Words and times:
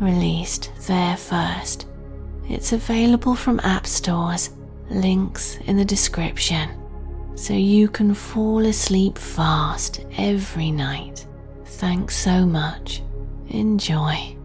released 0.00 0.70
there 0.86 1.16
first. 1.16 1.86
It's 2.48 2.72
available 2.72 3.34
from 3.34 3.60
app 3.60 3.86
stores, 3.86 4.50
links 4.90 5.58
in 5.66 5.76
the 5.76 5.84
description, 5.84 6.70
so 7.34 7.52
you 7.52 7.88
can 7.88 8.14
fall 8.14 8.64
asleep 8.64 9.18
fast 9.18 10.04
every 10.16 10.70
night. 10.70 11.26
Thanks 11.64 12.16
so 12.16 12.46
much. 12.46 13.02
Enjoy. 13.48 14.37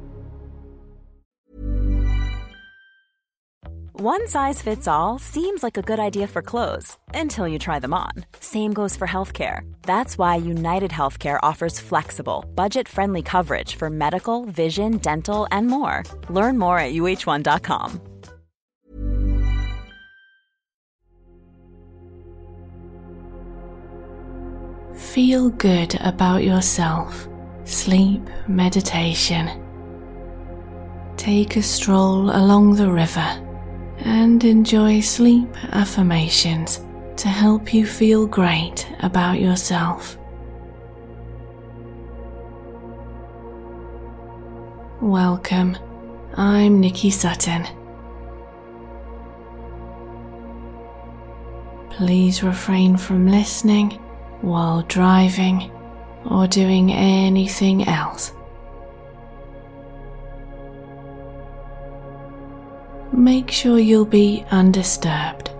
One 3.95 4.27
size 4.27 4.59
fits 4.59 4.87
all 4.87 5.19
seems 5.19 5.61
like 5.61 5.77
a 5.77 5.83
good 5.83 5.99
idea 5.99 6.25
for 6.25 6.41
clothes 6.41 6.97
until 7.13 7.47
you 7.47 7.59
try 7.59 7.77
them 7.77 7.93
on. 7.93 8.09
Same 8.39 8.73
goes 8.73 8.97
for 8.97 9.05
healthcare. 9.05 9.71
That's 9.83 10.17
why 10.17 10.37
United 10.37 10.89
Healthcare 10.89 11.37
offers 11.43 11.79
flexible, 11.79 12.43
budget 12.55 12.89
friendly 12.89 13.21
coverage 13.21 13.75
for 13.75 13.91
medical, 13.91 14.45
vision, 14.45 14.97
dental, 14.97 15.45
and 15.51 15.67
more. 15.67 16.01
Learn 16.27 16.57
more 16.57 16.79
at 16.79 16.93
uh1.com. 16.93 18.01
Feel 24.95 25.49
good 25.51 25.93
about 26.01 26.43
yourself. 26.43 27.27
Sleep 27.65 28.27
meditation. 28.47 29.51
Take 31.15 31.57
a 31.57 31.61
stroll 31.61 32.35
along 32.35 32.77
the 32.77 32.89
river 32.89 33.42
and 34.03 34.43
enjoy 34.43 34.99
sleep 34.99 35.47
affirmations 35.73 36.81
to 37.15 37.27
help 37.29 37.73
you 37.73 37.85
feel 37.85 38.27
great 38.27 38.87
about 38.99 39.39
yourself. 39.39 40.17
Welcome, 45.01 45.77
I'm 46.35 46.79
Nicky 46.79 47.11
Sutton. 47.11 47.65
Please 51.91 52.43
refrain 52.43 52.97
from 52.97 53.27
listening 53.27 53.91
while 54.41 54.81
driving 54.83 55.71
or 56.29 56.47
doing 56.47 56.91
anything 56.91 57.87
else. 57.87 58.33
Make 63.13 63.51
sure 63.51 63.77
you'll 63.77 64.05
be 64.05 64.43
undisturbed 64.49 65.51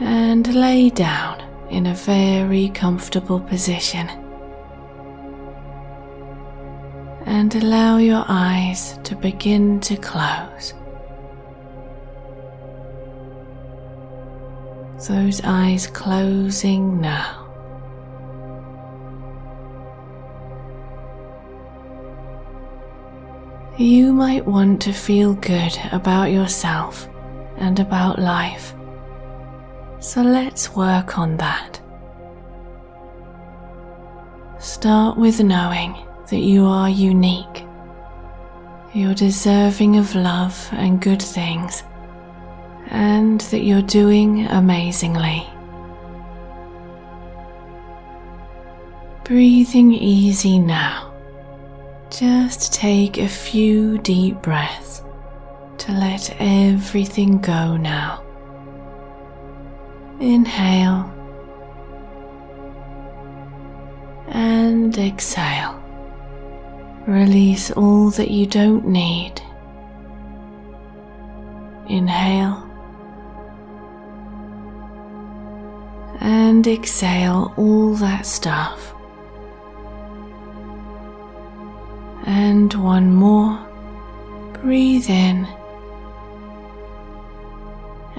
and 0.00 0.54
lay 0.54 0.88
down 0.88 1.38
in 1.68 1.86
a 1.86 1.94
very 1.94 2.70
comfortable 2.70 3.40
position. 3.40 4.08
And 7.26 7.54
allow 7.54 7.98
your 7.98 8.24
eyes 8.26 8.98
to 9.04 9.14
begin 9.14 9.80
to 9.80 9.96
close. 9.96 10.72
Those 15.06 15.42
eyes 15.44 15.86
closing 15.86 17.02
now. 17.02 17.41
You 23.82 24.12
might 24.12 24.46
want 24.46 24.80
to 24.82 24.92
feel 24.92 25.34
good 25.34 25.76
about 25.90 26.30
yourself 26.30 27.08
and 27.56 27.80
about 27.80 28.16
life. 28.16 28.74
So 29.98 30.22
let's 30.22 30.76
work 30.76 31.18
on 31.18 31.36
that. 31.38 31.80
Start 34.60 35.18
with 35.18 35.40
knowing 35.40 35.96
that 36.28 36.38
you 36.38 36.64
are 36.64 36.88
unique. 36.88 37.66
You're 38.94 39.14
deserving 39.14 39.96
of 39.96 40.14
love 40.14 40.68
and 40.70 41.02
good 41.02 41.20
things, 41.20 41.82
and 42.86 43.40
that 43.40 43.64
you're 43.64 43.82
doing 43.82 44.46
amazingly. 44.46 45.44
Breathing 49.24 49.92
easy 49.92 50.60
now 50.60 51.11
just 52.12 52.74
take 52.74 53.16
a 53.16 53.28
few 53.28 53.96
deep 53.98 54.42
breaths 54.42 55.02
to 55.78 55.92
let 55.92 56.36
everything 56.38 57.38
go 57.38 57.76
now. 57.78 58.22
Inhale 60.20 61.10
and 64.28 64.96
exhale. 64.98 65.82
Release 67.06 67.70
all 67.70 68.10
that 68.10 68.30
you 68.30 68.46
don't 68.46 68.86
need. 68.86 69.40
Inhale 71.88 72.68
and 76.20 76.66
exhale 76.66 77.54
all 77.56 77.94
that 77.94 78.26
stuff. 78.26 78.91
And 82.24 82.72
one 82.74 83.12
more. 83.12 83.58
Breathe 84.62 85.10
in 85.10 85.46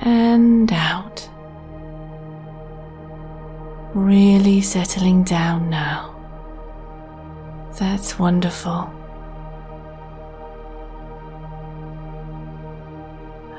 and 0.01 0.71
out. 0.73 1.29
Really 3.93 4.61
settling 4.61 5.23
down 5.23 5.69
now. 5.69 6.09
That's 7.79 8.19
wonderful. 8.19 8.91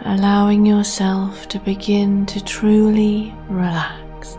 Allowing 0.05 0.67
yourself 0.67 1.49
to 1.49 1.59
begin 1.61 2.27
to 2.27 2.45
truly 2.45 3.35
relax. 3.49 4.37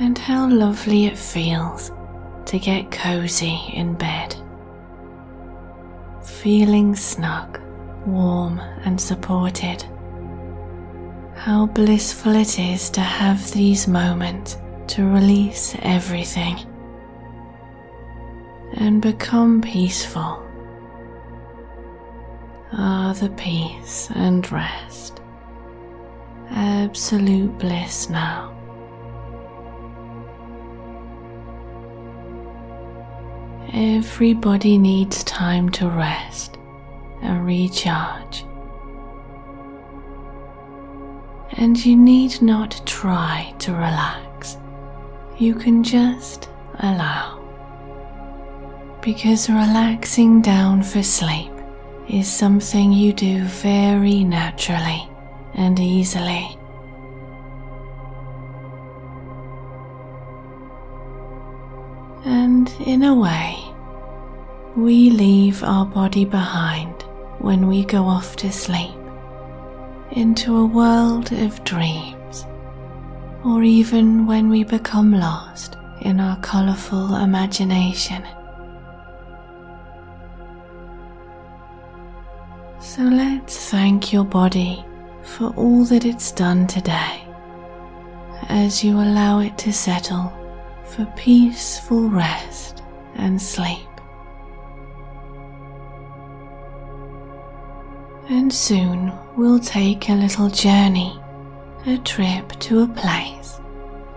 And 0.00 0.18
how 0.18 0.48
lovely 0.48 1.06
it 1.06 1.16
feels 1.16 1.92
to 2.48 2.58
get 2.58 2.90
cozy 2.90 3.60
in 3.74 3.94
bed. 3.94 4.34
Feeling 6.22 6.96
snug, 6.96 7.60
warm, 8.06 8.58
and 8.84 8.98
supported. 8.98 9.84
How 11.34 11.66
blissful 11.66 12.34
it 12.34 12.58
is 12.58 12.88
to 12.90 13.00
have 13.00 13.52
these 13.52 13.86
moments 13.86 14.56
to 14.88 15.04
release 15.04 15.76
everything 15.82 16.56
and 18.74 19.02
become 19.02 19.60
peaceful. 19.60 20.42
Ah, 22.72 23.14
the 23.20 23.28
peace 23.30 24.08
and 24.14 24.50
rest. 24.50 25.20
Absolute 26.50 27.58
bliss 27.58 28.08
now. 28.08 28.57
Everybody 33.72 34.78
needs 34.78 35.22
time 35.24 35.68
to 35.70 35.88
rest 35.88 36.56
and 37.20 37.44
recharge. 37.44 38.44
And 41.52 41.84
you 41.84 41.94
need 41.94 42.40
not 42.40 42.80
try 42.86 43.54
to 43.58 43.72
relax. 43.72 44.56
You 45.38 45.54
can 45.54 45.84
just 45.84 46.48
allow. 46.78 47.38
Because 49.02 49.50
relaxing 49.50 50.40
down 50.40 50.82
for 50.82 51.02
sleep 51.02 51.52
is 52.08 52.26
something 52.26 52.90
you 52.90 53.12
do 53.12 53.42
very 53.44 54.24
naturally 54.24 55.06
and 55.54 55.78
easily. 55.78 56.57
And 62.28 62.70
in 62.80 63.04
a 63.04 63.14
way, 63.14 63.56
we 64.76 65.08
leave 65.08 65.64
our 65.64 65.86
body 65.86 66.26
behind 66.26 67.02
when 67.38 67.66
we 67.66 67.86
go 67.86 68.04
off 68.04 68.36
to 68.36 68.52
sleep 68.52 68.94
into 70.10 70.58
a 70.58 70.66
world 70.66 71.32
of 71.32 71.64
dreams, 71.64 72.44
or 73.46 73.62
even 73.62 74.26
when 74.26 74.50
we 74.50 74.62
become 74.62 75.10
lost 75.12 75.78
in 76.02 76.20
our 76.20 76.36
colourful 76.40 77.16
imagination. 77.16 78.22
So 82.78 83.04
let's 83.04 83.70
thank 83.70 84.12
your 84.12 84.24
body 84.24 84.84
for 85.22 85.46
all 85.56 85.82
that 85.86 86.04
it's 86.04 86.30
done 86.32 86.66
today 86.66 87.24
as 88.50 88.84
you 88.84 88.96
allow 89.00 89.38
it 89.38 89.56
to 89.58 89.72
settle 89.72 90.37
for 90.88 91.04
peaceful 91.16 92.08
rest 92.08 92.82
and 93.16 93.40
sleep. 93.40 93.88
And 98.28 98.52
soon 98.52 99.12
we'll 99.36 99.58
take 99.58 100.08
a 100.08 100.14
little 100.14 100.48
journey, 100.48 101.18
a 101.86 101.98
trip 101.98 102.50
to 102.60 102.82
a 102.82 102.88
place 102.88 103.58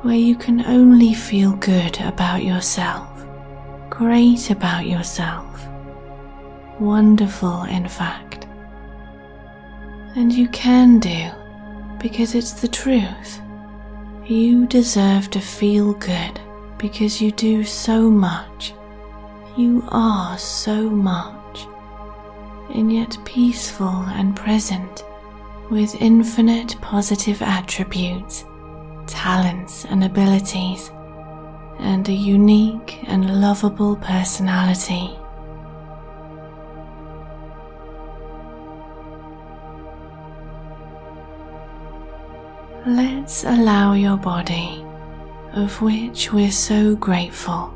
where 0.02 0.16
you 0.16 0.36
can 0.36 0.66
only 0.66 1.14
feel 1.14 1.54
good 1.58 2.00
about 2.02 2.44
yourself, 2.44 3.26
great 3.90 4.50
about 4.50 4.86
yourself, 4.88 5.68
wonderful 6.80 7.64
in 7.64 7.88
fact. 7.88 8.48
And 10.16 10.34
you 10.34 10.48
can 10.50 11.00
do 11.00 11.30
because 12.00 12.36
it's 12.36 12.54
the 12.54 12.68
truth. 12.68 13.42
You 14.26 14.66
deserve 14.66 15.30
to 15.32 15.40
feel 15.40 15.94
good 15.94 16.40
because 16.82 17.22
you 17.22 17.32
do 17.32 17.64
so 17.64 18.10
much. 18.10 18.74
You 19.56 19.84
are 19.90 20.36
so 20.40 20.90
much, 20.90 21.68
and 22.74 22.92
yet 22.92 23.16
peaceful 23.24 23.88
and 23.88 24.36
present 24.36 25.04
with 25.70 26.02
infinite 26.02 26.76
positive 26.82 27.42
attributes, 27.44 28.46
talents 29.06 29.86
and 29.86 30.04
abilities, 30.04 30.90
and 31.80 32.08
a 32.10 32.14
unique 32.14 33.04
and 33.04 33.40
lovable 33.42 33.96
personality. 33.98 35.12
Let's 42.88 43.44
allow 43.44 43.94
your 43.94 44.18
body 44.18 44.81
of 45.54 45.82
which 45.82 46.32
we're 46.32 46.52
so 46.52 46.96
grateful, 46.96 47.74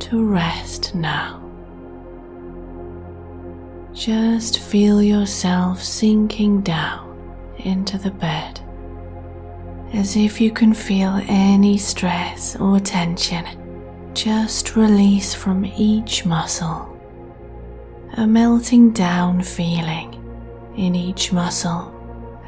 to 0.00 0.24
rest 0.24 0.94
now. 0.94 1.42
Just 3.92 4.60
feel 4.60 5.02
yourself 5.02 5.82
sinking 5.82 6.62
down 6.62 7.06
into 7.58 7.98
the 7.98 8.10
bed 8.10 8.60
as 9.92 10.16
if 10.16 10.40
you 10.40 10.50
can 10.50 10.72
feel 10.72 11.20
any 11.26 11.76
stress 11.76 12.56
or 12.56 12.78
tension 12.78 13.44
just 14.14 14.76
release 14.76 15.34
from 15.34 15.64
each 15.64 16.24
muscle. 16.24 16.86
A 18.14 18.26
melting 18.26 18.90
down 18.90 19.42
feeling 19.42 20.14
in 20.76 20.94
each 20.94 21.32
muscle 21.32 21.94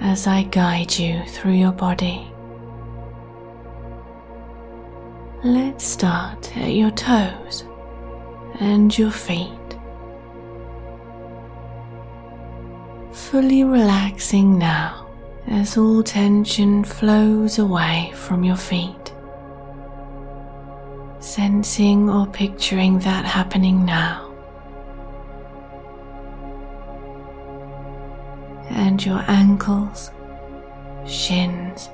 as 0.00 0.26
I 0.26 0.43
guide 0.44 0.99
you 0.99 1.23
through 1.26 1.53
your 1.53 1.73
body. 1.73 2.31
Let's 5.44 5.85
start 5.85 6.56
at 6.56 6.73
your 6.73 6.93
toes 6.93 7.65
and 8.61 8.97
your 8.97 9.11
feet. 9.11 9.49
Fully 13.11 13.65
relaxing 13.65 14.56
now 14.56 15.11
as 15.49 15.77
all 15.77 16.05
tension 16.05 16.85
flows 16.85 17.59
away 17.59 18.12
from 18.15 18.44
your 18.44 18.55
feet. 18.55 19.12
Sensing 21.19 22.09
or 22.09 22.29
picturing 22.29 23.00
that 23.00 23.25
happening 23.25 23.85
now. 23.85 24.33
And 28.71 29.05
your 29.05 29.25
ankles, 29.27 30.12
shins, 31.05 31.91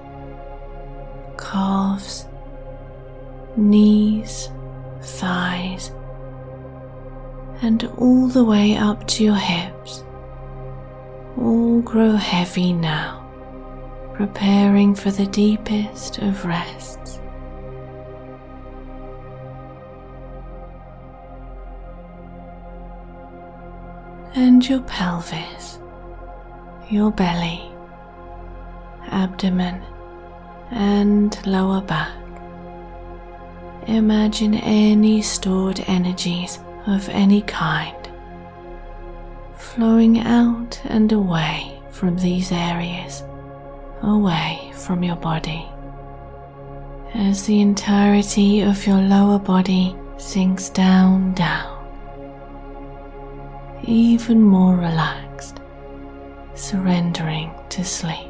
calves, 1.39 2.27
knees, 3.59 4.51
thighs, 5.01 5.93
and 7.61 7.85
all 7.99 8.29
the 8.29 8.45
way 8.45 8.77
up 8.77 9.07
to 9.09 9.25
your 9.25 9.37
hips 9.37 10.05
all 11.41 11.81
grow 11.83 12.13
heavy 12.13 12.73
now, 12.73 13.25
preparing 14.15 14.95
for 14.95 15.11
the 15.11 15.27
deepest 15.27 16.19
of 16.19 16.45
rests. 16.45 17.21
And 24.35 24.69
your 24.69 24.81
pelvis, 24.83 25.79
your 26.91 27.11
belly, 27.11 27.63
abdomen, 29.09 29.83
and 30.71 31.47
lower 31.47 31.81
back 31.81 32.28
Imagine 33.89 34.53
any 34.53 35.23
stored 35.23 35.83
energies 35.87 36.59
of 36.87 37.09
any 37.09 37.41
kind 37.41 37.97
flowing 39.57 40.19
out 40.19 40.79
and 40.85 41.11
away 41.11 41.81
from 41.89 42.15
these 42.19 42.53
areas, 42.53 43.25
away 44.03 44.71
from 44.75 45.03
your 45.03 45.17
body. 45.17 45.67
As 47.15 47.47
the 47.47 47.63
entirety 47.63 48.61
of 48.61 48.87
your 48.87 49.01
lower 49.01 49.39
body 49.39 49.97
sinks 50.19 50.69
down, 50.69 51.33
down, 51.33 51.87
even 53.85 54.43
more 54.43 54.77
relaxed, 54.77 55.61
surrendering 56.55 57.51
to 57.71 57.83
sleep. 57.83 58.28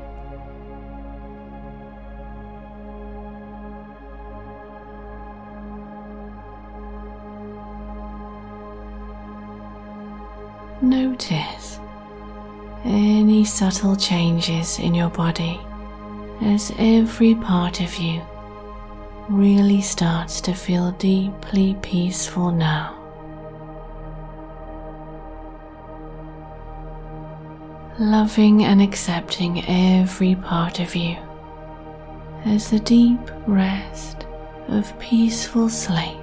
Notice 10.89 11.79
any 12.83 13.45
subtle 13.45 13.95
changes 13.95 14.79
in 14.79 14.95
your 14.95 15.11
body 15.11 15.61
as 16.41 16.73
every 16.79 17.35
part 17.35 17.83
of 17.83 17.95
you 17.97 18.23
really 19.29 19.83
starts 19.83 20.41
to 20.41 20.55
feel 20.55 20.93
deeply 20.93 21.77
peaceful 21.83 22.51
now. 22.51 22.95
Loving 27.99 28.65
and 28.65 28.81
accepting 28.81 29.67
every 29.69 30.37
part 30.37 30.81
of 30.81 30.97
you 30.97 31.19
as 32.47 32.71
the 32.71 32.81
deep 32.81 33.21
rest 33.47 34.25
of 34.69 34.99
peaceful 34.99 35.69
sleep 35.69 36.17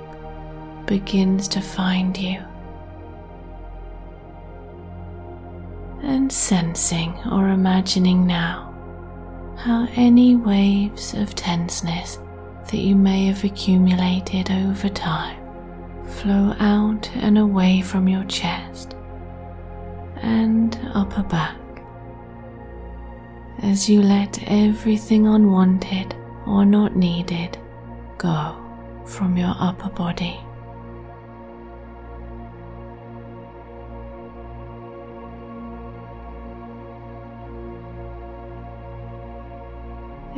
begins 0.88 1.48
to 1.50 1.62
find 1.62 2.18
you. 2.18 2.44
And 6.04 6.32
sensing 6.32 7.14
or 7.32 7.50
imagining 7.50 8.26
now 8.26 8.72
how 9.58 9.88
any 9.96 10.36
waves 10.36 11.14
of 11.14 11.34
tenseness 11.36 12.20
that 12.70 12.78
you 12.78 12.96
may 12.96 13.26
have 13.26 13.44
accumulated 13.44 14.52
over 14.52 14.90
time 14.90 15.42
flow 16.06 16.56
out 16.60 17.10
and 17.16 17.38
away 17.38 17.82
from 17.82 18.08
your 18.08 18.24
chest 18.26 18.96
and 20.22 20.80
upper 20.94 21.24
back 21.24 21.58
as 23.62 23.90
you 23.90 24.02
let 24.02 24.40
everything 24.48 25.28
unwanted 25.28 26.16
or 26.46 26.66
not 26.66 26.96
needed 26.96 27.58
go 28.18 28.56
from 29.06 29.38
your 29.38 29.56
upper 29.60 29.90
body. 29.90 30.40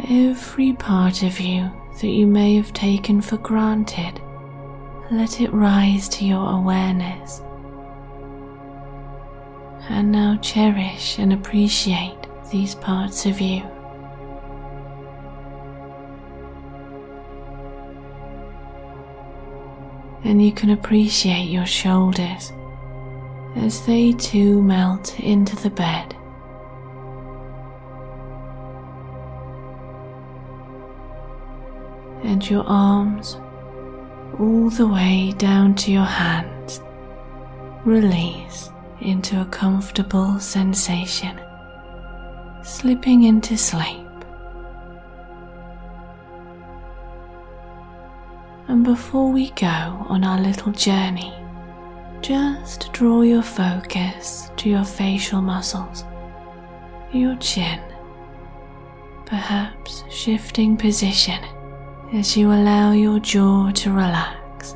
Every 0.10 0.74
part 0.74 1.24
of 1.24 1.39
you 1.39 1.72
that 2.01 2.08
you 2.08 2.27
may 2.27 2.56
have 2.56 2.74
taken 2.74 3.22
for 3.22 3.38
granted, 3.38 4.22
let 5.10 5.42
it 5.42 5.51
rise 5.54 6.10
to 6.10 6.25
your 6.25 6.51
awareness. 6.51 7.42
and 9.89 10.12
now 10.12 10.38
cherish 10.42 11.18
and 11.18 11.32
appreciate 11.32 12.18
these 12.51 12.75
parts 12.75 13.25
of 13.25 13.39
you. 13.39 13.62
And 20.24 20.44
you 20.44 20.51
can 20.51 20.72
appreciate 20.72 21.46
your 21.46 21.66
shoulders 21.66 22.51
as 23.56 23.86
they 23.86 24.12
too 24.12 24.62
melt 24.62 25.18
into 25.20 25.56
the 25.56 25.70
bed. 25.70 26.16
And 32.24 32.47
your 32.50 32.63
arms 32.63 33.38
all 34.39 34.69
the 34.69 34.88
way 34.88 35.33
down 35.38 35.74
to 35.75 35.91
your 35.91 36.03
hands 36.03 36.81
release 37.86 38.69
into 39.01 39.41
a 39.41 39.45
comfortable 39.45 40.39
sensation, 40.39 41.39
slipping 42.63 43.24
into 43.24 43.57
sleep. 43.57 44.05
And 48.67 48.83
before 48.83 49.31
we 49.31 49.51
go 49.51 50.05
on 50.09 50.24
our 50.24 50.39
little 50.39 50.74
journey, 50.74 51.33
just 52.21 52.91
draw 52.91 53.21
your 53.21 53.43
focus 53.43 54.51
to 54.57 54.69
your 54.69 54.83
facial 54.83 55.41
muscles, 55.41 56.03
your 57.13 57.36
chin, 57.38 57.79
perhaps 59.25 60.03
shifting 60.09 60.75
position 60.75 61.39
as 62.13 62.37
you 62.37 62.51
allow 62.51 62.93
your 62.93 63.19
jaw 63.19 63.69
to 63.71 63.91
relax. 63.91 64.75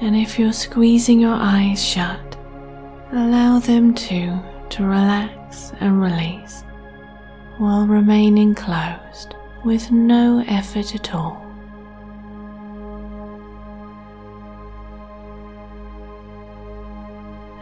And 0.00 0.16
if 0.16 0.38
you're 0.38 0.52
squeezing 0.52 1.20
your 1.20 1.34
eyes 1.34 1.84
shut, 1.84 2.36
allow 3.12 3.58
them 3.58 3.94
too 3.94 4.38
to 4.70 4.84
relax 4.84 5.72
and 5.80 6.00
release 6.00 6.64
while 7.58 7.86
remaining 7.86 8.54
closed 8.54 9.34
with 9.62 9.90
no 9.90 10.42
effort 10.48 10.94
at 10.94 11.14
all. 11.14 11.46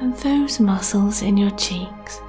And 0.00 0.14
those 0.18 0.60
muscles 0.60 1.22
in 1.22 1.36
your 1.36 1.50
cheeks 1.50 2.20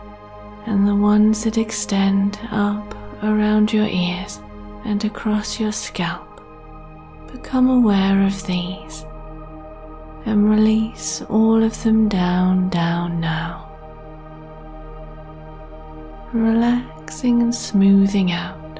and 0.69 0.88
the 0.88 0.95
ones 0.95 1.43
that 1.43 1.57
extend 1.57 2.39
up 2.51 2.95
around 3.23 3.73
your 3.73 3.88
ears 3.88 4.39
and 4.85 5.03
across 5.03 5.59
your 5.59 5.71
scalp, 5.71 6.41
become 7.31 7.69
aware 7.69 8.25
of 8.25 8.45
these 8.45 9.03
and 10.25 10.47
release 10.49 11.23
all 11.23 11.63
of 11.63 11.83
them 11.83 12.07
down, 12.07 12.69
down 12.69 13.19
now. 13.19 13.65
Relaxing 16.33 17.41
and 17.41 17.53
smoothing 17.53 18.31
out 18.31 18.79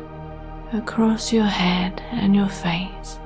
across 0.72 1.34
your 1.34 1.46
head 1.46 2.04
and 2.12 2.36
your 2.36 2.50
face. 2.50 3.19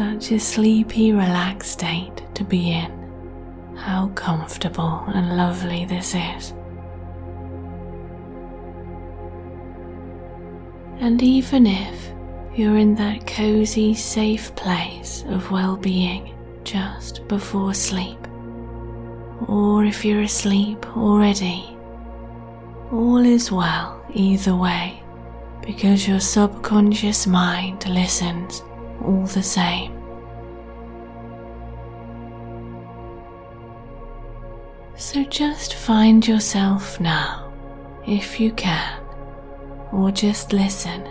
Such 0.00 0.32
a 0.32 0.40
sleepy, 0.40 1.12
relaxed 1.12 1.72
state 1.72 2.22
to 2.34 2.42
be 2.42 2.70
in. 2.70 2.90
How 3.76 4.08
comfortable 4.14 5.04
and 5.08 5.36
lovely 5.36 5.84
this 5.84 6.14
is. 6.14 6.54
And 11.00 11.22
even 11.22 11.66
if 11.66 12.12
you're 12.56 12.78
in 12.78 12.94
that 12.94 13.26
cozy, 13.26 13.92
safe 13.92 14.56
place 14.56 15.22
of 15.28 15.50
well 15.50 15.76
being 15.76 16.34
just 16.64 17.28
before 17.28 17.74
sleep, 17.74 18.26
or 19.48 19.84
if 19.84 20.02
you're 20.02 20.22
asleep 20.22 20.96
already, 20.96 21.76
all 22.90 23.18
is 23.18 23.52
well 23.52 24.02
either 24.14 24.56
way 24.56 25.02
because 25.60 26.08
your 26.08 26.20
subconscious 26.20 27.26
mind 27.26 27.86
listens 27.86 28.62
all 29.04 29.26
the 29.26 29.42
same. 29.42 29.89
So 35.00 35.24
just 35.24 35.76
find 35.76 36.28
yourself 36.28 37.00
now, 37.00 37.50
if 38.06 38.38
you 38.38 38.52
can, 38.52 39.02
or 39.92 40.10
just 40.10 40.52
listen. 40.52 41.08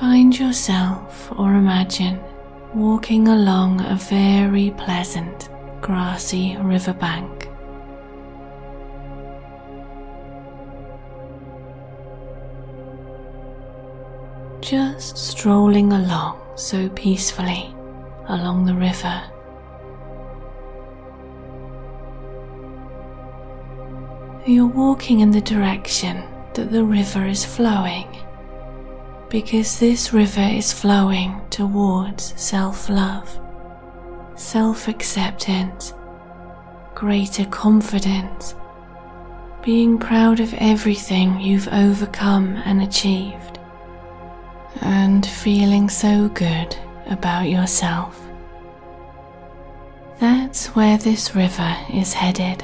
Find 0.00 0.36
yourself 0.36 1.30
or 1.38 1.52
imagine 1.52 2.18
walking 2.74 3.28
along 3.28 3.82
a 3.82 3.94
very 3.96 4.70
pleasant 4.70 5.50
grassy 5.82 6.56
riverbank. 6.56 7.50
Just 14.62 15.18
strolling 15.18 15.92
along 15.92 16.40
so 16.54 16.88
peacefully 16.88 17.74
along 18.28 18.64
the 18.64 18.74
river. 18.74 19.22
You're 24.46 24.66
walking 24.66 25.20
in 25.20 25.32
the 25.32 25.40
direction 25.40 26.22
that 26.54 26.70
the 26.70 26.84
river 26.84 27.26
is 27.26 27.44
flowing 27.44 28.06
because 29.28 29.80
this 29.80 30.12
river 30.12 30.40
is 30.40 30.72
flowing 30.72 31.40
towards 31.50 32.32
self 32.40 32.88
love 32.88 33.40
self 34.36 34.86
acceptance, 34.86 35.94
greater 36.94 37.44
confidence, 37.46 38.54
being 39.62 39.98
proud 39.98 40.38
of 40.38 40.54
everything 40.58 41.40
you've 41.40 41.68
overcome 41.68 42.54
and 42.64 42.82
achieved, 42.82 43.58
and 44.82 45.26
feeling 45.26 45.88
so 45.88 46.28
good 46.28 46.76
about 47.06 47.48
yourself. 47.48 48.20
That's 50.20 50.68
where 50.68 50.98
this 50.98 51.34
river 51.34 51.76
is 51.92 52.12
headed. 52.12 52.62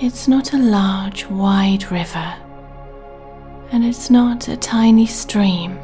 It's 0.00 0.26
not 0.26 0.52
a 0.54 0.58
large, 0.58 1.26
wide 1.26 1.90
river, 1.90 2.34
and 3.70 3.84
it's 3.84 4.10
not 4.10 4.48
a 4.48 4.56
tiny 4.56 5.06
stream 5.06 5.78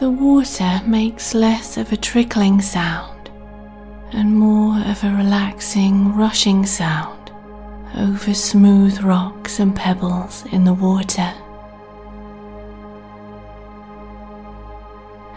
the 0.00 0.10
water 0.10 0.80
makes 0.86 1.34
less 1.34 1.76
of 1.76 1.92
a 1.92 1.96
trickling 1.96 2.62
sound 2.62 3.30
and 4.12 4.34
more 4.34 4.80
of 4.86 5.04
a 5.04 5.14
relaxing, 5.14 6.16
rushing 6.16 6.64
sound 6.64 7.30
over 7.98 8.32
smooth 8.32 8.98
rocks 9.02 9.60
and 9.60 9.76
pebbles 9.76 10.46
in 10.52 10.64
the 10.64 10.72
water. 10.72 11.30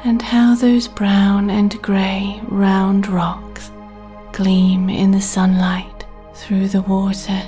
And 0.06 0.22
how 0.22 0.56
those 0.56 0.88
brown 0.88 1.50
and 1.50 1.82
grey 1.82 2.40
round 2.44 3.10
rocks 3.10 3.70
gleam 4.34 4.90
in 4.90 5.12
the 5.12 5.22
sunlight 5.22 6.06
through 6.36 6.68
the 6.68 6.82
water. 6.82 7.42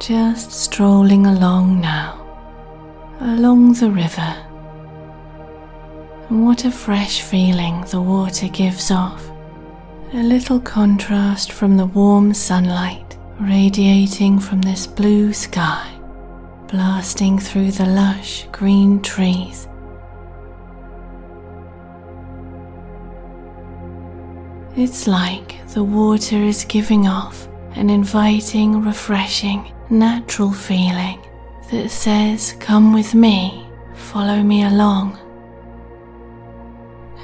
just 0.00 0.50
strolling 0.50 1.26
along 1.26 1.80
now, 1.80 2.16
along 3.20 3.74
the 3.74 3.90
river. 3.90 4.34
And 6.28 6.44
what 6.46 6.64
a 6.64 6.70
fresh 6.70 7.20
feeling 7.20 7.84
the 7.90 8.00
water 8.00 8.48
gives 8.48 8.90
off. 8.90 9.30
A 10.14 10.22
little 10.22 10.58
contrast 10.58 11.52
from 11.52 11.76
the 11.76 11.86
warm 11.86 12.32
sunlight 12.32 13.18
radiating 13.38 14.38
from 14.40 14.62
this 14.62 14.86
blue 14.86 15.32
sky, 15.32 15.88
blasting 16.66 17.38
through 17.38 17.70
the 17.70 17.86
lush 17.86 18.46
green 18.50 19.00
trees. 19.02 19.68
It's 24.76 25.06
like 25.06 25.66
the 25.74 25.82
water 25.82 26.36
is 26.36 26.64
giving 26.64 27.08
off 27.08 27.48
an 27.74 27.90
inviting, 27.90 28.82
refreshing, 28.82 29.72
natural 29.90 30.52
feeling 30.52 31.20
that 31.70 31.90
says, 31.90 32.54
Come 32.60 32.92
with 32.92 33.14
me, 33.14 33.66
follow 33.94 34.42
me 34.42 34.64
along. 34.64 35.18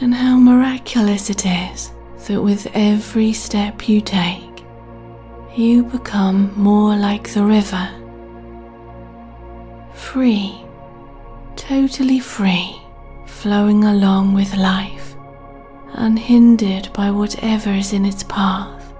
And 0.00 0.14
how 0.14 0.36
miraculous 0.36 1.30
it 1.30 1.46
is 1.46 1.92
that 2.26 2.42
with 2.42 2.66
every 2.74 3.32
step 3.32 3.88
you 3.88 4.00
take, 4.00 4.64
you 5.56 5.84
become 5.84 6.52
more 6.54 6.96
like 6.96 7.32
the 7.32 7.42
river. 7.42 7.88
Free, 9.94 10.62
totally 11.54 12.18
free, 12.18 12.80
flowing 13.26 13.84
along 13.84 14.34
with 14.34 14.54
life, 14.56 15.15
unhindered 15.96 16.92
by 16.92 17.10
whatever 17.10 17.70
is 17.70 17.92
in 17.92 18.04
its 18.04 18.22
path, 18.24 18.92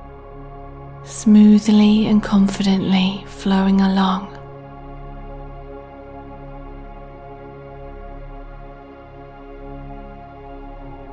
smoothly 1.05 2.07
and 2.07 2.23
confidently 2.23 3.25
flowing 3.27 3.81
along. 3.81 4.33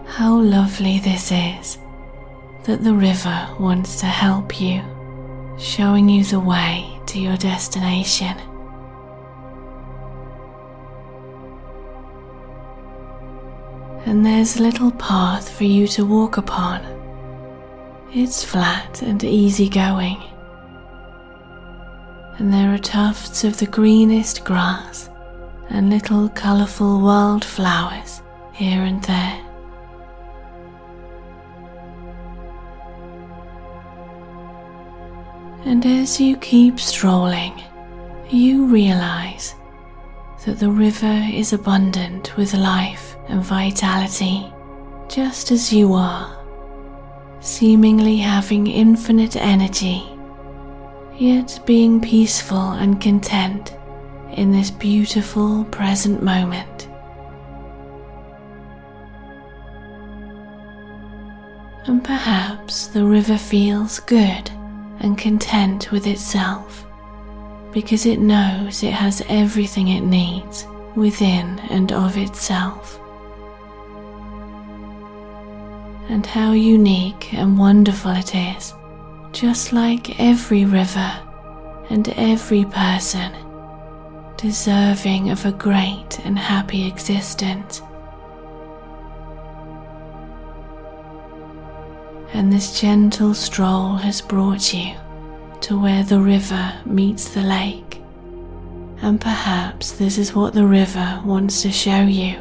How 0.05 0.39
lovely 0.39 0.99
this 0.99 1.31
is 1.31 1.77
that 2.63 2.83
the 2.83 2.93
river 2.93 3.49
wants 3.59 3.99
to 3.99 4.05
help 4.05 4.61
you, 4.61 4.81
showing 5.57 6.07
you 6.07 6.23
the 6.23 6.39
way 6.39 6.99
to 7.07 7.19
your 7.19 7.35
destination. 7.37 8.37
And 14.05 14.25
there's 14.25 14.57
a 14.57 14.61
little 14.61 14.91
path 14.91 15.49
for 15.49 15.63
you 15.63 15.87
to 15.89 16.05
walk 16.05 16.37
upon. 16.37 16.81
It's 18.13 18.43
flat 18.43 19.01
and 19.01 19.23
easy 19.23 19.69
going. 19.69 20.21
And 22.37 22.53
there 22.53 22.73
are 22.73 22.77
tufts 22.77 23.43
of 23.43 23.57
the 23.57 23.65
greenest 23.65 24.43
grass 24.43 25.09
and 25.69 25.89
little 25.89 26.29
colourful 26.29 26.99
wild 26.99 27.45
flowers 27.45 28.21
here 28.53 28.81
and 28.81 29.01
there. 29.03 29.39
And 35.65 35.85
as 35.85 36.19
you 36.19 36.35
keep 36.37 36.79
strolling, 36.79 37.63
you 38.29 38.65
realize 38.65 39.55
that 40.45 40.59
the 40.59 40.69
river 40.69 41.25
is 41.31 41.53
abundant 41.53 42.35
with 42.35 42.53
life 42.53 43.12
and 43.27 43.41
vitality, 43.43 44.51
just 45.07 45.51
as 45.51 45.71
you 45.71 45.93
are, 45.93 46.35
seemingly 47.39 48.17
having 48.17 48.67
infinite 48.67 49.35
energy, 49.35 50.03
yet 51.17 51.59
being 51.65 51.99
peaceful 52.01 52.71
and 52.71 53.01
content 53.01 53.75
in 54.33 54.51
this 54.51 54.71
beautiful 54.71 55.63
present 55.65 56.23
moment. 56.23 56.89
And 61.85 62.03
perhaps 62.03 62.87
the 62.87 63.03
river 63.03 63.37
feels 63.37 63.99
good 63.99 64.49
and 64.99 65.17
content 65.17 65.91
with 65.91 66.07
itself 66.07 66.85
because 67.73 68.05
it 68.05 68.19
knows 68.19 68.83
it 68.83 68.93
has 68.93 69.21
everything 69.27 69.89
it 69.89 70.01
needs 70.01 70.65
within 70.95 71.59
and 71.69 71.91
of 71.91 72.17
itself. 72.17 72.99
And 76.09 76.25
how 76.25 76.51
unique 76.51 77.33
and 77.33 77.57
wonderful 77.57 78.11
it 78.11 78.35
is, 78.35 78.73
just 79.31 79.73
like 79.73 80.19
every 80.19 80.65
river 80.65 81.11
and 81.89 82.07
every 82.09 82.65
person, 82.65 83.31
deserving 84.37 85.29
of 85.29 85.45
a 85.45 85.51
great 85.51 86.19
and 86.23 86.37
happy 86.37 86.87
existence. 86.87 87.81
and 92.33 92.51
this 92.51 92.79
gentle 92.79 93.33
stroll 93.33 93.95
has 93.95 94.19
brought 94.19 94.73
you 94.73 94.95
to 95.61 95.79
where 95.79 96.03
the 96.03 96.19
river 96.19 96.73
meets 96.83 97.29
the 97.29 97.41
lake. 97.41 98.01
And 99.01 99.21
perhaps 99.21 99.91
this 99.91 100.17
is 100.17 100.33
what 100.33 100.53
the 100.53 100.65
river 100.65 101.21
wants 101.23 101.61
to 101.61 101.71
show 101.71 102.01
you. 102.01 102.37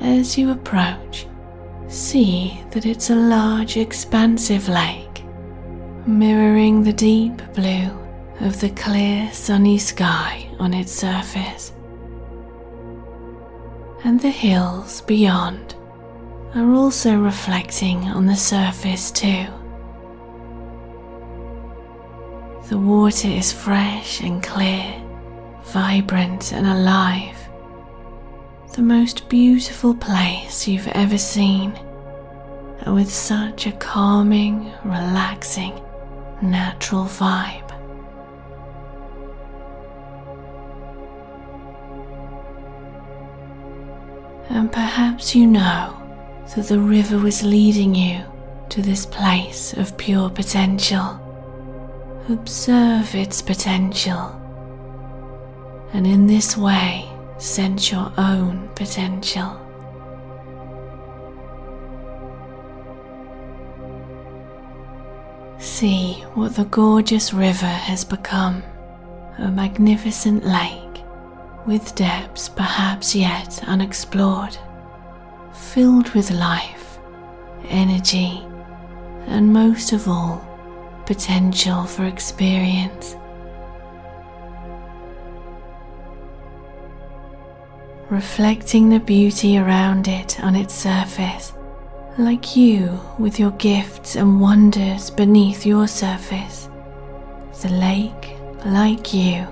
As 0.00 0.36
you 0.36 0.50
approach, 0.50 1.26
see 1.88 2.62
that 2.70 2.86
it's 2.86 3.10
a 3.10 3.14
large, 3.14 3.76
expansive 3.76 4.68
lake, 4.68 5.24
mirroring 6.06 6.82
the 6.82 6.92
deep 6.92 7.40
blue 7.54 7.90
of 8.40 8.60
the 8.60 8.70
clear, 8.70 9.30
sunny 9.32 9.78
sky 9.78 10.48
on 10.58 10.74
its 10.74 10.92
surface 10.92 11.72
and 14.06 14.20
the 14.20 14.30
hills 14.30 15.00
beyond 15.00 15.74
are 16.54 16.72
also 16.74 17.18
reflecting 17.18 17.98
on 18.04 18.24
the 18.24 18.36
surface 18.36 19.10
too. 19.10 19.46
The 22.68 22.78
water 22.78 23.26
is 23.26 23.52
fresh 23.52 24.20
and 24.20 24.40
clear, 24.40 24.94
vibrant 25.64 26.52
and 26.52 26.68
alive. 26.68 27.45
The 28.76 28.82
most 28.82 29.30
beautiful 29.30 29.94
place 29.94 30.68
you've 30.68 30.88
ever 30.88 31.16
seen, 31.16 31.72
with 32.86 33.10
such 33.10 33.66
a 33.66 33.72
calming, 33.72 34.70
relaxing, 34.84 35.82
natural 36.42 37.04
vibe. 37.04 37.72
And 44.50 44.70
perhaps 44.70 45.34
you 45.34 45.46
know 45.46 45.96
that 46.54 46.68
the 46.68 46.78
river 46.78 47.16
was 47.16 47.42
leading 47.42 47.94
you 47.94 48.20
to 48.68 48.82
this 48.82 49.06
place 49.06 49.72
of 49.72 49.96
pure 49.96 50.28
potential. 50.28 51.18
Observe 52.28 53.14
its 53.14 53.40
potential, 53.40 54.38
and 55.94 56.06
in 56.06 56.26
this 56.26 56.58
way, 56.58 57.08
sense 57.38 57.90
your 57.90 58.12
own 58.16 58.68
potential. 58.74 59.60
See 65.58 66.24
what 66.34 66.54
the 66.54 66.64
gorgeous 66.64 67.32
river 67.32 67.66
has 67.66 68.04
become 68.04 68.62
a 69.38 69.48
magnificent 69.48 70.44
lake 70.44 71.02
with 71.66 71.94
depths 71.94 72.48
perhaps 72.48 73.14
yet 73.14 73.60
unexplored, 73.66 74.56
filled 75.52 76.08
with 76.10 76.30
life, 76.30 76.98
energy, 77.68 78.42
and 79.26 79.52
most 79.52 79.92
of 79.92 80.08
all, 80.08 80.40
potential 81.04 81.84
for 81.84 82.04
experience. 82.04 83.16
Reflecting 88.10 88.88
the 88.88 89.00
beauty 89.00 89.58
around 89.58 90.06
it 90.06 90.38
on 90.40 90.54
its 90.54 90.72
surface, 90.72 91.52
like 92.16 92.54
you 92.54 93.00
with 93.18 93.40
your 93.40 93.50
gifts 93.52 94.14
and 94.14 94.40
wonders 94.40 95.10
beneath 95.10 95.66
your 95.66 95.88
surface, 95.88 96.68
the 97.62 97.68
lake, 97.68 98.36
like 98.64 99.12
you, 99.12 99.44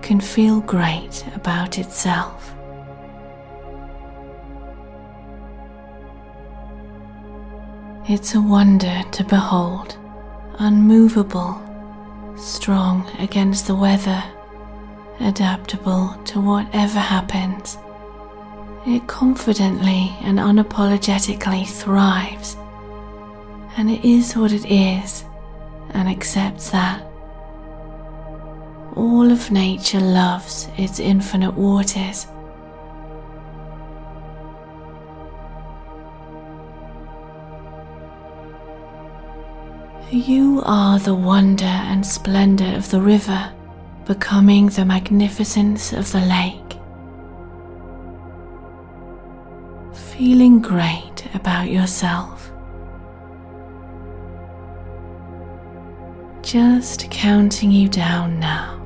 can 0.00 0.20
feel 0.20 0.62
great 0.62 1.22
about 1.34 1.76
itself. 1.78 2.54
It's 8.08 8.34
a 8.34 8.40
wonder 8.40 9.02
to 9.12 9.24
behold, 9.24 9.98
unmovable, 10.60 11.60
strong 12.38 13.06
against 13.18 13.66
the 13.66 13.74
weather, 13.74 14.24
adaptable 15.20 16.16
to 16.26 16.40
whatever 16.40 16.98
happens. 16.98 17.78
It 18.86 19.06
confidently 19.06 20.16
and 20.22 20.38
unapologetically 20.38 21.66
thrives, 21.66 22.56
and 23.76 23.90
it 23.90 24.04
is 24.04 24.36
what 24.36 24.52
it 24.52 24.64
is 24.70 25.24
and 25.90 26.08
accepts 26.08 26.70
that 26.70 27.02
all 28.94 29.30
of 29.30 29.50
nature 29.50 30.00
loves 30.00 30.68
its 30.76 30.98
infinite 31.00 31.54
waters. 31.54 32.26
You 40.10 40.62
are 40.64 41.00
the 41.00 41.14
wonder 41.14 41.64
and 41.64 42.06
splendor 42.06 42.76
of 42.76 42.90
the 42.90 43.00
river, 43.00 43.52
becoming 44.06 44.68
the 44.68 44.84
magnificence 44.84 45.92
of 45.92 46.10
the 46.12 46.20
lake. 46.20 46.78
Feeling 50.12 50.60
great 50.60 51.26
about 51.34 51.68
yourself. 51.68 52.52
Just 56.42 57.10
counting 57.10 57.72
you 57.72 57.88
down 57.88 58.38
now 58.38 58.80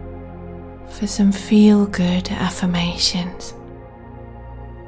for 0.88 1.06
some 1.06 1.30
feel 1.30 1.86
good 1.86 2.30
affirmations. 2.30 3.52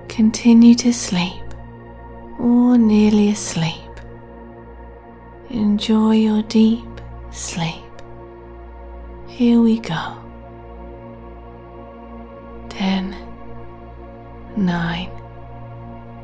Continue 0.09 0.75
to 0.77 0.95
sleep 0.95 1.45
or 2.39 2.79
nearly 2.79 3.29
asleep. 3.29 3.77
Enjoy 5.51 6.13
your 6.13 6.43
deep 6.45 6.89
sleep. 7.31 7.85
Here 9.29 9.61
we 9.61 9.79
go. 9.79 10.22
10, 12.83 13.17
9, 14.57 15.11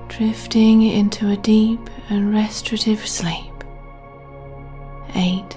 drifting 0.08 0.82
into 0.82 1.30
a 1.30 1.36
deep 1.36 1.88
and 2.10 2.34
restorative 2.34 3.06
sleep. 3.06 3.62
8, 5.14 5.56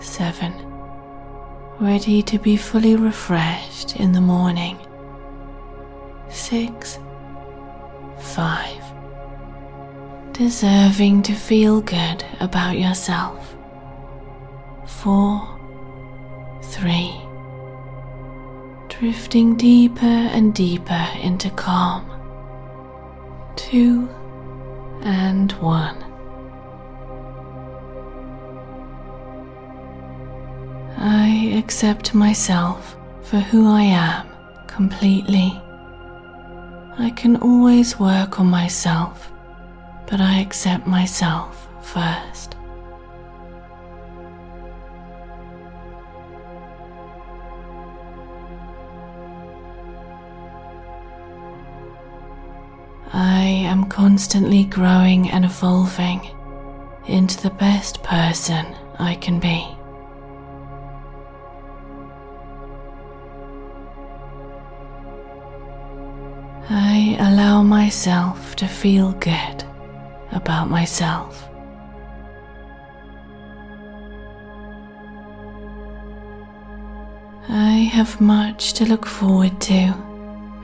7, 0.00 0.54
ready 1.78 2.22
to 2.22 2.38
be 2.38 2.56
fully 2.56 2.96
refreshed 2.96 3.96
in 3.96 4.12
the 4.12 4.20
morning. 4.22 4.78
6, 6.30 6.98
5, 8.18 8.82
deserving 10.32 11.22
to 11.22 11.34
feel 11.34 11.82
good 11.82 12.24
about 12.40 12.78
yourself. 12.78 13.54
4, 14.86 15.46
3, 16.62 17.25
drifting 18.98 19.54
deeper 19.56 20.06
and 20.06 20.54
deeper 20.54 21.06
into 21.20 21.50
calm. 21.50 22.02
2 23.56 24.08
and 25.02 25.52
1. 25.52 25.96
I 30.96 31.52
accept 31.58 32.14
myself 32.14 32.96
for 33.20 33.38
who 33.38 33.68
I 33.68 33.82
am 33.82 34.28
completely. 34.66 35.60
I 36.98 37.12
can 37.14 37.36
always 37.36 38.00
work 38.00 38.40
on 38.40 38.46
myself, 38.46 39.30
but 40.06 40.22
I 40.22 40.40
accept 40.40 40.86
myself 40.86 41.68
first. 41.82 42.55
Am 53.46 53.88
constantly 53.88 54.64
growing 54.64 55.30
and 55.30 55.44
evolving 55.44 56.30
into 57.06 57.40
the 57.42 57.50
best 57.50 58.02
person 58.02 58.66
I 58.98 59.14
can 59.16 59.38
be. 59.40 59.76
I 66.68 67.16
allow 67.20 67.62
myself 67.62 68.56
to 68.56 68.66
feel 68.66 69.12
good 69.12 69.64
about 70.32 70.68
myself. 70.68 71.48
I 77.48 77.88
have 77.92 78.20
much 78.20 78.72
to 78.74 78.84
look 78.84 79.06
forward 79.06 79.60
to. 79.62 80.15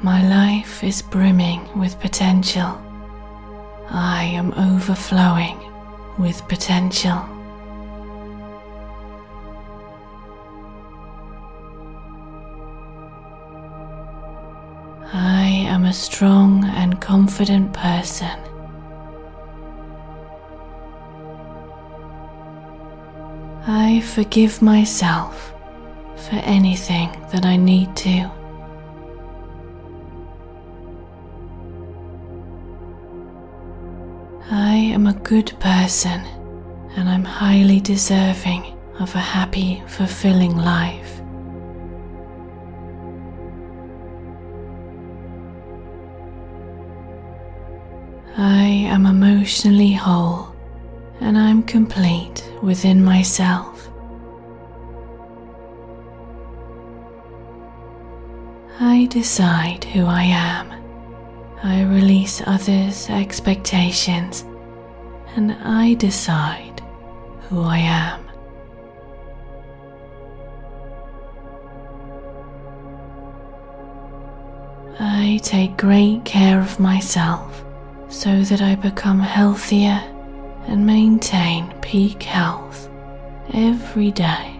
My 0.04 0.20
life 0.26 0.82
is 0.82 1.00
brimming 1.00 1.62
with 1.78 2.00
potential. 2.00 2.76
I 3.88 4.24
am 4.24 4.52
overflowing 4.54 5.56
with 6.18 6.42
potential. 6.48 7.24
I 15.12 15.66
am 15.68 15.84
a 15.84 15.92
strong 15.92 16.64
and 16.64 17.00
confident 17.00 17.72
person. 17.72 18.40
I 23.68 24.00
forgive 24.00 24.60
myself 24.60 25.52
for 26.16 26.34
anything 26.42 27.08
that 27.30 27.44
I 27.44 27.54
need 27.54 27.94
to. 27.98 28.41
I 34.54 34.74
am 34.74 35.06
a 35.06 35.14
good 35.14 35.58
person 35.60 36.20
and 36.94 37.08
I'm 37.08 37.24
highly 37.24 37.80
deserving 37.80 38.78
of 38.98 39.14
a 39.14 39.18
happy, 39.18 39.82
fulfilling 39.86 40.58
life. 40.58 41.22
I 48.36 48.64
am 48.92 49.06
emotionally 49.06 49.94
whole 49.94 50.54
and 51.22 51.38
I'm 51.38 51.62
complete 51.62 52.46
within 52.62 53.02
myself. 53.02 53.88
I 58.80 59.06
decide 59.06 59.84
who 59.84 60.04
I 60.04 60.24
am. 60.24 60.81
I 61.64 61.82
release 61.82 62.42
others' 62.44 63.08
expectations 63.08 64.44
and 65.36 65.52
I 65.52 65.94
decide 65.94 66.82
who 67.48 67.62
I 67.62 67.78
am. 67.78 68.20
I 74.98 75.38
take 75.42 75.76
great 75.76 76.24
care 76.24 76.60
of 76.60 76.80
myself 76.80 77.64
so 78.08 78.42
that 78.42 78.60
I 78.60 78.74
become 78.74 79.20
healthier 79.20 80.02
and 80.66 80.84
maintain 80.84 81.72
peak 81.80 82.24
health 82.24 82.88
every 83.54 84.10
day. 84.10 84.51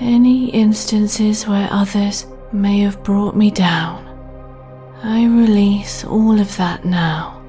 Any 0.00 0.50
instances 0.50 1.48
where 1.48 1.68
others 1.72 2.26
may 2.52 2.78
have 2.80 3.02
brought 3.02 3.34
me 3.34 3.50
down, 3.50 4.06
I 5.02 5.26
release 5.26 6.04
all 6.04 6.38
of 6.38 6.56
that 6.56 6.84
now 6.84 7.42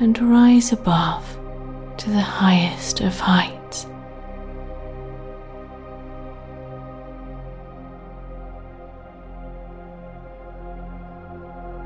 and 0.00 0.18
rise 0.20 0.72
above 0.72 1.38
to 1.98 2.10
the 2.10 2.20
highest 2.20 3.00
of 3.02 3.18
heights. 3.20 3.86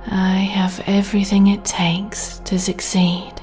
I 0.07 0.39
have 0.39 0.83
everything 0.87 1.49
it 1.49 1.65
takes 1.67 2.39
to 2.47 2.59
succeed. 2.59 3.35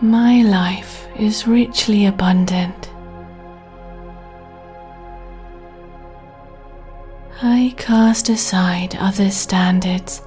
My 0.00 0.42
life 0.42 1.08
is 1.18 1.48
richly 1.48 2.06
abundant. 2.06 2.88
I 7.42 7.74
cast 7.76 8.28
aside 8.28 8.94
others' 9.00 9.36
standards 9.36 10.22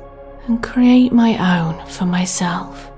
and 0.47 0.61
create 0.61 1.13
my 1.13 1.37
own 1.57 1.85
for 1.87 2.05
myself. 2.05 2.91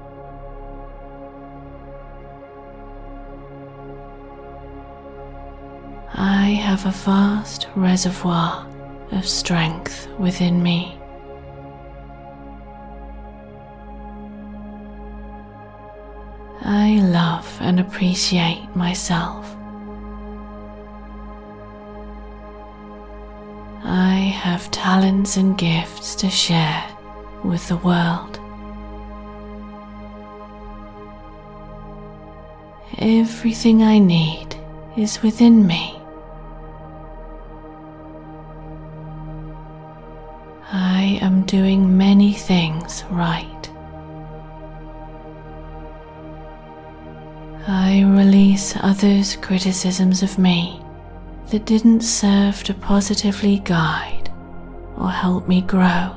I 6.15 6.57
have 6.59 6.87
a 6.87 6.91
vast 6.91 7.67
reservoir 7.75 8.67
of 9.11 9.27
strength 9.27 10.07
within 10.17 10.63
me. 10.63 10.99
I 16.65 17.01
love 17.01 17.57
and 17.59 17.79
appreciate 17.79 18.73
myself. 18.73 19.45
I 23.83 24.15
have 24.15 24.71
talents 24.71 25.35
and 25.35 25.57
gifts 25.57 26.15
to 26.15 26.29
share 26.29 26.85
with 27.43 27.67
the 27.67 27.75
world. 27.77 28.39
Everything 32.97 33.83
I 33.83 33.99
need 33.99 34.55
is 34.95 35.21
within 35.21 35.67
me. 35.67 35.99
I 40.71 41.19
am 41.21 41.43
doing 41.45 41.97
many 41.97 42.31
things 42.33 43.03
right. 43.09 43.52
I 47.65 48.03
release 48.03 48.75
others' 48.81 49.37
criticisms 49.37 50.21
of 50.21 50.37
me 50.37 50.81
that 51.47 51.65
didn't 51.65 52.01
serve 52.01 52.61
to 52.65 52.73
positively 52.73 53.59
guide 53.59 54.29
or 54.97 55.09
help 55.09 55.47
me 55.47 55.61
grow. 55.61 56.11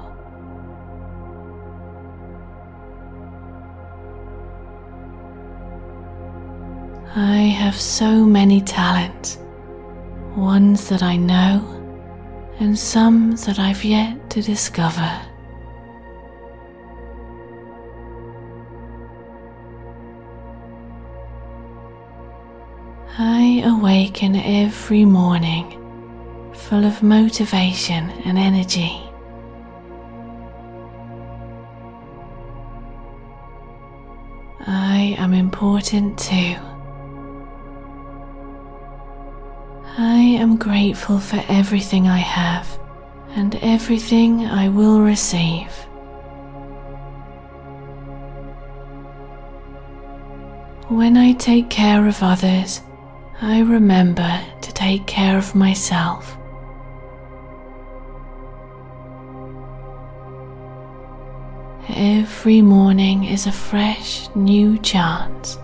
I 7.14 7.54
have 7.56 7.76
so 7.76 8.24
many 8.24 8.60
talents, 8.60 9.38
ones 10.36 10.88
that 10.88 11.04
I 11.04 11.16
know 11.16 11.62
and 12.58 12.76
some 12.76 13.36
that 13.46 13.60
I've 13.60 13.84
yet 13.84 14.30
to 14.30 14.42
discover. 14.42 15.25
I 23.18 23.62
awaken 23.64 24.36
every 24.36 25.06
morning 25.06 25.72
full 26.52 26.84
of 26.84 27.02
motivation 27.02 28.10
and 28.26 28.36
energy. 28.36 29.00
I 34.66 35.16
am 35.16 35.32
important 35.32 36.18
too. 36.18 36.56
I 39.96 40.18
am 40.38 40.58
grateful 40.58 41.18
for 41.18 41.42
everything 41.48 42.08
I 42.08 42.18
have 42.18 42.78
and 43.30 43.54
everything 43.62 44.44
I 44.44 44.68
will 44.68 45.00
receive. 45.00 45.72
When 50.88 51.16
I 51.16 51.32
take 51.32 51.70
care 51.70 52.06
of 52.06 52.22
others, 52.22 52.82
I 53.42 53.60
remember 53.60 54.40
to 54.62 54.72
take 54.72 55.06
care 55.06 55.36
of 55.36 55.54
myself. 55.54 56.38
Every 61.90 62.62
morning 62.62 63.24
is 63.24 63.46
a 63.46 63.52
fresh, 63.52 64.34
new 64.34 64.78
chance 64.78 65.58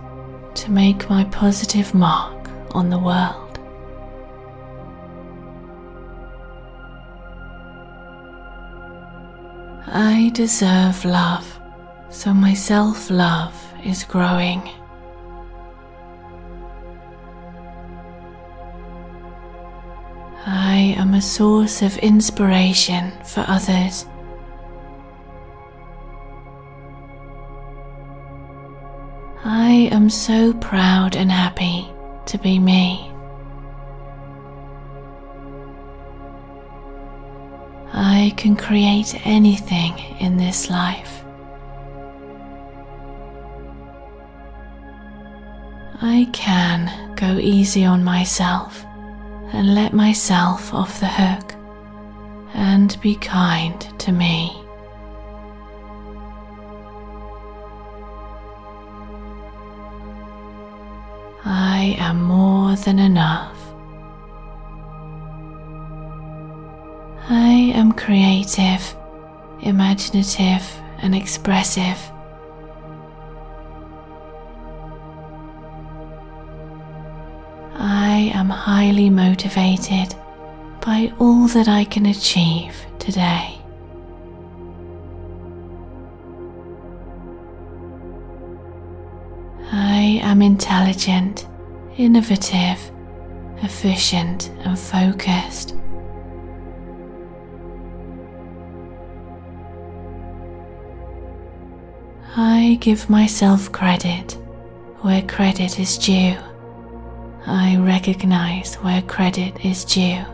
to 0.54 0.70
make 0.70 1.08
my 1.08 1.24
positive 1.24 1.94
mark 1.94 2.50
on 2.72 2.90
the 2.90 2.98
world. 2.98 3.58
I 9.86 10.30
deserve 10.34 11.06
love, 11.06 11.58
so 12.10 12.34
my 12.34 12.52
self 12.52 13.08
love 13.08 13.54
is 13.82 14.04
growing. 14.04 14.68
I 20.44 20.96
am 20.98 21.14
a 21.14 21.22
source 21.22 21.82
of 21.82 21.96
inspiration 21.98 23.12
for 23.24 23.44
others. 23.46 24.06
I 29.44 29.88
am 29.92 30.10
so 30.10 30.52
proud 30.54 31.14
and 31.14 31.30
happy 31.30 31.88
to 32.26 32.38
be 32.38 32.58
me. 32.58 33.08
I 37.92 38.34
can 38.36 38.56
create 38.56 39.14
anything 39.24 39.96
in 40.18 40.38
this 40.38 40.68
life. 40.68 41.22
I 46.00 46.28
can 46.32 47.14
go 47.14 47.38
easy 47.38 47.84
on 47.84 48.02
myself 48.02 48.84
and 49.52 49.74
let 49.74 49.92
myself 49.92 50.72
off 50.72 51.00
the 51.00 51.06
hook 51.06 51.54
and 52.54 52.98
be 53.00 53.14
kind 53.16 53.80
to 53.98 54.12
me. 54.12 54.58
I 61.44 61.96
am 61.98 62.22
more 62.22 62.76
than 62.76 62.98
enough. 62.98 63.58
I 67.28 67.72
am 67.74 67.92
creative, 67.92 68.96
imaginative, 69.60 70.64
and 70.98 71.14
expressive. 71.14 72.11
Am 78.32 78.48
highly 78.48 79.10
motivated 79.10 80.14
by 80.80 81.12
all 81.18 81.46
that 81.48 81.68
I 81.68 81.84
can 81.84 82.06
achieve 82.06 82.74
today. 82.98 83.58
I 89.70 90.20
am 90.22 90.42
intelligent, 90.42 91.46
innovative, 91.96 92.78
efficient, 93.62 94.50
and 94.64 94.78
focused. 94.78 95.74
I 102.36 102.78
give 102.80 103.08
myself 103.10 103.70
credit 103.72 104.32
where 105.02 105.22
credit 105.22 105.78
is 105.78 105.98
due. 105.98 106.36
I 107.46 107.76
recognize 107.76 108.76
where 108.76 109.02
credit 109.02 109.64
is 109.64 109.84
due. 109.84 110.24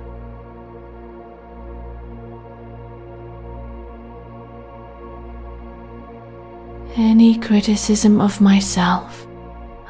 Any 6.97 7.39
criticism 7.39 8.21
of 8.21 8.41
myself, 8.41 9.27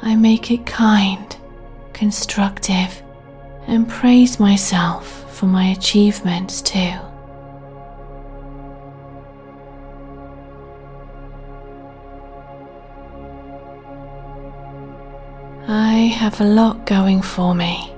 I 0.01 0.15
make 0.15 0.51
it 0.51 0.65
kind, 0.65 1.35
constructive, 1.91 3.01
and 3.67 3.89
praise 3.89 4.39
myself 4.39 5.29
for 5.35 5.47
my 5.47 5.65
achievements 5.71 6.61
too. 6.61 7.08
I 15.99 16.03
have 16.03 16.39
a 16.39 16.45
lot 16.45 16.85
going 16.85 17.21
for 17.21 17.53
me. 17.53 17.93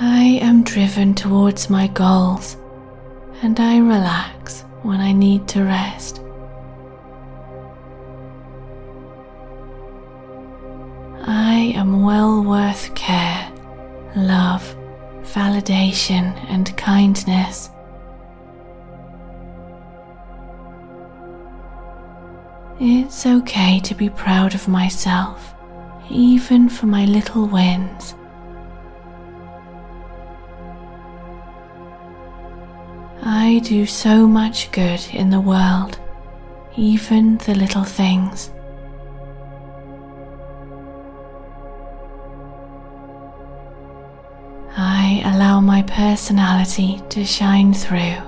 I 0.00 0.40
am 0.42 0.64
driven 0.64 1.14
towards 1.14 1.70
my 1.70 1.86
goals 1.86 2.56
and 3.42 3.60
I 3.60 3.78
relax 3.78 4.64
when 4.82 5.00
I 5.00 5.12
need 5.12 5.46
to 5.54 5.62
rest. 5.62 6.20
I 11.22 11.72
am 11.76 12.02
well 12.02 12.42
worth 12.42 12.92
care, 12.96 13.52
love, 14.16 14.64
validation, 15.22 16.26
and 16.48 16.76
kindness. 16.76 17.70
It's 22.80 23.26
okay 23.26 23.80
to 23.80 23.94
be 23.96 24.08
proud 24.08 24.54
of 24.54 24.68
myself, 24.68 25.52
even 26.08 26.68
for 26.68 26.86
my 26.86 27.06
little 27.06 27.44
wins. 27.48 28.14
I 33.24 33.60
do 33.64 33.84
so 33.84 34.28
much 34.28 34.70
good 34.70 35.04
in 35.12 35.30
the 35.30 35.40
world, 35.40 35.98
even 36.76 37.38
the 37.38 37.56
little 37.56 37.82
things. 37.82 38.52
I 44.76 45.20
allow 45.24 45.60
my 45.60 45.82
personality 45.82 47.02
to 47.08 47.24
shine 47.24 47.74
through. 47.74 48.27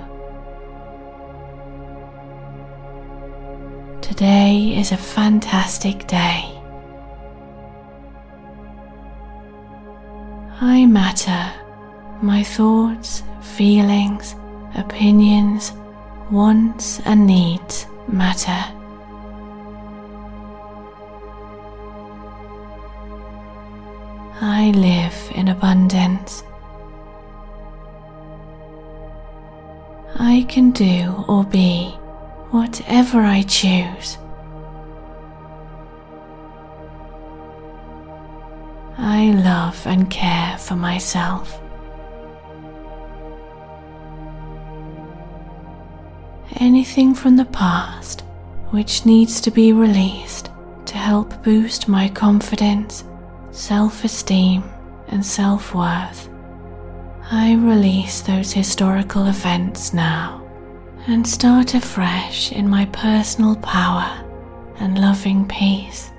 Today 4.11 4.75
is 4.77 4.91
a 4.91 4.97
fantastic 4.97 6.05
day. 6.05 6.43
I 10.59 10.85
matter. 10.85 11.49
My 12.21 12.43
thoughts, 12.43 13.23
feelings, 13.41 14.35
opinions, 14.75 15.71
wants, 16.29 16.99
and 17.05 17.25
needs 17.25 17.87
matter. 18.09 18.61
I 24.41 24.73
live 24.75 25.31
in 25.35 25.47
abundance. 25.47 26.43
I 30.19 30.45
can 30.49 30.71
do 30.71 31.23
or 31.29 31.45
be 31.45 31.97
whatever 32.51 33.21
I 33.21 33.43
choose. 33.43 34.17
I 38.97 39.31
love 39.31 39.87
and 39.87 40.09
care 40.09 40.57
for 40.57 40.75
myself. 40.75 41.59
Anything 46.57 47.15
from 47.15 47.37
the 47.37 47.45
past 47.45 48.21
which 48.69 49.05
needs 49.05 49.41
to 49.41 49.51
be 49.51 49.73
released 49.73 50.51
to 50.85 50.97
help 50.97 51.41
boost 51.43 51.87
my 51.87 52.09
confidence, 52.09 53.05
self 53.51 54.03
esteem, 54.03 54.63
and 55.07 55.25
self 55.25 55.73
worth. 55.73 56.29
I 57.31 57.55
release 57.55 58.21
those 58.21 58.51
historical 58.51 59.27
events 59.27 59.93
now 59.93 60.40
and 61.07 61.27
start 61.27 61.73
afresh 61.73 62.51
in 62.51 62.69
my 62.69 62.85
personal 62.87 63.55
power 63.57 64.23
and 64.79 64.99
loving 64.99 65.47
peace. 65.47 66.11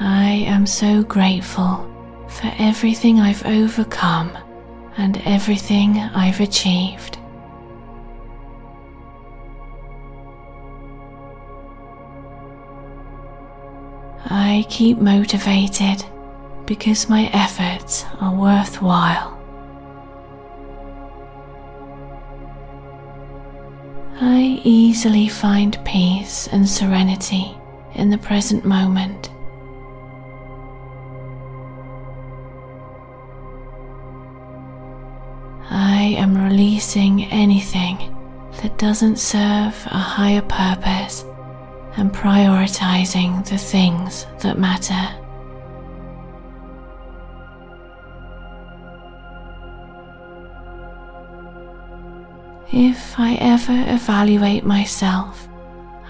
I 0.00 0.44
am 0.46 0.66
so 0.66 1.02
grateful 1.02 1.84
for 2.28 2.52
everything 2.58 3.18
I've 3.18 3.44
overcome 3.46 4.36
and 4.96 5.20
everything 5.24 5.98
I've 5.98 6.40
achieved. 6.40 7.18
I 14.26 14.66
keep 14.68 14.98
motivated 14.98 16.04
because 16.66 17.08
my 17.08 17.30
efforts 17.32 18.04
are 18.20 18.34
worthwhile. 18.34 19.34
I 24.20 24.60
easily 24.64 25.28
find 25.28 25.78
peace 25.84 26.48
and 26.48 26.68
serenity 26.68 27.56
in 27.94 28.10
the 28.10 28.18
present 28.18 28.64
moment. 28.64 29.30
I 35.70 36.14
am 36.18 36.36
releasing 36.36 37.24
anything 37.26 38.14
that 38.62 38.78
doesn't 38.78 39.16
serve 39.16 39.74
a 39.86 39.98
higher 39.98 40.42
purpose 40.42 41.24
and 41.98 42.12
prioritizing 42.12 43.46
the 43.48 43.58
things 43.58 44.24
that 44.40 44.56
matter. 44.58 44.94
If 52.70 53.18
I 53.18 53.34
ever 53.40 53.84
evaluate 53.92 54.64
myself, 54.64 55.48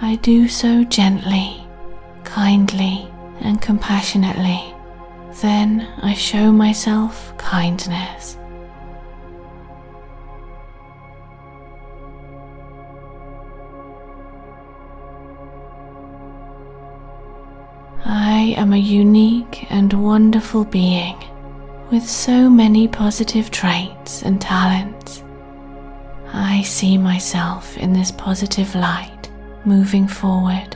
I 0.03 0.17
do 0.17 0.47
so 0.47 0.85
gently, 0.85 1.67
kindly, 2.25 3.09
and 3.41 3.61
compassionately. 3.63 4.75
Then 5.41 5.89
I 6.03 6.13
show 6.13 6.53
myself 6.53 7.33
kindness. 7.39 8.37
I 18.49 18.53
am 18.53 18.73
a 18.73 18.79
unique 18.79 19.71
and 19.71 19.93
wonderful 19.93 20.65
being 20.65 21.23
with 21.91 22.03
so 22.03 22.49
many 22.49 22.89
positive 22.89 23.51
traits 23.51 24.23
and 24.23 24.41
talents. 24.41 25.23
I 26.33 26.63
see 26.63 26.97
myself 26.97 27.77
in 27.77 27.93
this 27.93 28.11
positive 28.11 28.75
light 28.75 29.29
moving 29.67 30.09
forward. 30.09 30.75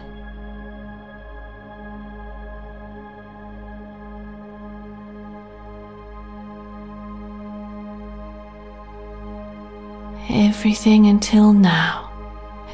Everything 10.29 11.07
until 11.07 11.55
now 11.55 12.11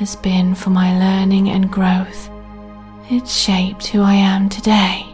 has 0.00 0.16
been 0.16 0.56
for 0.56 0.70
my 0.70 0.98
learning 0.98 1.50
and 1.50 1.70
growth. 1.70 2.30
It's 3.11 3.35
shaped 3.35 3.87
who 3.87 4.03
I 4.03 4.12
am 4.12 4.51
today. 4.51 5.07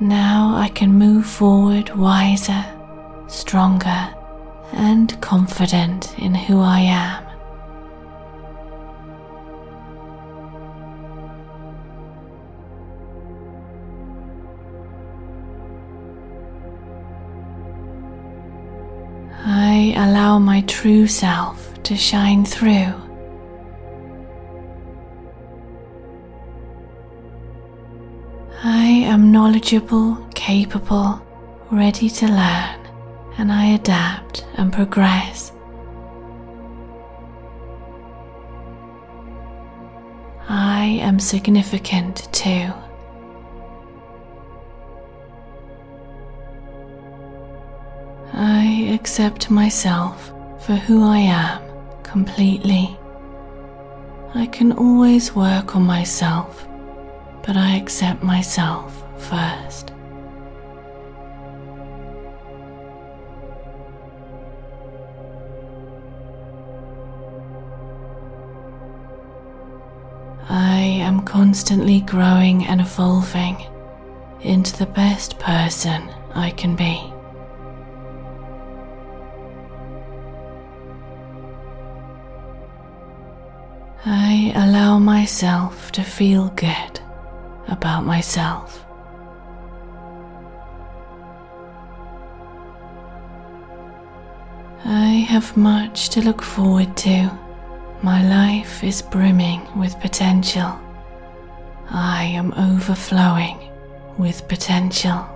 Now 0.00 0.54
I 0.54 0.68
can 0.68 0.92
move 0.92 1.24
forward 1.24 1.96
wiser, 1.96 2.62
stronger, 3.26 4.14
and 4.72 5.18
confident 5.22 6.18
in 6.18 6.34
who 6.34 6.60
I 6.60 6.80
am. 6.80 7.24
I 19.46 19.94
allow 19.96 20.38
my 20.38 20.60
true 20.66 21.06
self 21.06 21.82
to 21.84 21.96
shine 21.96 22.44
through. 22.44 23.09
I 28.62 28.84
am 28.84 29.32
knowledgeable, 29.32 30.16
capable, 30.34 31.20
ready 31.70 32.10
to 32.10 32.26
learn 32.26 32.80
and 33.38 33.50
I 33.50 33.64
adapt 33.66 34.44
and 34.54 34.70
progress. 34.70 35.52
I 40.46 40.98
am 41.00 41.18
significant 41.18 42.30
too. 42.34 42.70
I 48.34 48.90
accept 48.92 49.50
myself 49.50 50.32
for 50.58 50.74
who 50.74 51.02
I 51.02 51.18
am 51.18 51.62
completely. 52.02 52.94
I 54.34 54.46
can 54.46 54.72
always 54.72 55.34
work 55.34 55.74
on 55.76 55.82
myself, 55.84 56.66
but 57.50 57.56
I 57.56 57.74
accept 57.74 58.22
myself 58.22 59.02
first. 59.18 59.90
I 70.48 70.78
am 71.02 71.22
constantly 71.24 72.02
growing 72.02 72.66
and 72.66 72.80
evolving 72.80 73.56
into 74.42 74.76
the 74.76 74.86
best 74.86 75.36
person 75.40 76.08
I 76.32 76.52
can 76.52 76.76
be. 76.76 77.12
I 84.06 84.52
allow 84.54 85.00
myself 85.00 85.90
to 85.90 86.04
feel 86.04 86.50
good 86.50 87.00
about 87.70 88.04
myself. 88.04 88.84
I 94.84 95.24
have 95.28 95.56
much 95.56 96.08
to 96.10 96.22
look 96.22 96.42
forward 96.42 96.96
to 96.98 97.30
my 98.02 98.26
life 98.26 98.82
is 98.82 99.02
brimming 99.02 99.60
with 99.78 100.00
potential. 100.00 100.80
I 101.90 102.24
am 102.24 102.54
overflowing 102.54 103.58
with 104.16 104.48
potential. 104.48 105.26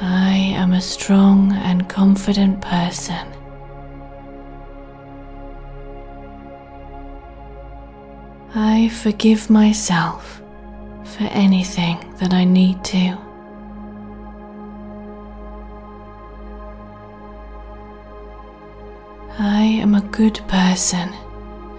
I 0.00 0.54
am 0.56 0.72
a 0.72 0.80
strong 0.80 1.52
and 1.52 1.86
confident 1.86 2.62
person. 2.62 3.37
I 8.54 8.88
forgive 8.88 9.50
myself 9.50 10.40
for 11.04 11.24
anything 11.24 11.98
that 12.18 12.32
I 12.32 12.44
need 12.44 12.82
to. 12.84 13.18
I 19.38 19.62
am 19.62 19.94
a 19.94 20.00
good 20.00 20.40
person 20.48 21.12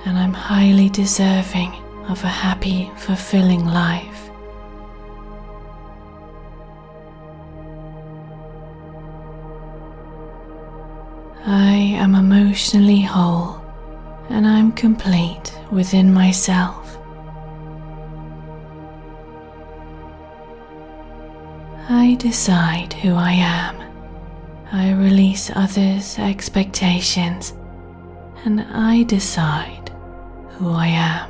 and 0.05 0.17
I'm 0.17 0.33
highly 0.33 0.89
deserving 0.89 1.73
of 2.07 2.23
a 2.23 2.27
happy, 2.27 2.91
fulfilling 2.97 3.65
life. 3.65 4.29
I 11.47 11.95
am 11.97 12.13
emotionally 12.13 13.01
whole 13.01 13.59
and 14.29 14.45
I'm 14.45 14.71
complete 14.71 15.58
within 15.71 16.13
myself. 16.13 16.97
I 21.89 22.15
decide 22.19 22.93
who 22.93 23.15
I 23.15 23.31
am. 23.31 23.75
I 24.71 24.91
release 24.91 25.51
others' 25.55 26.19
expectations 26.19 27.53
and 28.45 28.61
I 28.61 29.03
decide 29.03 29.91
who 30.51 30.71
I 30.71 30.87
am. 30.87 31.29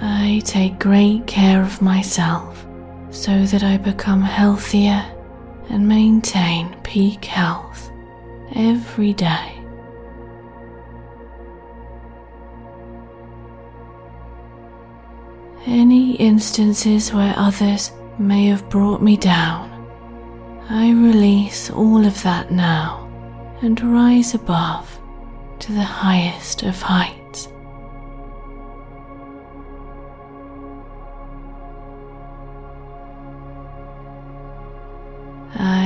I 0.00 0.40
take 0.44 0.78
great 0.78 1.26
care 1.26 1.62
of 1.62 1.82
myself 1.82 2.66
so 3.10 3.44
that 3.46 3.62
I 3.62 3.76
become 3.76 4.22
healthier 4.22 5.04
and 5.68 5.86
maintain 5.88 6.74
peak 6.82 7.24
health 7.24 7.90
every 8.54 9.12
day. 9.12 9.58
Any 15.64 16.16
instances 16.16 17.12
where 17.12 17.34
others 17.36 17.92
may 18.18 18.46
have 18.46 18.68
brought 18.68 19.00
me 19.00 19.16
down, 19.16 19.70
I 20.68 20.90
release 20.90 21.70
all 21.70 22.04
of 22.04 22.20
that 22.22 22.50
now 22.50 23.08
and 23.62 23.80
rise 23.80 24.34
above 24.34 25.00
to 25.60 25.72
the 25.72 25.82
highest 25.82 26.64
of 26.64 26.82
heights. 26.82 27.21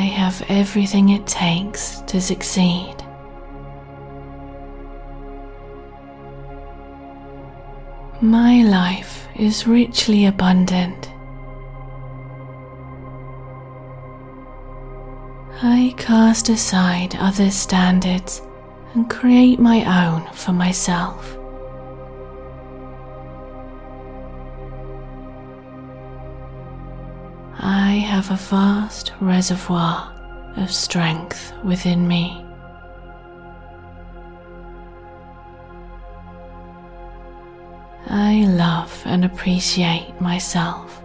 Have 0.07 0.45
everything 0.49 1.11
it 1.11 1.27
takes 1.27 2.01
to 2.03 2.21
succeed. 2.21 2.97
My 8.21 8.63
life 8.63 9.29
is 9.37 9.67
richly 9.67 10.27
abundant. 10.27 11.11
I 15.63 15.95
cast 15.97 16.49
aside 16.49 17.17
other 17.17 17.51
standards 17.51 18.43
and 18.95 19.09
create 19.09 19.59
my 19.59 19.85
own 20.07 20.27
for 20.33 20.53
myself. 20.53 21.37
I 27.59 27.93
have 27.93 28.31
a 28.31 28.37
vast 28.37 29.13
reservoir 29.21 30.13
of 30.57 30.71
strength 30.71 31.53
within 31.65 32.07
me. 32.07 32.45
I 38.09 38.45
love 38.47 39.03
and 39.07 39.25
appreciate 39.25 40.21
myself. 40.21 41.03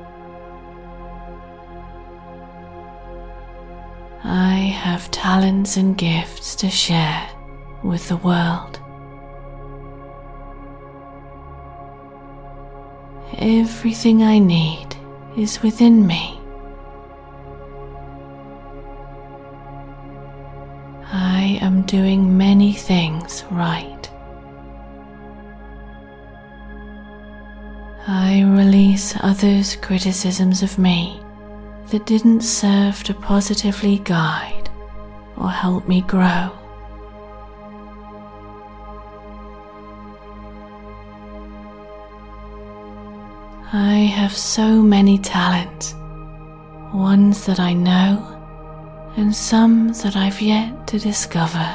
I 4.23 4.55
have 4.55 5.09
talents 5.09 5.77
and 5.77 5.97
gifts 5.97 6.55
to 6.57 6.69
share 6.69 7.29
with 7.83 8.07
the 8.09 8.17
world. 8.17 8.79
Everything 13.37 14.21
I 14.21 14.37
need 14.37 14.95
is 15.37 15.63
within 15.63 16.05
me. 16.05 16.40
I 21.41 21.57
am 21.59 21.81
doing 21.87 22.37
many 22.37 22.71
things 22.71 23.43
right. 23.49 24.03
I 28.07 28.43
release 28.43 29.15
others' 29.21 29.75
criticisms 29.75 30.61
of 30.61 30.77
me 30.77 31.19
that 31.87 32.05
didn't 32.05 32.41
serve 32.41 33.01
to 33.05 33.15
positively 33.15 33.97
guide 34.03 34.69
or 35.35 35.49
help 35.49 35.87
me 35.87 36.01
grow. 36.01 36.51
I 43.73 43.95
have 44.13 44.37
so 44.37 44.79
many 44.79 45.17
talents, 45.17 45.95
ones 46.93 47.47
that 47.47 47.59
I 47.59 47.73
know 47.73 48.40
and 49.17 49.35
some 49.35 49.89
that 49.89 50.15
I've 50.15 50.41
yet 50.41 50.87
to 50.87 50.99
discover. 50.99 51.67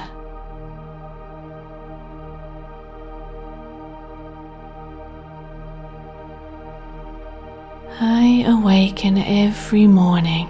I 7.98 8.44
awaken 8.46 9.18
every 9.18 9.86
morning 9.86 10.48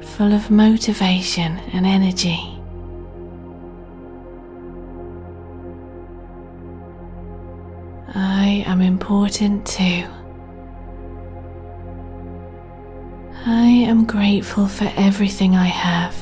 full 0.00 0.32
of 0.32 0.50
motivation 0.50 1.58
and 1.72 1.86
energy. 1.86 2.58
I 8.14 8.62
am 8.66 8.80
important 8.80 9.66
too. 9.66 10.04
I 13.44 13.66
am 13.66 14.04
grateful 14.04 14.68
for 14.68 14.88
everything 14.96 15.56
I 15.56 15.64
have 15.66 16.14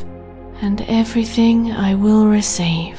and 0.63 0.81
everything 0.89 1.71
I 1.71 1.95
will 1.95 2.27
receive. 2.27 2.99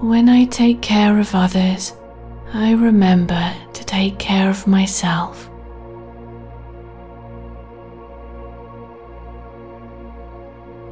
When 0.00 0.28
I 0.28 0.46
take 0.46 0.82
care 0.82 1.20
of 1.20 1.36
others, 1.36 1.94
I 2.52 2.72
remember 2.72 3.54
to 3.74 3.84
take 3.84 4.18
care 4.18 4.50
of 4.50 4.66
myself. 4.66 5.48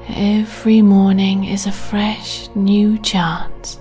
Every 0.09 0.83
morning 0.83 1.47
is 1.47 1.67
a 1.67 1.73
fresh 1.73 2.49
new 2.55 2.97
chance 3.01 3.81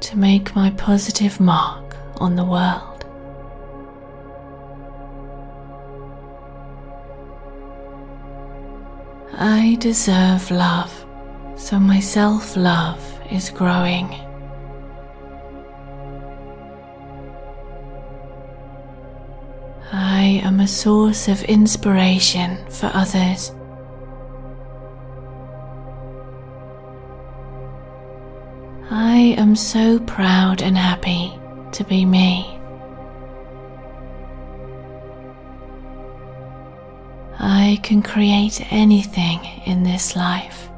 to 0.00 0.16
make 0.16 0.56
my 0.56 0.70
positive 0.70 1.38
mark 1.40 1.94
on 2.16 2.36
the 2.36 2.44
world. 2.44 2.95
I 9.38 9.76
deserve 9.80 10.50
love, 10.50 11.04
so 11.56 11.78
my 11.78 12.00
self 12.00 12.56
love 12.56 12.98
is 13.30 13.50
growing. 13.50 14.08
I 19.92 20.40
am 20.42 20.60
a 20.60 20.66
source 20.66 21.28
of 21.28 21.42
inspiration 21.42 22.64
for 22.70 22.90
others. 22.94 23.52
I 28.90 29.34
am 29.36 29.54
so 29.54 29.98
proud 30.00 30.62
and 30.62 30.78
happy 30.78 31.38
to 31.72 31.84
be 31.84 32.06
me. 32.06 32.55
Can 37.86 38.02
create 38.02 38.60
anything 38.72 39.38
in 39.64 39.84
this 39.84 40.16
life. 40.16 40.68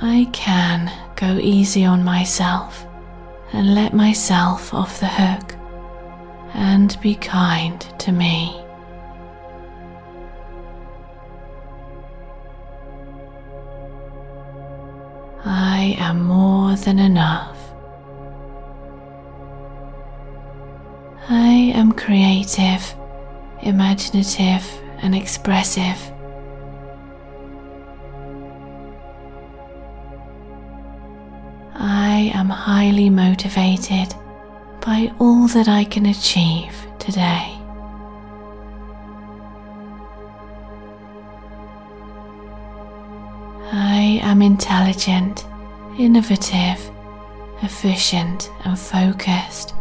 I 0.00 0.26
can 0.32 0.90
go 1.16 1.36
easy 1.36 1.84
on 1.84 2.02
myself 2.02 2.86
and 3.52 3.74
let 3.74 3.92
myself 3.92 4.72
off 4.72 5.00
the 5.00 5.06
hook 5.06 5.54
and 6.54 6.98
be 7.02 7.14
kind 7.14 7.78
to 7.98 8.10
me. 8.10 8.58
I 15.44 15.94
am 15.98 16.22
more 16.22 16.74
than 16.74 16.98
enough. 16.98 17.59
I 21.70 21.72
am 21.74 21.92
creative, 21.92 22.82
imaginative, 23.62 24.66
and 25.02 25.14
expressive. 25.14 25.98
I 31.76 32.32
am 32.34 32.48
highly 32.48 33.08
motivated 33.08 34.12
by 34.80 35.12
all 35.20 35.46
that 35.46 35.68
I 35.68 35.84
can 35.84 36.06
achieve 36.06 36.74
today. 36.98 37.56
I 43.70 44.18
am 44.24 44.42
intelligent, 44.42 45.46
innovative, 45.96 46.80
efficient, 47.62 48.50
and 48.64 48.76
focused. 48.76 49.74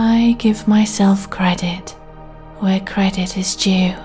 I 0.00 0.36
give 0.38 0.68
myself 0.68 1.28
credit 1.28 1.90
where 2.60 2.78
credit 2.78 3.36
is 3.36 3.56
due. 3.56 3.96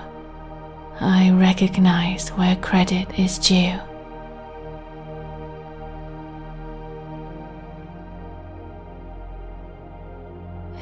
I 0.98 1.30
recognize 1.30 2.30
where 2.30 2.56
credit 2.56 3.16
is 3.16 3.38
due. 3.38 3.78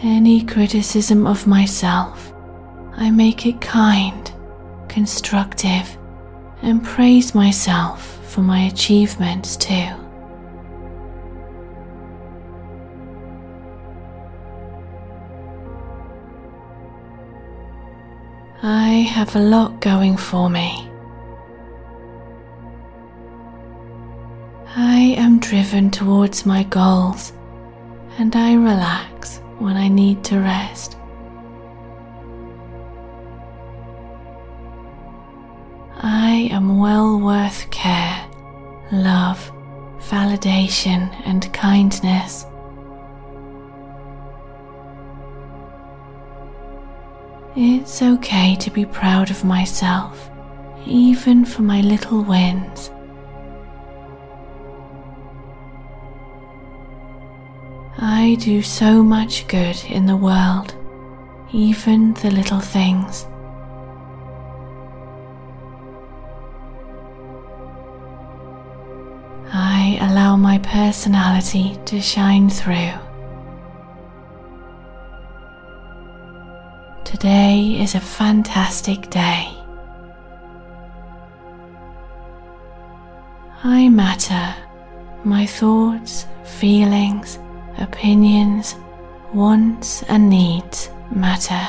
Any 0.02 0.46
criticism 0.46 1.26
of 1.26 1.46
myself, 1.46 2.32
I 2.96 3.10
make 3.10 3.44
it 3.44 3.60
kind, 3.60 4.32
constructive, 4.88 5.94
and 6.62 6.82
praise 6.82 7.34
myself 7.34 8.18
for 8.30 8.40
my 8.40 8.60
achievements 8.60 9.58
too. 9.58 10.01
I 18.64 18.90
have 19.10 19.34
a 19.34 19.40
lot 19.40 19.80
going 19.80 20.16
for 20.16 20.48
me. 20.48 20.88
I 24.76 25.16
am 25.18 25.40
driven 25.40 25.90
towards 25.90 26.46
my 26.46 26.62
goals, 26.62 27.32
and 28.18 28.36
I 28.36 28.54
relax 28.54 29.38
when 29.58 29.76
I 29.76 29.88
need 29.88 30.22
to 30.26 30.38
rest. 30.38 30.96
I 36.00 36.48
am 36.52 36.78
well 36.78 37.18
worth 37.18 37.68
care, 37.72 38.30
love, 38.92 39.50
validation, 39.98 41.12
and 41.24 41.52
kindness. 41.52 42.46
It's 47.54 48.00
okay 48.00 48.56
to 48.56 48.70
be 48.70 48.86
proud 48.86 49.30
of 49.30 49.44
myself, 49.44 50.30
even 50.86 51.44
for 51.44 51.60
my 51.60 51.82
little 51.82 52.24
wins. 52.24 52.90
I 57.98 58.38
do 58.40 58.62
so 58.62 59.02
much 59.02 59.46
good 59.48 59.76
in 59.84 60.06
the 60.06 60.16
world, 60.16 60.74
even 61.52 62.14
the 62.14 62.30
little 62.30 62.60
things. 62.60 63.26
I 69.52 69.98
allow 70.00 70.36
my 70.36 70.56
personality 70.56 71.78
to 71.84 72.00
shine 72.00 72.48
through. 72.48 73.01
Today 77.04 77.76
is 77.80 77.94
a 77.94 78.00
fantastic 78.00 79.10
day. 79.10 79.48
I 83.64 83.88
matter. 83.88 84.54
My 85.24 85.44
thoughts, 85.44 86.26
feelings, 86.44 87.38
opinions, 87.78 88.76
wants, 89.34 90.02
and 90.04 90.30
needs 90.30 90.90
matter. 91.10 91.68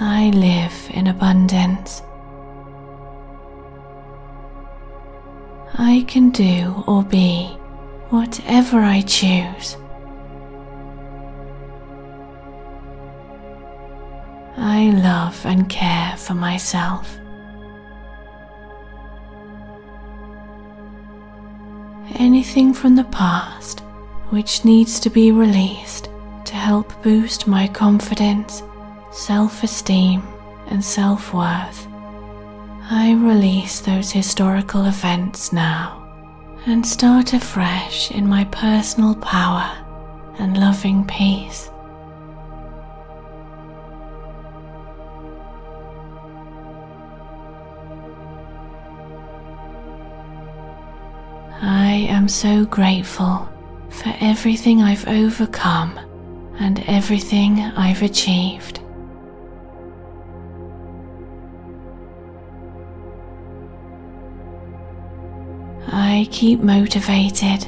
I 0.00 0.30
live 0.30 0.90
in 0.90 1.08
abundance. 1.08 2.02
I 5.74 6.04
can 6.08 6.30
do 6.30 6.84
or 6.86 7.02
be 7.02 7.57
whatever 8.10 8.78
I 8.80 9.02
choose. 9.02 9.76
I 14.56 14.90
love 14.90 15.44
and 15.44 15.68
care 15.68 16.16
for 16.16 16.34
myself. 16.34 17.16
Anything 22.14 22.72
from 22.72 22.96
the 22.96 23.04
past 23.04 23.80
which 24.30 24.64
needs 24.64 24.98
to 25.00 25.10
be 25.10 25.30
released 25.30 26.08
to 26.46 26.54
help 26.54 27.02
boost 27.02 27.46
my 27.46 27.68
confidence, 27.68 28.62
self 29.12 29.62
esteem, 29.62 30.22
and 30.68 30.82
self 30.82 31.34
worth. 31.34 31.86
I 32.90 33.12
release 33.12 33.80
those 33.80 34.10
historical 34.10 34.86
events 34.86 35.52
now 35.52 35.97
and 36.66 36.86
start 36.86 37.32
afresh 37.32 38.10
in 38.10 38.28
my 38.28 38.44
personal 38.46 39.14
power 39.16 39.70
and 40.38 40.58
loving 40.58 41.04
peace. 41.06 41.70
I 51.60 52.06
am 52.08 52.28
so 52.28 52.64
grateful 52.66 53.48
for 53.90 54.14
everything 54.20 54.82
I've 54.82 55.08
overcome 55.08 55.98
and 56.60 56.84
everything 56.86 57.60
I've 57.60 58.02
achieved. 58.02 58.80
I 66.18 66.24
keep 66.24 66.58
motivated 66.58 67.64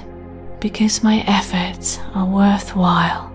because 0.59 1.05
my 1.05 1.22
efforts 1.28 2.01
are 2.16 2.26
worthwhile. 2.26 3.30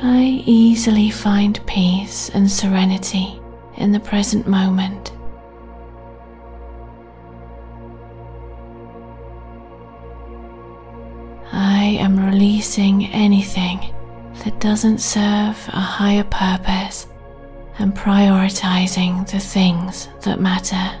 I 0.00 0.44
easily 0.46 1.10
find 1.10 1.58
peace 1.66 2.28
and 2.28 2.48
serenity 2.48 3.40
in 3.78 3.90
the 3.90 3.98
present 3.98 4.46
moment. 4.46 5.10
I 11.50 11.98
am 11.98 12.16
releasing 12.16 13.06
anything 13.06 13.92
that 14.44 14.60
doesn't 14.60 14.98
serve 14.98 15.58
a 15.66 15.80
higher 15.80 16.22
purpose 16.22 17.08
and 17.78 17.94
prioritizing 17.94 19.30
the 19.30 19.38
things 19.38 20.08
that 20.22 20.40
matter. 20.40 21.00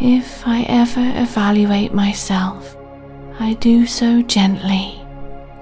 If 0.00 0.46
I 0.46 0.62
ever 0.68 1.12
evaluate 1.22 1.94
myself, 1.94 2.76
I 3.40 3.54
do 3.54 3.86
so 3.86 4.22
gently, 4.22 5.00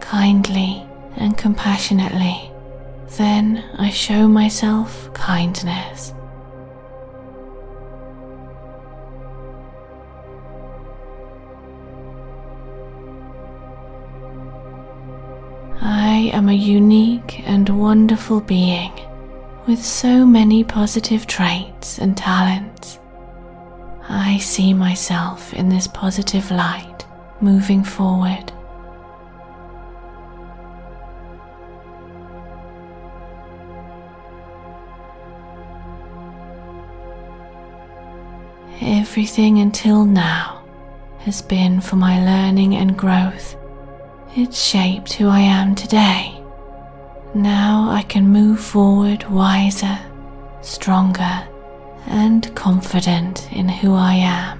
kindly, 0.00 0.86
and 1.16 1.36
compassionately. 1.36 2.50
Then 3.16 3.62
I 3.76 3.90
show 3.90 4.26
myself 4.26 5.12
kindness. 5.12 6.14
I 15.84 16.30
am 16.32 16.48
a 16.48 16.52
unique 16.52 17.40
and 17.48 17.68
wonderful 17.68 18.40
being 18.40 18.92
with 19.66 19.84
so 19.84 20.24
many 20.24 20.62
positive 20.62 21.26
traits 21.26 21.98
and 21.98 22.16
talents. 22.16 23.00
I 24.08 24.38
see 24.38 24.74
myself 24.74 25.52
in 25.52 25.68
this 25.68 25.88
positive 25.88 26.52
light 26.52 27.04
moving 27.40 27.82
forward. 27.82 28.52
Everything 38.80 39.58
until 39.58 40.04
now 40.04 40.62
has 41.18 41.42
been 41.42 41.80
for 41.80 41.96
my 41.96 42.24
learning 42.24 42.76
and 42.76 42.96
growth 42.96 43.56
it 44.34 44.54
shaped 44.54 45.12
who 45.14 45.28
I 45.28 45.40
am 45.40 45.74
today. 45.74 46.42
Now 47.34 47.90
I 47.90 48.02
can 48.02 48.28
move 48.28 48.60
forward 48.60 49.28
wiser, 49.30 49.98
stronger, 50.62 51.46
and 52.06 52.54
confident 52.54 53.52
in 53.52 53.68
who 53.68 53.94
I 53.94 54.14
am. 54.14 54.58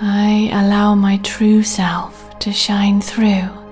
I 0.00 0.50
allow 0.52 0.94
my 0.96 1.18
true 1.18 1.62
self 1.62 2.36
to 2.40 2.52
shine 2.52 3.00
through 3.00 3.63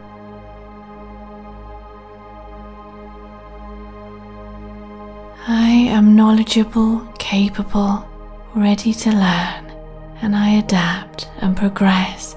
I 5.49 5.71
am 5.71 6.15
knowledgeable, 6.15 7.01
capable, 7.19 8.09
ready 8.55 8.95
to 8.95 9.11
learn, 9.11 9.73
and 10.21 10.37
I 10.37 10.51
adapt 10.51 11.29
and 11.39 11.57
progress. 11.57 12.37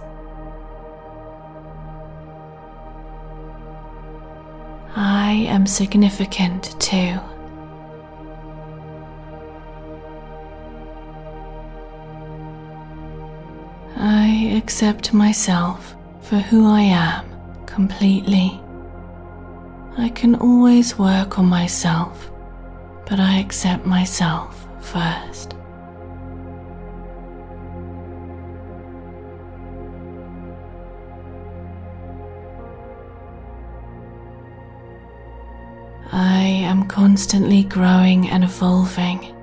I 4.95 5.45
am 5.47 5.67
significant 5.67 6.81
too. 6.81 7.19
I 13.97 14.51
accept 14.57 15.13
myself 15.13 15.95
for 16.21 16.37
who 16.37 16.67
I 16.67 16.81
am 16.81 17.25
completely. 17.67 18.59
I 19.95 20.09
can 20.09 20.33
always 20.33 20.97
work 20.97 21.37
on 21.37 21.45
myself 21.45 22.31
but 23.07 23.19
I 23.19 23.39
accept 23.39 23.85
myself 23.85 24.67
first. 24.81 25.53
I 36.11 36.43
am 36.43 36.87
constantly 36.87 37.63
growing 37.63 38.29
and 38.29 38.43
evolving 38.43 39.35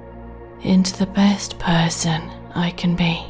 into 0.62 0.96
the 0.96 1.06
best 1.06 1.58
person 1.58 2.30
I 2.54 2.70
can 2.70 2.96
be. 2.96 3.24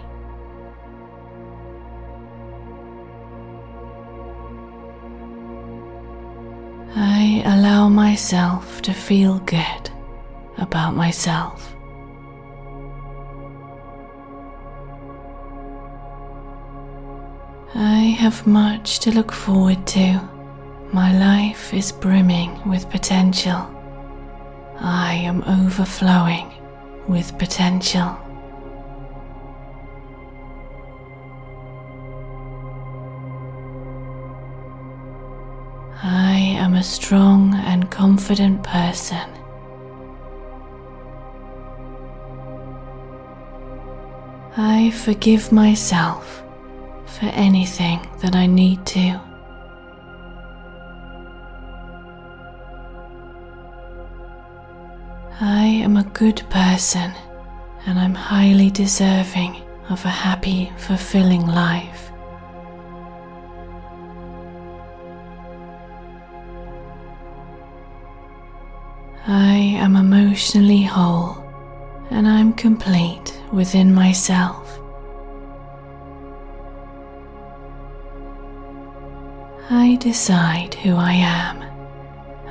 I 6.94 7.42
allow 7.44 7.88
myself 7.88 8.82
to 8.82 8.92
feel 8.92 9.38
good 9.40 9.90
about 10.58 10.94
myself. 10.94 11.74
I 17.74 18.14
have 18.18 18.46
much 18.46 18.98
to 19.00 19.10
look 19.10 19.32
forward 19.32 19.86
to. 19.88 20.20
My 20.92 21.16
life 21.18 21.72
is 21.72 21.90
brimming 21.90 22.60
with 22.68 22.90
potential. 22.90 23.66
I 24.78 25.14
am 25.14 25.42
overflowing 25.44 26.52
with 27.08 27.38
potential. 27.38 28.18
I 36.02 36.36
am 36.58 36.74
a 36.74 36.82
strong 36.82 37.54
and 37.54 37.90
confident 37.90 38.62
person. 38.64 39.41
I 44.56 44.90
forgive 44.90 45.50
myself 45.50 46.42
for 47.06 47.24
anything 47.24 48.06
that 48.20 48.34
I 48.34 48.44
need 48.44 48.84
to. 48.84 49.18
I 55.40 55.64
am 55.64 55.96
a 55.96 56.04
good 56.04 56.42
person 56.50 57.12
and 57.86 57.98
I'm 57.98 58.14
highly 58.14 58.70
deserving 58.70 59.56
of 59.88 60.04
a 60.04 60.10
happy, 60.10 60.70
fulfilling 60.76 61.46
life. 61.46 62.10
I 69.26 69.54
am 69.78 69.96
emotionally 69.96 70.82
whole 70.82 71.42
and 72.10 72.28
I'm 72.28 72.52
complete 72.52 73.41
within 73.52 73.92
myself. 73.94 74.78
I 79.70 79.96
decide 80.00 80.74
who 80.74 80.96
I 80.96 81.12
am. 81.12 81.62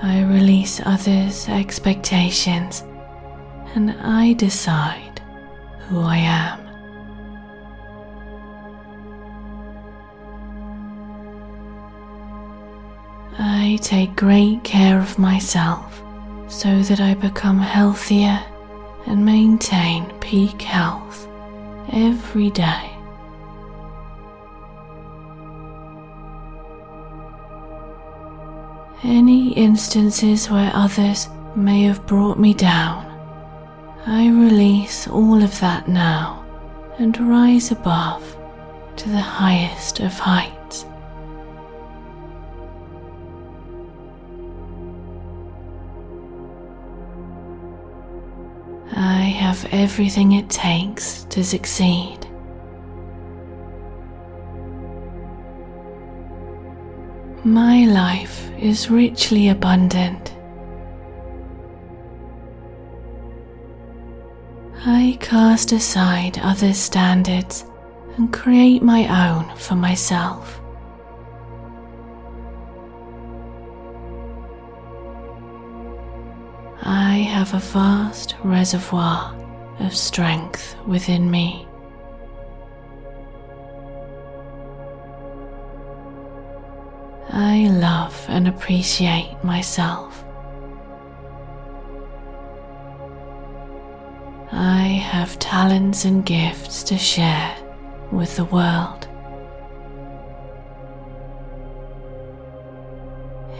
I 0.01 0.23
release 0.23 0.81
others' 0.85 1.47
expectations 1.49 2.83
and 3.75 3.91
I 4.01 4.33
decide 4.33 5.21
who 5.87 6.01
I 6.01 6.17
am. 6.17 6.59
I 13.37 13.77
take 13.81 14.15
great 14.15 14.63
care 14.63 14.99
of 14.99 15.17
myself 15.17 16.01
so 16.47 16.81
that 16.81 16.99
I 16.99 17.13
become 17.13 17.59
healthier 17.59 18.43
and 19.05 19.25
maintain 19.25 20.05
peak 20.19 20.61
health 20.61 21.27
every 21.91 22.49
day. 22.51 22.87
Any 29.03 29.53
instances 29.53 30.49
where 30.49 30.71
others 30.73 31.27
may 31.55 31.83
have 31.83 32.05
brought 32.05 32.37
me 32.37 32.53
down, 32.53 33.05
I 34.05 34.29
release 34.29 35.07
all 35.07 35.41
of 35.41 35.59
that 35.59 35.87
now 35.87 36.45
and 36.97 37.17
rise 37.29 37.71
above 37.71 38.37
to 38.97 39.09
the 39.09 39.19
highest 39.19 39.99
of 39.99 40.13
heights. 40.13 40.60
I 49.03 49.23
have 49.23 49.65
everything 49.71 50.33
it 50.33 50.47
takes 50.47 51.23
to 51.31 51.43
succeed. 51.43 52.19
My 57.43 57.85
life 57.85 58.51
is 58.59 58.91
richly 58.91 59.49
abundant. 59.49 60.35
I 64.85 65.17
cast 65.19 65.71
aside 65.71 66.37
others' 66.37 66.77
standards 66.77 67.65
and 68.17 68.31
create 68.31 68.83
my 68.83 69.07
own 69.29 69.57
for 69.57 69.73
myself. 69.73 70.60
I 76.83 77.17
have 77.17 77.53
a 77.53 77.59
vast 77.59 78.35
reservoir 78.43 79.35
of 79.79 79.95
strength 79.95 80.75
within 80.87 81.29
me. 81.29 81.67
I 87.29 87.67
love 87.69 88.25
and 88.29 88.47
appreciate 88.47 89.37
myself. 89.43 90.25
I 94.51 94.83
have 94.83 95.37
talents 95.37 96.03
and 96.05 96.25
gifts 96.25 96.81
to 96.83 96.97
share 96.97 97.55
with 98.11 98.35
the 98.37 98.45
world. 98.45 99.07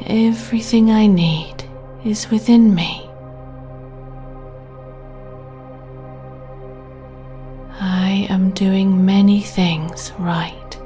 Everything 0.07 0.89
I 0.89 1.05
need 1.05 1.63
is 2.03 2.29
within 2.31 2.73
me. 2.73 3.10
Am 8.31 8.51
doing 8.51 9.05
many 9.05 9.41
things 9.41 10.13
right. 10.17 10.77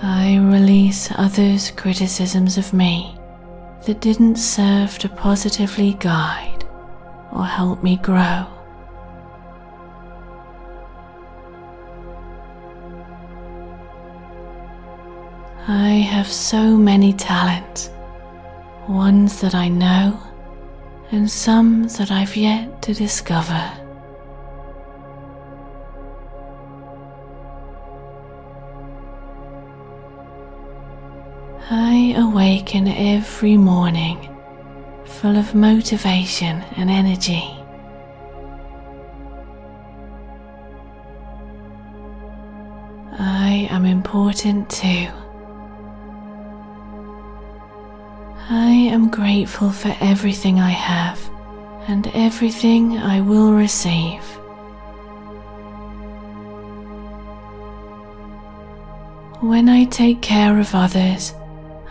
I 0.00 0.38
release 0.38 1.10
others' 1.16 1.72
criticisms 1.72 2.56
of 2.56 2.72
me 2.72 3.18
that 3.84 4.00
didn't 4.00 4.36
serve 4.36 4.96
to 5.00 5.08
positively 5.08 5.94
guide 5.94 6.64
or 7.32 7.44
help 7.44 7.82
me 7.82 7.96
grow. 7.96 8.46
I 15.66 16.06
have 16.12 16.28
so 16.28 16.76
many 16.76 17.12
talents, 17.12 17.90
ones 18.88 19.40
that 19.40 19.54
I 19.56 19.68
know 19.68 20.27
and 21.10 21.30
some 21.30 21.88
that 21.88 22.10
I've 22.10 22.36
yet 22.36 22.82
to 22.82 22.94
discover. 22.94 23.70
I 31.70 32.14
awaken 32.16 32.88
every 32.88 33.56
morning 33.56 34.34
full 35.04 35.36
of 35.36 35.54
motivation 35.54 36.62
and 36.76 36.90
energy. 36.90 37.44
I 43.18 43.68
am 43.70 43.84
important 43.84 44.70
too. 44.70 45.08
I 48.50 48.70
am 48.70 49.10
grateful 49.10 49.70
for 49.70 49.94
everything 50.00 50.58
I 50.58 50.70
have 50.70 51.20
and 51.86 52.06
everything 52.14 52.96
I 52.96 53.20
will 53.20 53.52
receive. 53.52 54.22
When 59.42 59.68
I 59.68 59.84
take 59.84 60.22
care 60.22 60.58
of 60.58 60.74
others, 60.74 61.34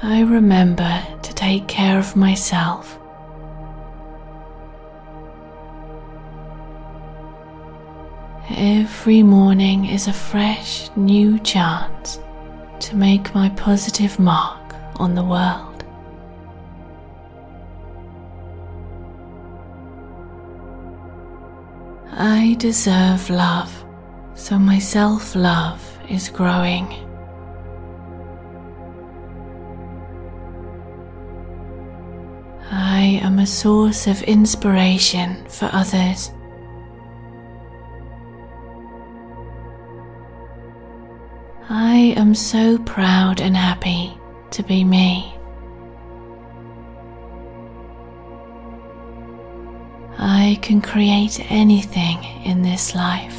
I 0.01 0.21
remember 0.21 1.03
to 1.21 1.33
take 1.35 1.67
care 1.67 1.99
of 1.99 2.15
myself. 2.15 2.97
Every 8.49 9.21
morning 9.21 9.85
is 9.85 10.07
a 10.07 10.13
fresh 10.13 10.89
new 10.95 11.37
chance 11.39 12.19
to 12.79 12.95
make 12.95 13.35
my 13.35 13.49
positive 13.49 14.17
mark 14.17 14.73
on 14.95 15.13
the 15.13 15.23
world. 15.23 15.66
I 22.19 22.55
deserve 22.57 23.29
love, 23.29 23.85
so 24.33 24.57
my 24.57 24.79
self 24.79 25.35
love 25.35 25.83
is 26.09 26.29
growing. 26.29 26.87
I 32.71 33.19
am 33.21 33.37
a 33.37 33.45
source 33.45 34.07
of 34.07 34.23
inspiration 34.23 35.45
for 35.47 35.69
others. 35.71 36.31
I 41.69 42.15
am 42.17 42.33
so 42.33 42.79
proud 42.79 43.41
and 43.41 43.55
happy 43.55 44.17
to 44.49 44.63
be 44.63 44.83
me. 44.83 45.36
I 50.47 50.55
can 50.55 50.81
create 50.81 51.41
anything 51.51 52.23
in 52.45 52.61
this 52.61 52.95
life. 52.95 53.37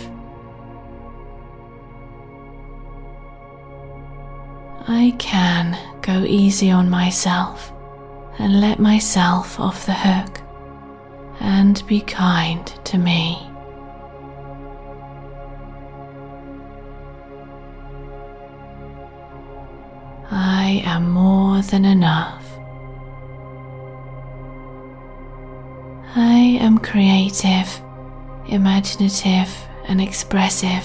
I 4.87 5.15
can 5.19 5.79
go 6.03 6.25
easy 6.25 6.71
on 6.71 6.91
myself 6.91 7.73
and 8.39 8.61
let 8.61 8.79
myself 8.79 9.59
off 9.59 9.87
the 9.87 9.95
hook 9.95 10.43
and 11.41 11.83
be 11.87 12.03
kind 12.03 12.67
to 12.85 12.99
me. 12.99 13.39
I 20.31 20.83
am 20.85 21.09
more 21.09 21.63
than 21.63 21.87
enough. 21.87 22.48
I 26.21 26.59
am 26.61 26.79
creative, 26.79 27.81
imaginative, 28.49 29.49
and 29.87 30.01
expressive. 30.01 30.85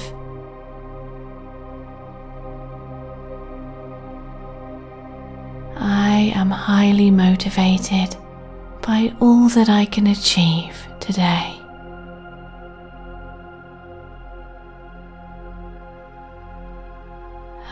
I 5.76 6.32
am 6.36 6.52
highly 6.52 7.10
motivated 7.10 8.16
by 8.84 9.12
all 9.20 9.50
that 9.50 9.70
I 9.70 9.86
can 9.86 10.06
achieve 10.06 10.88
today. 11.00 11.60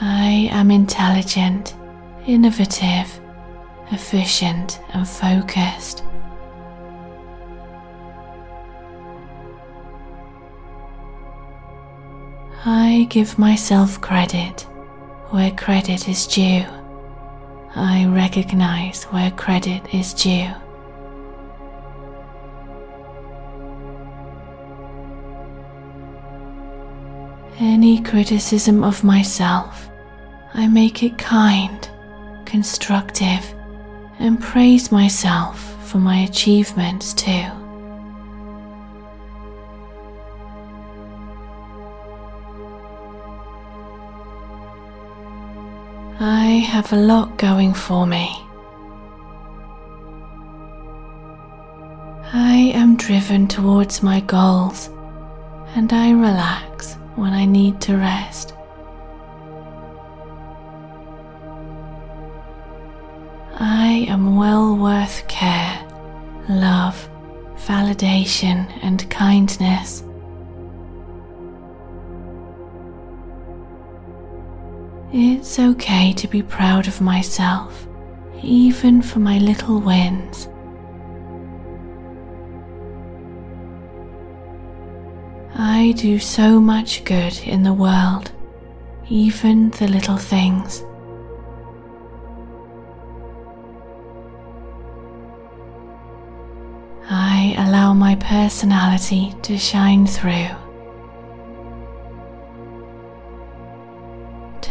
I 0.01 0.49
am 0.51 0.72
intelligent, 0.72 1.76
innovative, 2.26 3.20
efficient, 3.91 4.82
and 4.95 5.07
focused. 5.07 6.03
I 12.64 13.07
give 13.09 13.39
myself 13.39 13.99
credit 14.01 14.68
where 15.32 15.49
credit 15.49 16.07
is 16.07 16.28
due. 16.28 16.64
I 17.74 18.05
recognize 18.05 19.05
where 19.05 19.32
credit 19.32 19.95
is 19.95 20.14
due. 20.14 20.51
Any 27.59 27.99
criticism 28.03 28.84
of 28.84 29.03
myself, 29.03 29.89
I 30.53 30.68
make 30.68 31.01
it 31.01 31.18
kind, 31.18 31.89
constructive, 32.45 33.55
and 34.20 34.39
praise 34.39 34.91
myself 34.91 35.59
for 35.89 35.97
my 35.97 36.18
achievements 36.18 37.16
too. 37.16 37.61
I 46.24 46.61
have 46.69 46.93
a 46.93 46.97
lot 46.97 47.39
going 47.39 47.74
for 47.74 48.05
me. 48.05 48.30
I 52.32 52.72
am 52.76 52.95
driven 52.95 53.47
towards 53.47 54.03
my 54.03 54.19
goals 54.19 54.91
and 55.74 55.91
I 55.91 56.11
relax 56.11 56.93
when 57.15 57.34
I 57.34 57.45
need 57.45 57.82
to 57.82 57.97
rest. 57.97 58.53
I 63.55 64.05
am 64.07 64.36
well 64.36 64.78
worth 64.78 65.28
care, 65.28 65.84
love, 66.47 67.09
validation, 67.65 68.72
and 68.84 69.09
kindness. 69.09 70.03
It's 75.14 75.59
okay 75.59 76.14
to 76.14 76.28
be 76.30 76.41
proud 76.41 76.88
of 76.88 77.01
myself, 77.01 77.86
even 78.41 79.01
for 79.01 79.20
my 79.20 79.39
little 79.39 79.82
wins. 79.82 80.47
I 85.53 85.91
do 85.97 86.18
so 86.18 86.62
much 86.62 87.03
good 87.03 87.38
in 87.39 87.64
the 87.64 87.74
world, 87.74 88.32
even 89.09 89.72
the 89.72 89.89
little 89.89 90.16
things. 90.16 90.82
I 97.09 97.53
allow 97.57 97.93
my 97.93 98.16
personality 98.16 99.36
to 99.41 99.57
shine 99.57 100.07
through. 100.07 100.61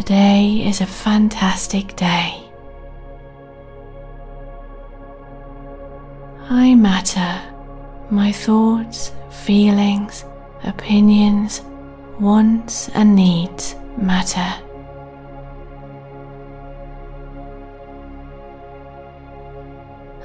Today 0.01 0.63
is 0.67 0.81
a 0.81 0.87
fantastic 0.87 1.95
day. 1.95 2.43
I 6.49 6.75
matter. 6.75 7.43
My 8.11 8.33
thoughts, 8.33 9.13
feelings, 9.45 10.25
opinions, 10.65 11.61
wants, 12.19 12.89
and 12.89 13.15
needs 13.15 13.77
matter. 13.99 14.51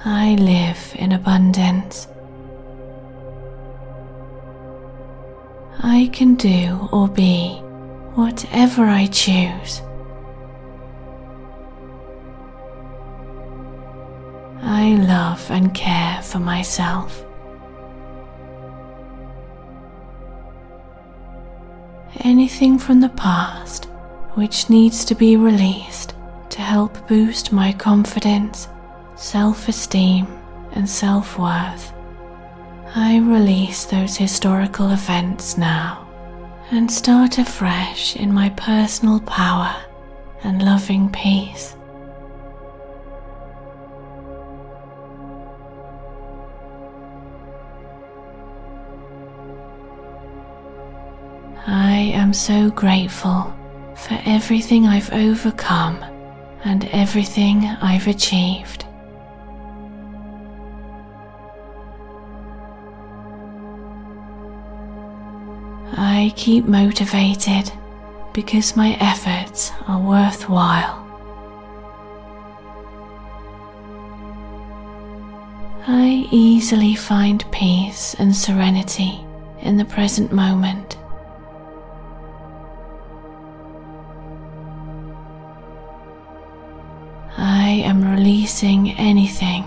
I 0.06 0.36
live 0.40 0.96
in 0.96 1.12
abundance. 1.12 2.08
I 5.84 6.10
can 6.14 6.36
do 6.36 6.88
or 6.94 7.10
be 7.10 7.62
whatever 8.16 8.86
I 8.86 9.08
choose. 9.08 9.82
I 14.62 14.96
love 14.96 15.52
and 15.52 15.74
care 15.74 16.22
for 16.22 16.40
myself. 16.40 17.26
Anything 22.22 22.80
from 22.80 23.02
the 23.02 23.10
past 23.10 23.86
which 24.36 24.70
needs 24.70 25.06
to 25.06 25.16
be 25.16 25.36
released 25.36 26.16
to 26.50 26.62
help 26.62 27.08
boost 27.08 27.52
my 27.52 27.74
confidence, 27.74 28.70
self 29.16 29.68
esteem, 29.68 30.26
and 30.72 30.90
self 30.90 31.38
worth. 31.38 31.94
I 32.96 33.20
release 33.20 33.86
those 33.86 34.16
historical 34.16 34.92
events 34.92 35.58
now 35.58 36.05
and 36.72 36.92
start 36.92 37.38
afresh 37.38 38.16
in 38.16 38.34
my 38.34 38.50
personal 38.52 39.20
power 39.22 39.76
and 40.44 40.64
loving 40.64 41.10
peace. 41.12 41.76
I 51.68 52.12
am 52.14 52.34
so 52.34 52.70
grateful 52.70 53.54
for 53.96 54.20
everything 54.26 54.86
I've 54.86 55.12
overcome 55.14 56.04
and 56.64 56.86
everything 56.92 57.66
I've 57.66 58.08
achieved. 58.08 58.85
I 65.94 66.34
keep 66.36 66.66
motivated 66.66 67.72
because 68.34 68.76
my 68.76 68.98
efforts 69.00 69.72
are 69.88 70.00
worthwhile. 70.00 71.02
I 75.88 76.28
easily 76.32 76.96
find 76.96 77.50
peace 77.52 78.16
and 78.16 78.36
serenity 78.36 79.24
in 79.62 79.78
the 79.78 79.86
present 79.86 80.32
moment. 80.32 80.98
I 87.38 87.70
am 87.86 88.04
releasing 88.04 88.92
anything 88.92 89.66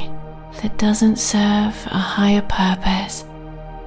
that 0.62 0.76
doesn't 0.78 1.16
serve 1.16 1.86
a 1.86 1.98
higher 1.98 2.42
purpose 2.42 3.24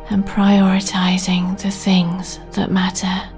and 0.10 0.26
prioritizing 0.26 1.60
the 1.62 1.72
things 1.72 2.39
that 2.52 2.72
matter. 2.72 3.30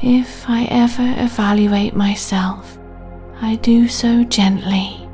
If 0.00 0.48
I 0.48 0.64
ever 0.70 1.14
evaluate 1.18 1.94
myself, 1.94 2.78
I 3.40 3.56
do 3.56 3.88
so 3.88 4.22
gently, 4.24 5.08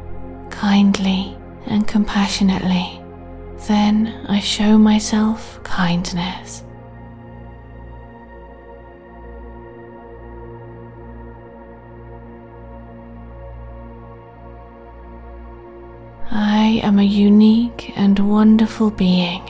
kindly, 0.50 1.36
and 1.66 1.88
compassionately. 1.88 3.00
Then 3.66 4.26
I 4.28 4.40
show 4.40 4.76
myself 4.76 5.62
kindness. 5.62 6.63
I 16.30 16.80
am 16.82 16.98
a 16.98 17.02
unique 17.02 17.92
and 17.96 18.18
wonderful 18.18 18.90
being 18.90 19.42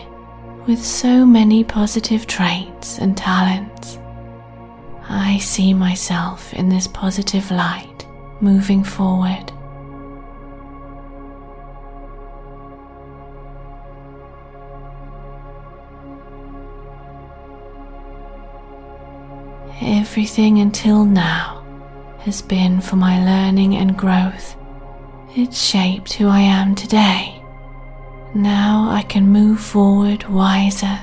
with 0.67 0.83
so 0.85 1.25
many 1.25 1.63
positive 1.63 2.27
traits 2.27 2.99
and 2.99 3.17
talents. 3.17 3.99
I 5.09 5.39
see 5.39 5.73
myself 5.75 6.53
in 6.55 6.69
this 6.69 6.87
positive 6.87 7.51
light 7.51 8.07
moving 8.41 8.83
forward. 8.83 9.53
Everything 19.81 20.61
until 20.61 21.05
now 21.05 21.63
has 22.21 22.41
been 22.43 22.81
for 22.81 22.97
my 22.97 23.23
learning 23.25 23.77
and 23.77 23.97
growth. 23.97 24.57
It 25.37 25.53
shaped 25.53 26.13
who 26.13 26.29
I 26.29 26.39
am 26.39 26.77
today. 26.77 27.43
Now 28.35 28.89
I 28.89 29.03
can 29.03 29.27
move 29.27 29.59
forward 29.59 30.29
wiser, 30.29 31.01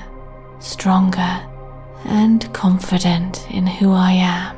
stronger, 0.58 1.46
and 2.06 2.50
confident 2.54 3.46
in 3.50 3.66
who 3.66 3.92
I 3.92 4.12
am. 4.12 4.56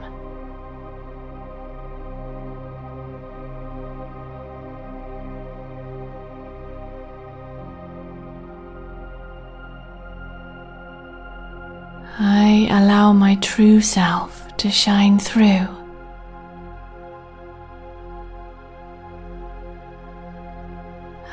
I 12.16 12.68
allow 12.70 13.12
my 13.12 13.35
true 13.37 13.81
self 13.81 14.57
to 14.59 14.70
shine 14.70 15.18
through. 15.18 15.84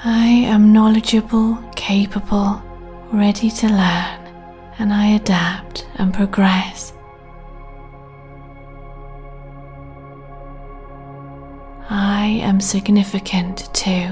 I 0.03 0.25
am 0.25 0.73
knowledgeable, 0.73 1.57
capable, 1.75 2.59
ready 3.13 3.51
to 3.51 3.67
learn, 3.67 4.19
and 4.79 4.91
I 4.91 5.05
adapt 5.09 5.87
and 5.95 6.11
progress. 6.11 6.93
I 11.87 12.39
am 12.41 12.59
significant 12.59 13.71
too. 13.75 14.11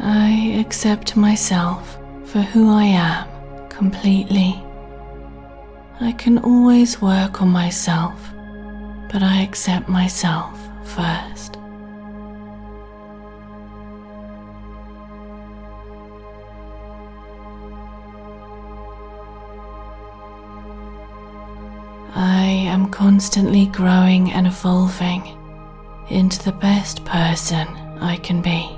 I 0.00 0.56
accept 0.58 1.16
myself 1.16 1.98
for 2.24 2.40
who 2.40 2.72
I 2.72 2.84
am 2.84 3.28
completely. 3.68 4.60
I 6.00 6.10
can 6.12 6.38
always 6.38 7.00
work 7.00 7.42
on 7.42 7.50
myself, 7.50 8.32
but 9.12 9.24
I 9.24 9.42
accept 9.42 9.88
myself 9.88 10.56
first. 10.84 11.56
I 22.14 22.44
am 22.68 22.88
constantly 22.90 23.66
growing 23.66 24.30
and 24.32 24.46
evolving 24.46 25.36
into 26.08 26.42
the 26.44 26.52
best 26.52 27.04
person 27.04 27.66
I 28.00 28.16
can 28.16 28.40
be. 28.40 28.76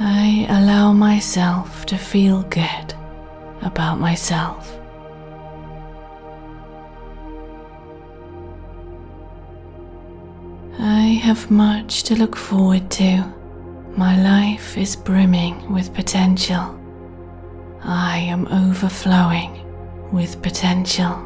I 0.00 0.46
allow 0.48 0.92
myself 0.92 1.86
to 1.86 1.96
feel 1.96 2.42
good 2.44 2.94
about 3.62 3.98
myself. 3.98 4.78
I 10.78 11.20
have 11.22 11.50
much 11.50 12.04
to 12.04 12.14
look 12.14 12.36
forward 12.36 12.90
to. 12.92 13.24
My 13.96 14.16
life 14.22 14.78
is 14.78 14.94
brimming 14.94 15.72
with 15.72 15.92
potential. 15.92 16.78
I 17.82 18.18
am 18.18 18.46
overflowing 18.48 19.64
with 20.12 20.40
potential. 20.42 21.24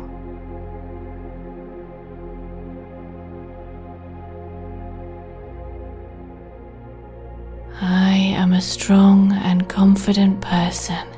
I 7.80 8.14
am 8.37 8.53
a 8.53 8.61
strong 8.61 9.33
and 9.33 9.68
confident 9.68 10.41
person. 10.41 11.11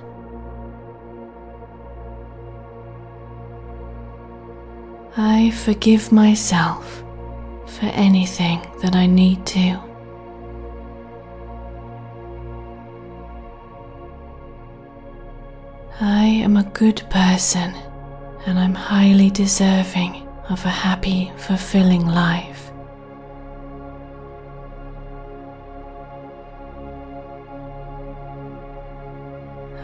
I 5.16 5.50
forgive 5.52 6.10
myself 6.10 7.04
for 7.66 7.86
anything 7.86 8.60
that 8.82 8.96
I 8.96 9.06
need 9.06 9.46
to. 9.46 9.80
I 16.00 16.24
am 16.24 16.56
a 16.56 16.64
good 16.64 17.00
person 17.10 17.74
and 18.46 18.58
I'm 18.58 18.74
highly 18.74 19.30
deserving 19.30 20.26
of 20.50 20.64
a 20.64 20.68
happy, 20.68 21.30
fulfilling 21.36 22.06
life. 22.06 22.72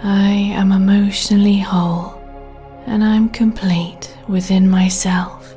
I 0.02 0.30
am 0.56 0.72
emotionally 0.72 1.60
whole 1.60 2.19
and 2.86 3.04
I'm 3.04 3.28
complete 3.28 4.16
within 4.28 4.68
myself. 4.68 5.54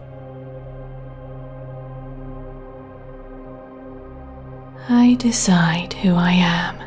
I 4.89 5.15
decide 5.15 5.93
who 5.93 6.15
I 6.15 6.31
am. 6.31 6.77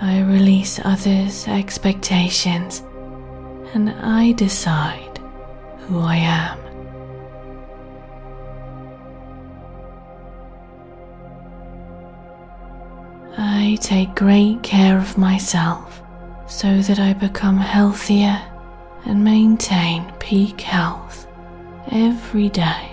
I 0.00 0.20
release 0.22 0.80
others' 0.84 1.46
expectations 1.46 2.82
and 3.74 3.90
I 3.90 4.32
decide 4.32 5.18
who 5.80 6.00
I 6.00 6.16
am. 6.16 6.58
I 13.38 13.76
take 13.80 14.14
great 14.14 14.62
care 14.62 14.98
of 14.98 15.16
myself 15.16 16.02
so 16.46 16.80
that 16.82 16.98
I 16.98 17.12
become 17.12 17.58
healthier 17.58 18.40
and 19.04 19.24
maintain 19.24 20.12
peak 20.18 20.60
health 20.60 21.26
every 21.90 22.48
day. 22.48 22.88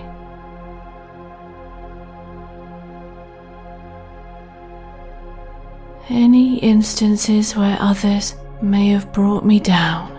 Any 6.09 6.57
instances 6.57 7.55
where 7.55 7.77
others 7.79 8.35
may 8.61 8.89
have 8.89 9.13
brought 9.13 9.45
me 9.45 9.59
down, 9.59 10.11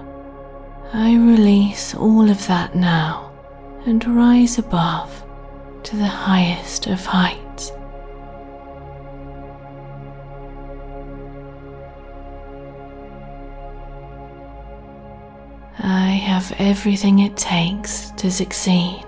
I 0.92 1.14
release 1.14 1.94
all 1.94 2.30
of 2.30 2.46
that 2.46 2.76
now 2.76 3.32
and 3.86 4.04
rise 4.16 4.58
above 4.58 5.24
to 5.82 5.96
the 5.96 6.06
highest 6.06 6.86
of 6.86 7.04
heights. 7.04 7.39
I 15.82 16.10
have 16.10 16.52
everything 16.58 17.20
it 17.20 17.36
takes 17.36 18.10
to 18.12 18.30
succeed. 18.30 19.04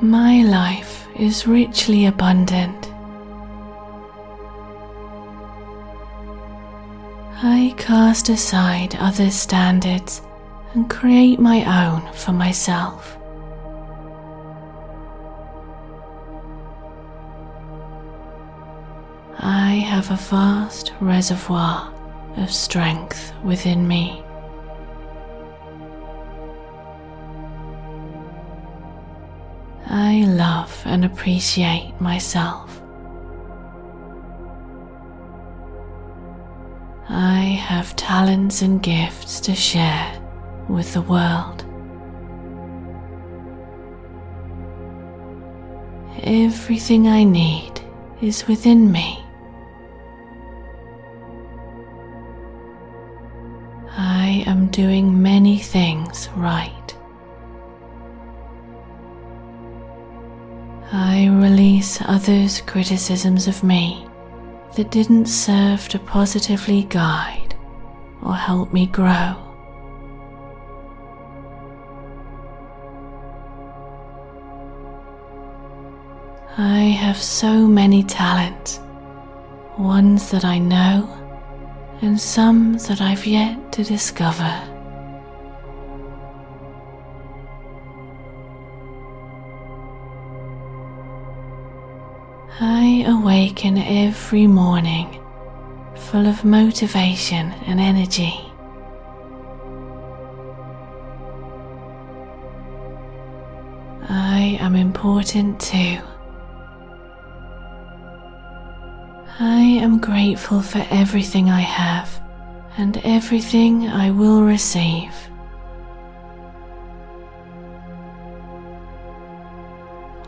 My 0.00 0.42
life 0.42 1.06
is 1.18 1.46
richly 1.46 2.06
abundant. 2.06 2.86
I 7.42 7.74
cast 7.76 8.28
aside 8.28 8.96
others' 8.96 9.34
standards 9.34 10.22
and 10.74 10.88
create 10.88 11.38
my 11.38 11.86
own 11.86 12.12
for 12.14 12.32
myself. 12.32 13.19
I 19.42 19.76
have 19.76 20.10
a 20.10 20.16
vast 20.16 20.92
reservoir 21.00 21.90
of 22.36 22.52
strength 22.52 23.32
within 23.42 23.88
me. 23.88 24.22
I 29.86 30.24
love 30.26 30.82
and 30.84 31.06
appreciate 31.06 31.98
myself. 31.98 32.82
I 37.08 37.40
have 37.40 37.96
talents 37.96 38.60
and 38.60 38.82
gifts 38.82 39.40
to 39.40 39.54
share 39.54 40.20
with 40.68 40.92
the 40.92 41.00
world. 41.00 41.64
Everything 46.24 47.08
I 47.08 47.24
need 47.24 47.80
is 48.20 48.46
within 48.46 48.92
me. 48.92 49.24
I 54.30 54.44
am 54.46 54.68
doing 54.68 55.20
many 55.20 55.58
things 55.58 56.28
right. 56.36 56.94
I 60.92 61.26
release 61.26 62.00
others' 62.02 62.60
criticisms 62.60 63.48
of 63.48 63.64
me 63.64 64.06
that 64.76 64.92
didn't 64.92 65.26
serve 65.26 65.88
to 65.88 65.98
positively 65.98 66.84
guide 66.84 67.56
or 68.22 68.36
help 68.36 68.72
me 68.72 68.86
grow. 68.86 69.34
I 76.56 76.82
have 77.02 77.20
so 77.20 77.66
many 77.66 78.04
talents, 78.04 78.78
ones 79.76 80.30
that 80.30 80.44
I 80.44 80.58
know 80.60 81.19
and 82.02 82.20
some 82.20 82.78
that 82.78 83.00
I've 83.00 83.26
yet 83.26 83.72
to 83.72 83.84
discover. 83.84 84.70
I 92.62 93.04
awaken 93.06 93.78
every 93.78 94.46
morning 94.46 95.20
full 95.94 96.26
of 96.26 96.44
motivation 96.44 97.52
and 97.66 97.80
energy. 97.80 98.34
I 104.08 104.58
am 104.60 104.74
important 104.74 105.60
too. 105.60 105.98
I 109.42 109.62
am 109.62 110.00
grateful 110.00 110.60
for 110.60 110.86
everything 110.90 111.48
I 111.48 111.60
have 111.60 112.20
and 112.76 112.98
everything 113.04 113.88
I 113.88 114.10
will 114.10 114.42
receive. 114.42 115.14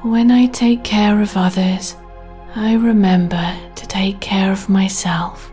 When 0.00 0.30
I 0.30 0.46
take 0.46 0.82
care 0.82 1.20
of 1.20 1.36
others, 1.36 1.94
I 2.56 2.72
remember 2.72 3.54
to 3.74 3.86
take 3.86 4.18
care 4.20 4.50
of 4.50 4.70
myself. 4.70 5.52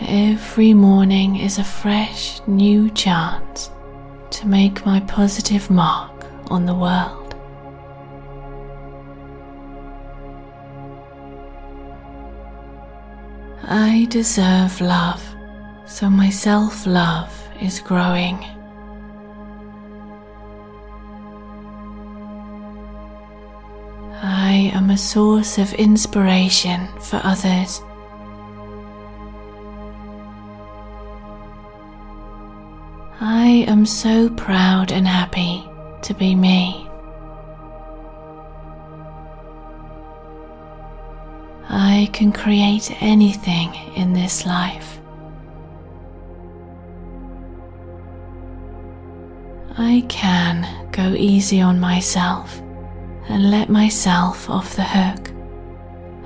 Every 0.00 0.74
morning 0.74 1.36
is 1.36 1.58
a 1.58 1.64
fresh 1.64 2.40
new 2.48 2.90
chance 2.90 3.70
to 4.32 4.48
make 4.48 4.84
my 4.84 4.98
positive 4.98 5.70
mark 5.70 6.26
on 6.50 6.66
the 6.66 6.74
world. 6.74 7.19
I 13.64 14.06
deserve 14.10 14.80
love, 14.80 15.22
so 15.86 16.10
my 16.10 16.30
self 16.30 16.86
love 16.86 17.32
is 17.60 17.80
growing. 17.80 18.38
I 24.22 24.70
am 24.74 24.90
a 24.90 24.98
source 24.98 25.58
of 25.58 25.72
inspiration 25.74 26.88
for 27.00 27.20
others. 27.22 27.82
I 33.20 33.64
am 33.68 33.86
so 33.86 34.28
proud 34.30 34.90
and 34.90 35.06
happy 35.06 35.68
to 36.02 36.14
be 36.14 36.34
me. 36.34 36.89
I 41.72 42.10
can 42.12 42.32
create 42.32 42.90
anything 43.00 43.72
in 43.94 44.12
this 44.12 44.44
life. 44.44 44.98
I 49.78 50.04
can 50.08 50.90
go 50.90 51.14
easy 51.14 51.60
on 51.60 51.78
myself 51.78 52.60
and 53.28 53.52
let 53.52 53.68
myself 53.68 54.50
off 54.50 54.74
the 54.74 54.82
hook 54.82 55.30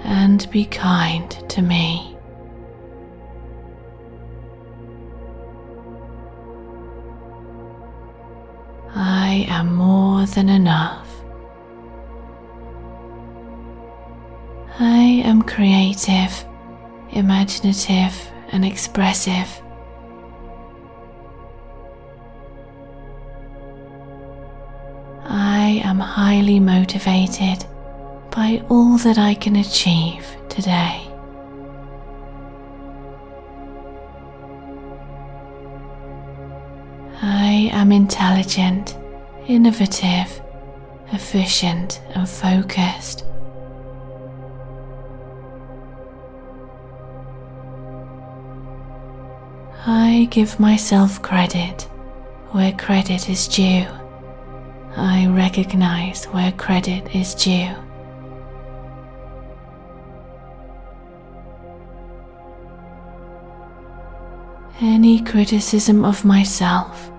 and 0.02 0.50
be 0.50 0.64
kind 0.64 1.30
to 1.50 1.60
me. 1.60 2.16
I 8.94 9.44
am 9.48 9.74
more 9.74 10.24
than 10.24 10.48
enough. 10.48 11.13
I 14.80 15.22
am 15.24 15.42
creative, 15.42 16.44
imaginative, 17.10 18.12
and 18.50 18.64
expressive. 18.64 19.62
I 25.26 25.80
am 25.84 26.00
highly 26.00 26.58
motivated 26.58 27.64
by 28.32 28.64
all 28.68 28.98
that 28.98 29.16
I 29.16 29.34
can 29.34 29.54
achieve 29.54 30.26
today. 30.48 31.06
I 37.22 37.70
am 37.72 37.92
intelligent, 37.92 38.96
innovative, 39.46 40.42
efficient, 41.12 42.00
and 42.16 42.28
focused. 42.28 43.24
I 49.86 50.28
give 50.30 50.58
myself 50.58 51.20
credit 51.20 51.82
where 52.52 52.72
credit 52.72 53.28
is 53.28 53.46
due. 53.46 53.86
I 54.96 55.26
recognize 55.26 56.24
where 56.26 56.52
credit 56.52 57.14
is 57.14 57.34
due. 57.34 57.74
Any 64.80 65.20
criticism 65.22 66.02
of 66.04 66.24
myself, 66.24 67.10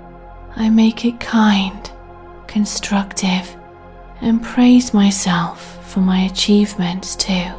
I 0.55 0.69
make 0.69 1.05
it 1.05 1.19
kind, 1.19 1.91
constructive, 2.47 3.55
and 4.21 4.41
praise 4.41 4.91
myself 4.91 5.85
for 5.85 5.99
my 5.99 6.21
achievements 6.21 7.15
too. 7.15 7.51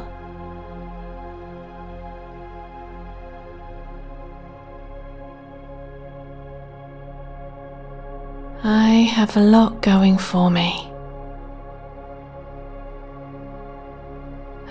I 8.69 9.07
have 9.15 9.37
a 9.37 9.39
lot 9.39 9.81
going 9.81 10.17
for 10.17 10.51
me. 10.51 10.91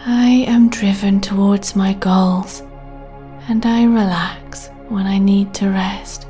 I 0.04 0.44
am 0.46 0.68
driven 0.68 1.18
towards 1.22 1.74
my 1.74 1.94
goals 1.94 2.60
and 3.48 3.64
I 3.64 3.84
relax 3.84 4.68
when 4.90 5.06
I 5.06 5.16
need 5.16 5.54
to 5.54 5.70
rest. 5.70 6.26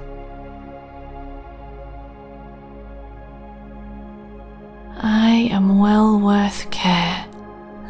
I 4.99 5.49
am 5.51 5.81
well 5.81 6.21
worth 6.21 6.71
care, 6.71 7.27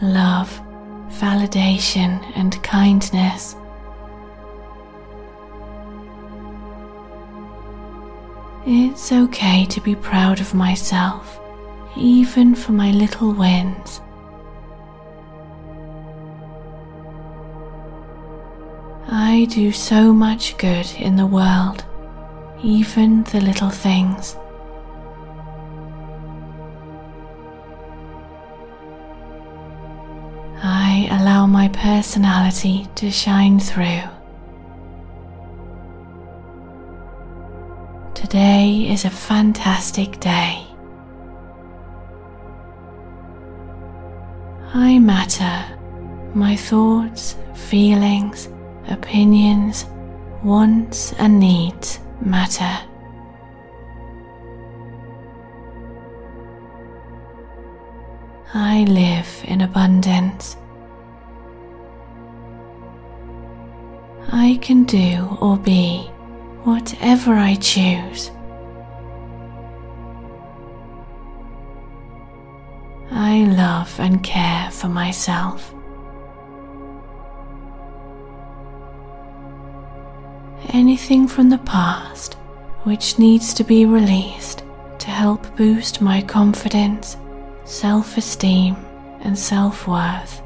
love, 0.00 0.58
validation, 1.10 2.24
and 2.34 2.62
kindness. 2.62 3.56
It's 8.68 9.12
okay 9.12 9.64
to 9.66 9.80
be 9.80 9.94
proud 9.94 10.40
of 10.40 10.52
myself, 10.52 11.38
even 11.96 12.56
for 12.56 12.72
my 12.72 12.90
little 12.90 13.32
wins. 13.32 14.00
I 19.06 19.46
do 19.48 19.70
so 19.70 20.12
much 20.12 20.58
good 20.58 20.90
in 20.98 21.14
the 21.14 21.26
world, 21.26 21.84
even 22.60 23.22
the 23.22 23.40
little 23.40 23.70
things. 23.70 24.34
I 30.60 31.06
allow 31.12 31.46
my 31.46 31.68
personality 31.68 32.88
to 32.96 33.12
shine 33.12 33.60
through. 33.60 34.15
Today 38.28 38.88
is 38.90 39.04
a 39.04 39.10
fantastic 39.10 40.18
day. 40.18 40.66
I 44.74 44.98
matter. 44.98 45.78
My 46.34 46.56
thoughts, 46.56 47.36
feelings, 47.54 48.48
opinions, 48.88 49.86
wants, 50.42 51.12
and 51.12 51.38
needs 51.38 52.00
matter. 52.20 52.76
I 58.54 58.86
live 58.88 59.28
in 59.44 59.60
abundance. 59.60 60.56
I 64.32 64.58
can 64.60 64.82
do 64.82 65.38
or 65.40 65.56
be 65.56 66.10
whatever 66.66 67.32
I 67.32 67.54
choose. 67.54 68.32
I 73.12 73.44
love 73.44 74.00
and 74.00 74.20
care 74.24 74.68
for 74.72 74.88
myself. 74.88 75.72
Anything 80.70 81.28
from 81.28 81.50
the 81.50 81.58
past 81.58 82.34
which 82.82 83.16
needs 83.16 83.54
to 83.54 83.62
be 83.62 83.86
released 83.86 84.64
to 84.98 85.06
help 85.06 85.56
boost 85.56 86.00
my 86.02 86.20
confidence, 86.20 87.16
self 87.64 88.16
esteem, 88.16 88.74
and 89.20 89.38
self 89.38 89.86
worth. 89.86 90.42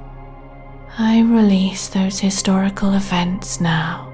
I 0.98 1.22
release 1.22 1.88
those 1.88 2.20
historical 2.20 2.92
events 2.92 3.58
now 3.58 4.09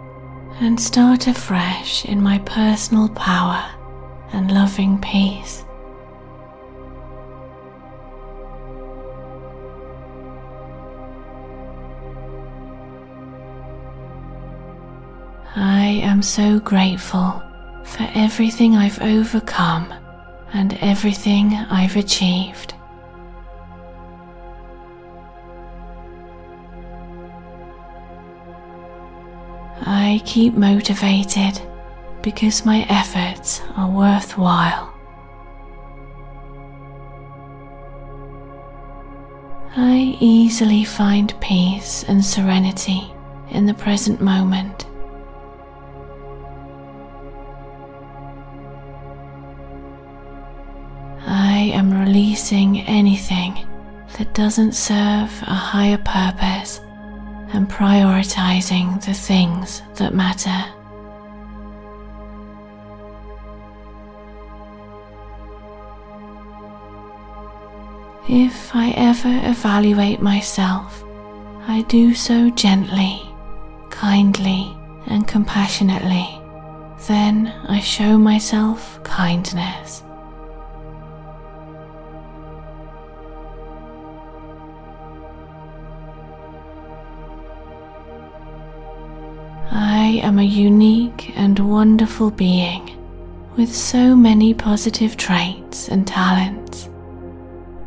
and 0.61 0.81
start 0.81 1.27
afresh 1.27 2.05
in 2.07 2.23
my 2.23 2.39
personal 2.39 3.09
power 3.11 3.63
and 4.33 4.51
loving 4.51 4.99
peace. 5.01 5.65
I 15.55 16.01
am 16.03 16.23
so 16.23 16.59
grateful 16.61 17.43
for 17.85 18.09
everything 18.15 18.77
I've 18.77 19.01
overcome 19.01 19.93
and 20.53 20.77
everything 20.81 21.55
I've 21.55 21.97
achieved. 21.97 22.76
I 29.83 30.23
keep 30.25 30.55
motivated 30.55 31.61
because 32.23 32.65
my 32.65 32.87
efforts 32.89 33.61
are 33.77 33.89
worthwhile. 33.91 34.93
I 39.77 40.17
easily 40.21 40.85
find 40.85 41.39
peace 41.41 42.05
and 42.05 42.25
serenity 42.25 43.13
in 43.51 43.67
the 43.67 43.75
present 43.75 44.21
moment. 44.21 44.87
I 51.27 51.71
am 51.75 51.93
releasing 51.93 52.81
anything 52.81 53.67
that 54.17 54.35
doesn't 54.35 54.73
serve 54.73 55.31
a 55.43 55.55
higher 55.55 55.99
purpose 55.99 56.81
and 57.53 57.69
prioritizing 57.69 59.05
the 59.05 59.15
things 59.15 59.83
that 59.95 60.15
matter. 60.15 60.65
If 68.29 68.75
I 68.75 68.91
ever 68.97 69.41
evaluate 69.49 70.21
myself, 70.21 71.05
I 71.69 71.83
do 71.83 72.15
so 72.15 72.51
gently, 72.51 73.23
kindly, 73.91 74.77
and 75.07 75.29
compassionately. 75.29 76.41
Then 77.07 77.55
I 77.69 77.79
show 77.79 78.19
myself 78.19 79.01
kindness. 79.05 80.03
I 89.71 90.21
am 90.23 90.39
a 90.39 90.43
unique 90.45 91.37
and 91.37 91.59
wonderful 91.59 92.31
being 92.31 92.93
with 93.57 93.75
so 93.75 94.15
many 94.15 94.55
positive 94.55 95.17
traits 95.17 95.89
and 95.89 96.07
talents. 96.07 96.89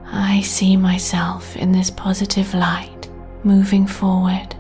I 0.06 0.42
see 0.42 0.76
myself 0.76 1.56
in 1.56 1.72
this 1.72 1.90
positive 1.90 2.54
light 2.54 3.10
moving 3.44 3.88
forward. 3.88 4.56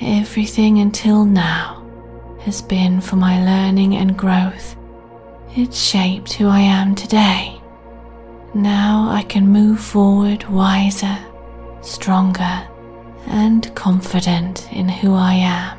Everything 0.00 0.78
until 0.78 1.24
now 1.24 1.82
has 2.40 2.62
been 2.62 3.00
for 3.00 3.16
my 3.16 3.44
learning 3.44 3.96
and 3.96 4.16
growth 4.16 4.76
it 5.56 5.72
shaped 5.72 6.34
who 6.34 6.46
I 6.48 6.60
am 6.60 6.94
today. 6.94 7.58
Now 8.54 9.08
I 9.10 9.22
can 9.22 9.48
move 9.48 9.80
forward 9.80 10.46
wiser, 10.48 11.18
stronger, 11.80 12.68
and 13.26 13.74
confident 13.74 14.70
in 14.70 14.86
who 14.88 15.14
I 15.14 15.32
am. 15.32 15.78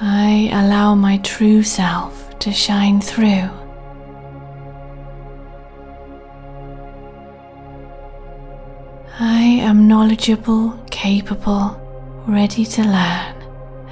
I 0.00 0.48
allow 0.52 0.94
my 0.94 1.18
true 1.18 1.64
self 1.64 2.38
to 2.38 2.52
shine 2.52 3.00
through. 3.00 3.57
Knowledgeable, 9.88 10.78
capable, 10.90 11.74
ready 12.26 12.66
to 12.66 12.82
learn, 12.82 13.34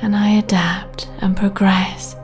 and 0.02 0.14
I 0.14 0.28
adapt 0.28 1.08
and 1.20 1.34
progress. 1.34 2.14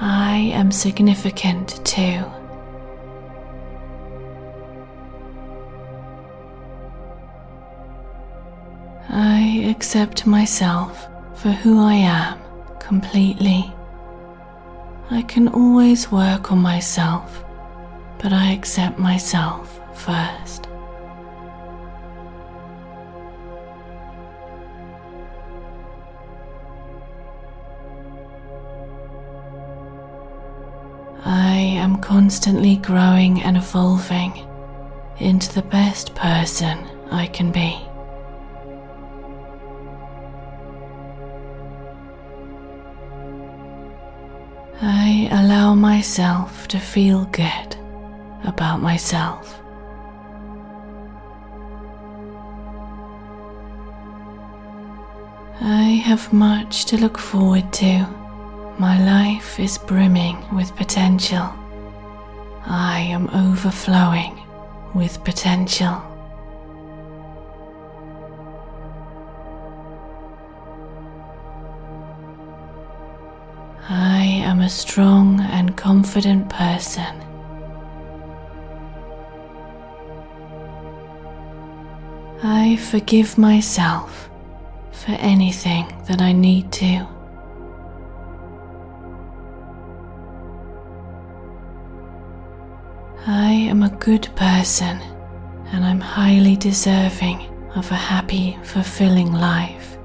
I 0.00 0.36
am 0.52 0.70
significant 0.70 1.82
too. 1.86 2.22
I 9.08 9.64
accept 9.70 10.26
myself 10.26 11.08
for 11.36 11.52
who 11.52 11.82
I 11.82 11.94
am 11.94 12.38
completely. 12.80 13.72
I 15.10 15.22
can 15.22 15.48
always 15.48 16.12
work 16.12 16.52
on 16.52 16.58
myself 16.58 17.43
but 18.24 18.32
I 18.32 18.52
accept 18.52 18.98
myself 18.98 19.78
first. 19.92 20.66
I 31.26 31.56
am 31.76 31.98
constantly 32.00 32.76
growing 32.76 33.42
and 33.42 33.58
evolving 33.58 34.32
into 35.18 35.52
the 35.52 35.60
best 35.60 36.14
person 36.14 36.78
I 37.10 37.26
can 37.26 37.52
be. 37.52 37.78
I 44.80 45.28
allow 45.30 45.74
myself 45.74 46.68
to 46.68 46.78
feel 46.78 47.26
good 47.26 47.83
about 48.44 48.80
myself. 48.80 49.60
I 55.60 56.02
have 56.04 56.32
much 56.32 56.84
to 56.86 56.98
look 56.98 57.16
forward 57.16 57.72
to. 57.74 58.06
My 58.78 59.02
life 59.02 59.58
is 59.58 59.78
brimming 59.78 60.36
with 60.54 60.74
potential. 60.76 61.48
I 62.66 63.00
am 63.00 63.28
overflowing 63.30 64.42
with 64.94 65.22
potential. 65.24 66.02
I 73.88 74.24
am 74.44 74.60
a 74.60 74.68
strong 74.68 75.40
and 75.40 75.76
confident 75.76 76.48
person 76.50 77.23
I 82.46 82.76
forgive 82.76 83.38
myself 83.38 84.28
for 84.92 85.12
anything 85.12 85.86
that 86.08 86.20
I 86.20 86.32
need 86.32 86.70
to. 86.72 87.08
I 93.26 93.50
am 93.50 93.82
a 93.82 93.88
good 93.88 94.28
person 94.36 95.00
and 95.72 95.86
I'm 95.86 96.00
highly 96.00 96.54
deserving 96.56 97.40
of 97.76 97.90
a 97.90 97.94
happy, 97.94 98.58
fulfilling 98.62 99.32
life. 99.32 99.96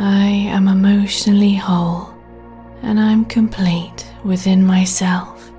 I 0.00 0.26
am 0.50 0.66
emotionally 0.66 1.54
whole 1.54 2.19
and 2.82 2.98
I'm 2.98 3.24
complete 3.24 4.06
within 4.24 4.64
myself. 4.64 5.50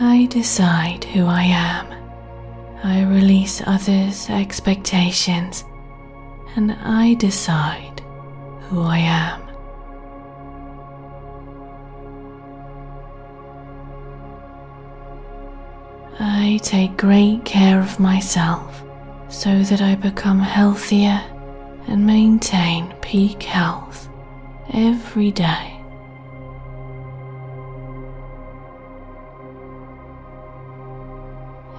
I 0.00 0.26
decide 0.26 1.04
who 1.04 1.26
I 1.26 1.42
am. 1.42 1.86
I 2.84 3.02
release 3.02 3.60
others' 3.66 4.30
expectations 4.30 5.64
and 6.54 6.72
I 6.72 7.14
decide 7.14 8.00
who 8.68 8.82
I 8.82 8.98
am. 8.98 9.42
I 16.20 16.58
take 16.62 16.96
great 16.96 17.44
care 17.44 17.80
of 17.80 17.98
myself 17.98 18.82
so 19.28 19.62
that 19.64 19.80
I 19.80 19.94
become 19.96 20.38
healthier 20.38 21.20
and 21.88 22.06
maintain 22.06 22.92
peak 23.00 23.42
health 23.42 24.08
every 24.72 25.30
day. 25.30 25.74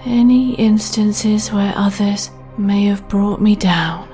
Any 0.06 0.56
instances 0.56 1.52
where 1.52 1.74
others 1.76 2.32
may 2.58 2.86
have 2.86 3.08
brought 3.08 3.42
me 3.42 3.56
down, 3.56 4.08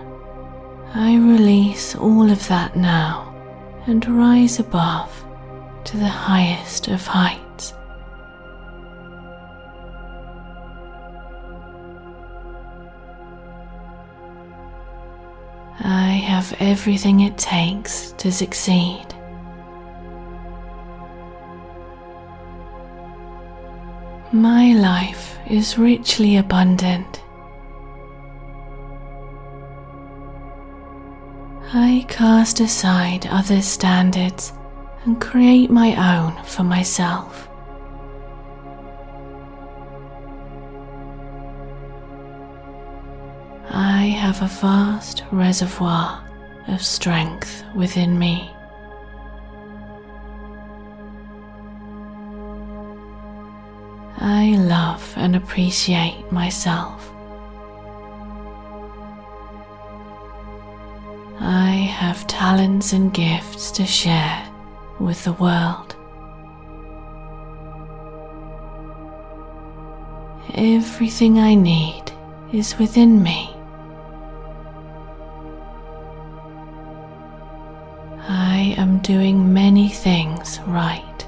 I 0.94 1.16
release 1.16 1.96
all 1.96 2.30
of 2.30 2.48
that 2.48 2.76
now 2.76 3.34
and 3.88 4.06
rise 4.08 4.60
above 4.60 5.26
to 5.86 5.98
the 5.98 6.08
highest 6.08 6.88
of 6.88 7.06
heights. 7.06 7.45
I 15.80 16.12
have 16.26 16.56
everything 16.60 17.20
it 17.22 17.38
takes 17.38 18.12
to 18.14 18.32
succeed. 18.32 19.06
My 24.32 24.74
life 24.74 25.38
is 25.48 25.78
richly 25.78 26.38
abundant. 26.38 27.22
I 31.74 32.06
cast 32.08 32.60
aside 32.60 33.28
others' 33.28 33.66
standards 33.66 34.54
and 35.04 35.20
create 35.22 35.70
my 35.70 35.96
own 36.18 36.44
for 36.44 36.64
myself. 36.64 37.48
I 43.70 44.06
have 44.20 44.42
a 44.42 44.48
vast 44.48 45.24
reservoir 45.32 46.24
of 46.68 46.82
strength 46.82 47.64
within 47.76 48.18
me. 48.18 48.52
I 54.18 54.56
love 54.58 55.14
and 55.18 55.36
appreciate 55.36 56.32
myself. 56.32 57.12
I 61.40 61.72
have 61.72 62.26
talents 62.28 62.94
and 62.94 63.14
gifts 63.14 63.72
to 63.72 63.86
share 63.86 64.48
with 65.00 65.24
the 65.24 65.34
world. 65.34 65.96
Everything 70.56 71.40
I 71.40 71.56
need 71.56 72.04
is 72.54 72.78
within 72.80 73.22
me. 73.22 73.55
Doing 79.06 79.54
many 79.54 79.88
things 79.88 80.60
right. 80.66 81.28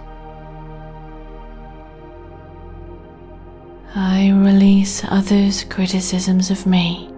I 3.94 4.32
release 4.32 5.04
others' 5.04 5.64
criticisms 5.64 6.50
of 6.50 6.66
me 6.66 7.14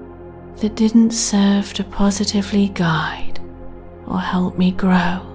that 0.58 0.76
didn't 0.76 1.12
serve 1.12 1.74
to 1.76 1.86
positively 1.86 2.68
guide 2.68 3.40
or 4.06 4.20
help 4.20 4.58
me 4.58 4.72
grow. 4.72 5.26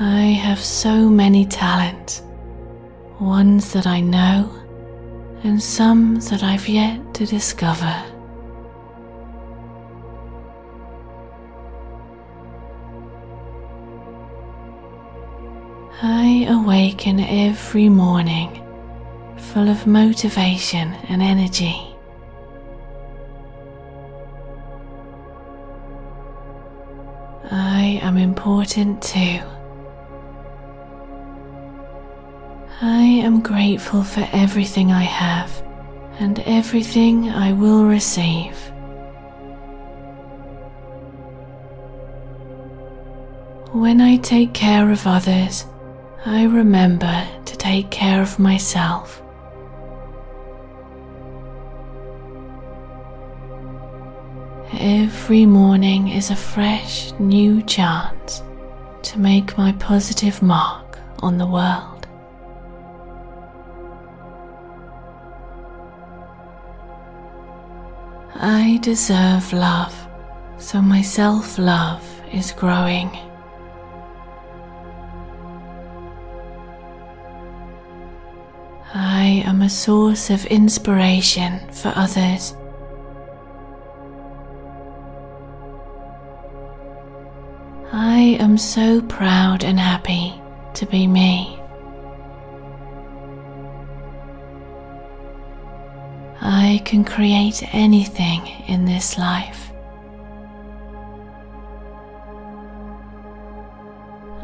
I 0.00 0.22
have 0.42 0.60
so 0.60 1.10
many 1.10 1.44
talents, 1.44 2.22
ones 3.20 3.74
that 3.74 3.86
I 3.86 4.00
know 4.00 4.65
and 5.44 5.62
some 5.62 6.16
that 6.16 6.42
I've 6.42 6.68
yet 6.68 7.14
to 7.14 7.26
discover. 7.26 7.94
I 16.02 16.46
awaken 16.48 17.20
every 17.20 17.88
morning 17.88 18.62
full 19.38 19.68
of 19.68 19.86
motivation 19.86 20.92
and 21.08 21.22
energy. 21.22 21.96
I 27.50 27.98
am 28.02 28.18
important 28.18 29.02
too. 29.02 29.40
I 32.82 33.04
am 33.04 33.40
grateful 33.40 34.04
for 34.04 34.28
everything 34.34 34.92
I 34.92 35.02
have 35.02 35.62
and 36.18 36.38
everything 36.40 37.30
I 37.30 37.54
will 37.54 37.86
receive. 37.86 38.54
When 43.72 44.02
I 44.02 44.18
take 44.18 44.52
care 44.52 44.90
of 44.90 45.06
others, 45.06 45.64
I 46.26 46.44
remember 46.44 47.26
to 47.46 47.56
take 47.56 47.90
care 47.90 48.20
of 48.20 48.38
myself. 48.38 49.22
Every 54.78 55.46
morning 55.46 56.08
is 56.08 56.30
a 56.30 56.36
fresh 56.36 57.12
new 57.12 57.62
chance 57.62 58.42
to 59.04 59.18
make 59.18 59.56
my 59.56 59.72
positive 59.72 60.42
mark 60.42 60.98
on 61.20 61.38
the 61.38 61.46
world. 61.46 61.95
I 68.38 68.78
deserve 68.82 69.52
love, 69.52 69.94
so 70.58 70.82
my 70.82 71.00
self 71.00 71.58
love 71.58 72.04
is 72.32 72.52
growing. 72.52 73.10
I 78.94 79.42
am 79.46 79.62
a 79.62 79.70
source 79.70 80.30
of 80.30 80.44
inspiration 80.46 81.60
for 81.72 81.92
others. 81.96 82.54
I 87.92 88.36
am 88.40 88.58
so 88.58 89.00
proud 89.02 89.64
and 89.64 89.80
happy 89.80 90.34
to 90.74 90.86
be 90.86 91.06
me. 91.06 91.55
I 96.40 96.82
can 96.84 97.04
create 97.04 97.62
anything 97.74 98.46
in 98.68 98.84
this 98.84 99.18
life. 99.18 99.72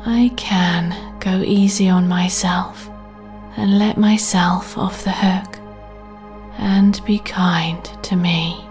I 0.04 0.32
can 0.36 1.18
go 1.20 1.42
easy 1.42 1.88
on 1.88 2.08
myself 2.08 2.90
and 3.56 3.78
let 3.78 3.96
myself 3.96 4.76
off 4.76 5.04
the 5.04 5.12
hook 5.12 5.58
and 6.58 7.00
be 7.04 7.18
kind 7.18 7.84
to 8.02 8.16
me. 8.16 8.68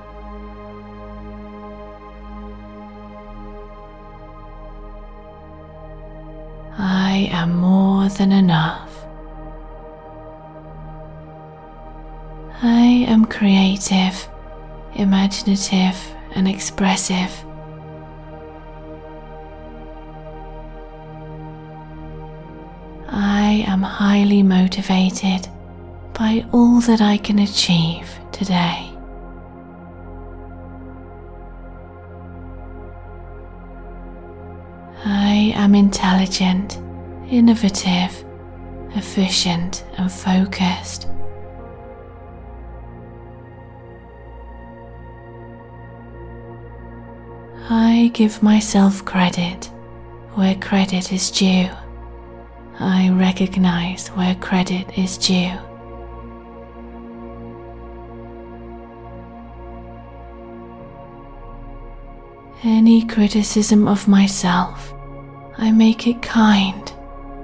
I 6.78 7.30
am 7.32 7.56
more 7.58 8.10
than 8.10 8.32
enough. 8.32 8.91
I 12.62 13.06
am 13.08 13.26
creative 13.26 14.28
imaginative, 14.96 15.98
and 16.36 16.48
expressive. 16.48 17.32
I 23.10 23.66
am 23.68 23.82
highly 23.82 24.44
motivated 24.44 25.48
by 26.14 26.46
all 26.52 26.80
that 26.82 27.02
I 27.02 27.18
can 27.18 27.40
achieve 27.40 28.10
today. 28.32 28.88
I 35.04 35.54
am 35.56 35.74
intelligent, 35.74 36.78
innovative, 37.30 38.24
efficient, 38.96 39.84
and 39.98 40.12
focused. 40.12 41.08
I 47.74 48.12
give 48.14 48.44
myself 48.44 49.06
credit 49.06 49.72
where 50.36 50.56
credit 50.56 51.14
is 51.14 51.32
due. 51.32 51.70
I 52.78 53.10
recognize 53.12 54.10
where 54.10 54.36
credit 54.36 54.98
is 54.98 55.18
due. 55.18 55.58
Any 62.62 63.08
criticism 63.08 63.88
of 63.88 64.06
myself, 64.06 64.94
I 65.58 65.72
make 65.72 66.08
it 66.08 66.22
kind, 66.22 66.92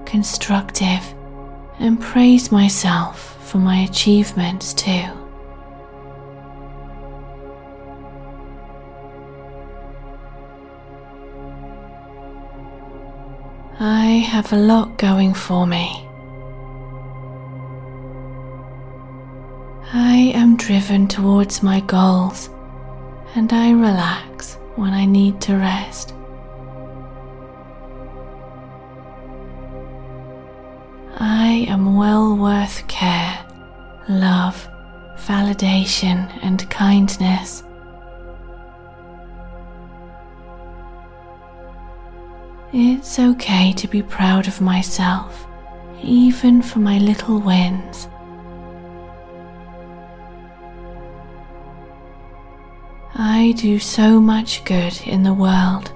constructive, 0.05 1.15
and 1.79 2.01
praise 2.01 2.51
myself 2.51 3.41
for 3.49 3.59
my 3.59 3.77
achievements 3.77 4.73
too. 4.73 5.26
I 14.07 14.19
have 14.19 14.53
a 14.53 14.55
lot 14.55 14.97
going 14.97 15.33
for 15.33 15.67
me. 15.67 16.07
I 19.91 20.31
am 20.33 20.55
driven 20.55 21.09
towards 21.09 21.61
my 21.61 21.81
goals 21.81 22.49
and 23.35 23.51
I 23.51 23.71
relax 23.71 24.53
when 24.77 24.93
I 24.93 25.03
need 25.03 25.41
to 25.41 25.57
rest. 25.57 26.13
I 31.19 31.65
am 31.67 31.97
well 31.97 32.37
worth 32.37 32.87
care, 32.87 33.45
love, 34.07 34.69
validation, 35.17 36.31
and 36.41 36.69
kindness. 36.69 37.61
It's 42.73 43.17
okay 43.17 43.71
to 43.71 43.87
be 43.87 44.03
proud 44.03 44.49
of 44.49 44.59
myself, 44.59 45.47
even 46.03 46.61
for 46.61 46.79
my 46.79 46.97
little 46.97 47.39
wins. 47.39 48.09
I 53.15 53.53
do 53.57 53.79
so 53.79 54.19
much 54.19 54.65
good 54.65 54.99
in 55.05 55.23
the 55.23 55.33
world, 55.33 55.93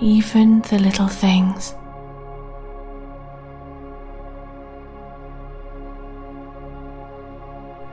even 0.00 0.62
the 0.62 0.78
little 0.78 1.08
things. 1.08 1.74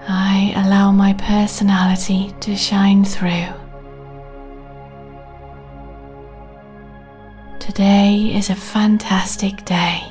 I 0.07 0.53
allow 0.55 0.91
my 0.91 1.13
personality 1.13 2.35
to 2.41 2.55
shine 2.55 3.03
through. 3.03 3.64
Today 7.65 8.31
is 8.35 8.51
a 8.51 8.55
fantastic 8.55 9.65
day. 9.65 10.03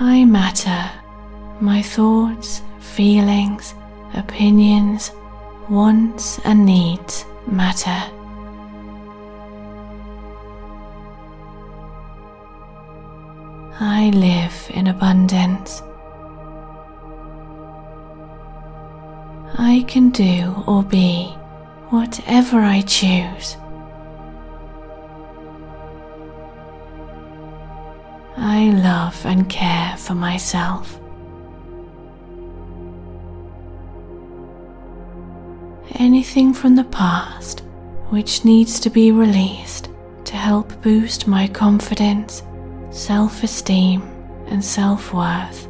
I 0.00 0.24
matter. 0.24 0.90
My 1.60 1.80
thoughts, 1.80 2.60
feelings, 2.80 3.72
opinions, 4.14 5.12
wants, 5.68 6.40
and 6.40 6.66
needs 6.66 7.24
matter. 7.46 8.02
I 13.78 14.10
live 14.12 14.70
in 14.74 14.88
abundance. 14.88 15.82
I 19.56 19.84
can 19.86 20.10
do 20.10 20.64
or 20.66 20.82
be 20.82 21.32
whatever 21.90 22.60
I 22.60 22.80
choose. 22.80 23.56
I 28.36 28.70
love 28.70 29.24
and 29.24 29.48
care 29.48 29.96
for 29.96 30.14
myself. 30.14 31.00
Anything 35.98 36.52
from 36.52 36.74
the 36.76 36.84
past 36.84 37.62
which 38.10 38.44
needs 38.44 38.78
to 38.80 38.90
be 38.90 39.12
released 39.12 39.88
to 40.24 40.36
help 40.36 40.80
boost 40.82 41.26
my 41.26 41.46
confidence, 41.48 42.42
self 42.90 43.42
esteem, 43.42 44.02
and 44.46 44.64
self 44.64 45.12
worth. 45.12 45.68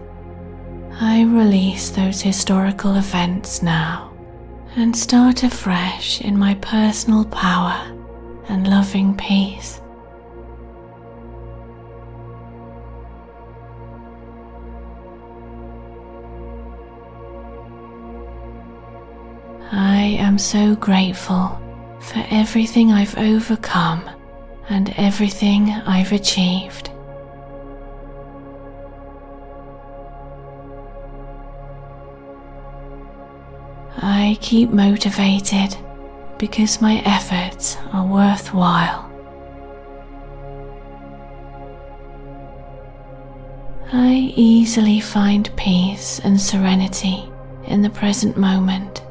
I 0.99 1.25
release 1.25 1.91
those 1.91 2.23
historical 2.23 2.97
events 2.97 3.63
now 3.63 4.06
and 4.77 4.95
start 4.95 5.43
afresh 5.43 6.21
in 6.21 6.39
my 6.39 6.55
personal 6.57 7.25
power 7.25 7.75
and 8.49 8.69
loving 8.69 9.17
peace. 9.17 9.81
I 19.73 20.17
am 20.21 20.39
so 20.39 20.77
grateful 20.77 21.59
for 22.01 22.25
everything 22.31 22.93
I've 22.93 23.17
overcome 23.17 24.09
and 24.69 24.93
everything 24.99 25.71
I've 25.71 26.13
achieved. 26.13 26.91
I 34.09 34.39
keep 34.41 34.71
motivated 34.71 35.77
because 36.39 36.81
my 36.81 37.03
efforts 37.05 37.77
are 37.93 38.07
worthwhile. 38.07 39.11
I 43.93 44.33
easily 44.37 45.01
find 45.01 45.51
peace 45.57 46.21
and 46.21 46.41
serenity 46.41 47.29
in 47.65 47.83
the 47.83 47.91
present 47.91 48.37
moment. 48.37 49.03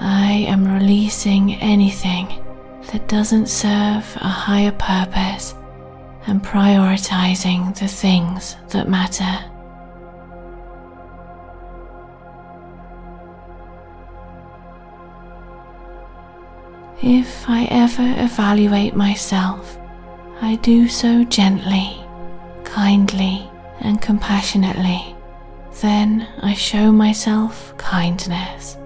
I 0.00 0.46
am 0.48 0.66
releasing 0.66 1.56
anything 1.56 2.42
that 2.92 3.08
doesn't 3.08 3.48
serve 3.48 4.16
a 4.22 4.28
higher 4.28 4.72
purpose 4.72 5.54
and 6.26 6.42
prioritizing 6.42 7.78
the 7.78 7.88
things 7.88 8.56
that 8.68 8.88
matter. 8.88 9.38
If 17.02 17.48
I 17.48 17.64
ever 17.70 18.14
evaluate 18.16 18.94
myself, 18.94 19.78
I 20.40 20.56
do 20.56 20.88
so 20.88 21.24
gently, 21.24 22.02
kindly, 22.64 23.50
and 23.80 24.00
compassionately. 24.00 25.14
Then 25.82 26.26
I 26.40 26.54
show 26.54 26.90
myself 26.90 27.76
kindness. 27.76 28.78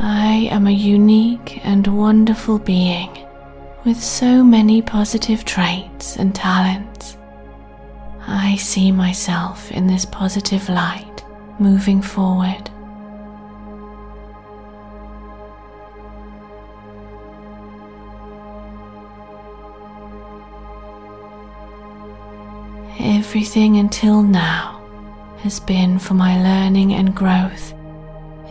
I 0.00 0.48
am 0.52 0.68
a 0.68 0.70
unique 0.70 1.60
and 1.66 1.84
wonderful 1.86 2.60
being 2.60 3.26
with 3.84 4.00
so 4.00 4.44
many 4.44 4.80
positive 4.80 5.44
traits 5.44 6.16
and 6.16 6.32
talents. 6.32 7.16
I 8.24 8.54
see 8.56 8.92
myself 8.92 9.72
in 9.72 9.88
this 9.88 10.04
positive 10.04 10.68
light 10.68 11.24
moving 11.58 12.00
forward. 12.00 12.70
Everything 23.00 23.78
until 23.78 24.22
now 24.22 24.80
has 25.38 25.58
been 25.58 25.98
for 25.98 26.14
my 26.14 26.40
learning 26.40 26.94
and 26.94 27.14
growth 27.16 27.74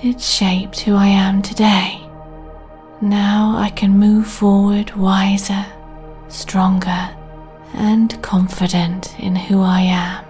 It 0.03 0.21
shaped 0.21 0.81
who 0.81 0.93
I 0.93 1.07
am 1.07 1.41
today. 1.41 1.99
Now 3.01 3.55
I 3.57 3.69
can 3.69 3.97
move 3.97 4.27
forward 4.27 4.95
wiser, 4.95 5.65
stronger, 6.27 7.09
and 7.73 8.21
confident 8.21 9.19
in 9.19 9.35
who 9.35 9.61
I 9.61 9.81
am. 9.81 10.23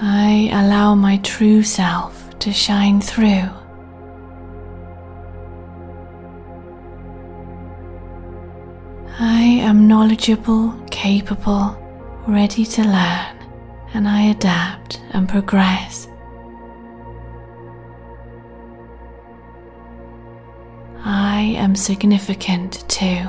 I 0.00 0.50
allow 0.52 0.94
my 0.94 1.18
true 1.18 1.62
self 1.62 2.38
to 2.38 2.50
shine 2.50 3.02
through. 3.02 3.61
I 9.24 9.42
am 9.42 9.86
knowledgeable, 9.86 10.72
capable, 10.90 11.78
ready 12.26 12.64
to 12.66 12.82
learn, 12.82 13.36
and 13.94 14.08
I 14.08 14.22
adapt 14.22 15.00
and 15.12 15.28
progress. 15.28 16.08
I 21.04 21.54
am 21.56 21.76
significant 21.76 22.84
too. 22.88 23.28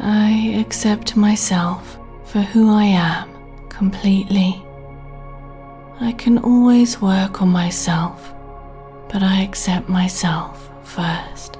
I 0.00 0.54
accept 0.60 1.16
myself 1.16 1.98
for 2.24 2.40
who 2.40 2.70
I 2.70 2.84
am 2.84 3.30
completely. 3.70 4.62
I 5.98 6.12
can 6.12 6.36
always 6.36 7.00
work 7.00 7.40
on 7.40 7.48
myself, 7.48 8.34
but 9.12 9.22
I 9.22 9.42
accept 9.42 9.88
myself 9.88 10.70
first. 10.84 11.56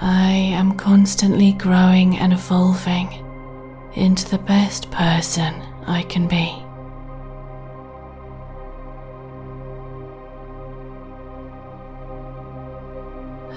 I 0.00 0.32
am 0.32 0.76
constantly 0.76 1.52
growing 1.52 2.18
and 2.18 2.32
evolving 2.32 3.08
into 3.94 4.28
the 4.28 4.38
best 4.38 4.90
person 4.90 5.54
I 5.86 6.02
can 6.02 6.28
be. 6.28 6.60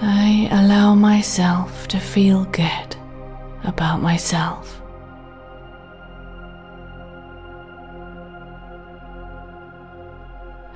I 0.00 0.48
allow 0.50 0.94
myself 0.94 1.88
to 1.88 1.98
feel 1.98 2.44
good 2.46 2.97
about 3.64 4.00
myself. 4.00 4.80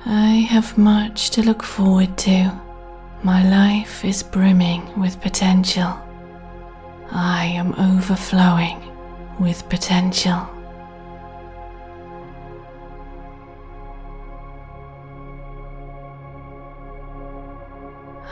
I 0.05 0.45
have 0.49 0.77
much 0.77 1.29
to 1.31 1.41
look 1.43 1.63
forward 1.63 2.17
to. 2.19 2.51
My 3.23 3.47
life 3.49 4.03
is 4.03 4.21
brimming 4.21 4.99
with 4.99 5.21
potential. 5.21 5.97
I 7.11 7.45
am 7.45 7.73
overflowing 7.75 8.81
with 9.39 9.67
potential. 9.69 10.47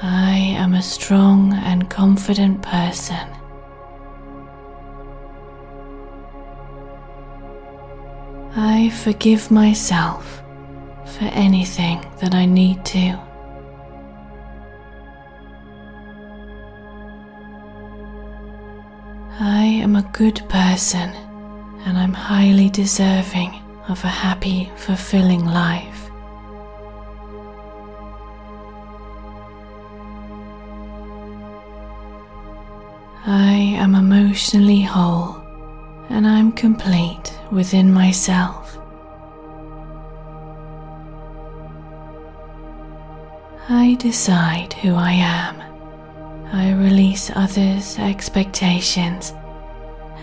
I 0.02 0.36
am 0.58 0.74
a 0.74 0.82
strong 0.82 1.54
and 1.54 1.90
confident 1.90 2.62
person. 2.62 3.41
I 8.56 8.90
forgive 8.90 9.50
myself 9.50 10.44
for 11.06 11.24
anything 11.24 12.06
that 12.20 12.34
I 12.34 12.46
need 12.46 12.84
to. 12.86 13.18
I 19.40 19.64
am 19.64 19.96
a 19.96 20.02
good 20.12 20.44
person 20.50 21.12
and 21.86 21.98
I'm 21.98 22.14
highly 22.14 22.70
deserving 22.70 23.54
of 23.88 24.04
a 24.04 24.10
happy, 24.10 24.70
fulfilling 24.76 25.46
life. 25.46 26.10
I 33.26 33.76
am 33.78 33.96
emotionally 33.96 34.82
whole 34.82 35.41
and 36.12 36.28
I'm 36.28 36.52
complete 36.52 37.34
within 37.52 37.92
myself. 37.92 38.78
I 43.70 43.96
decide 43.98 44.74
who 44.74 44.94
I 44.94 45.14
am. 45.14 45.62
I 46.52 46.74
release 46.74 47.32
others' 47.34 47.98
expectations 47.98 49.34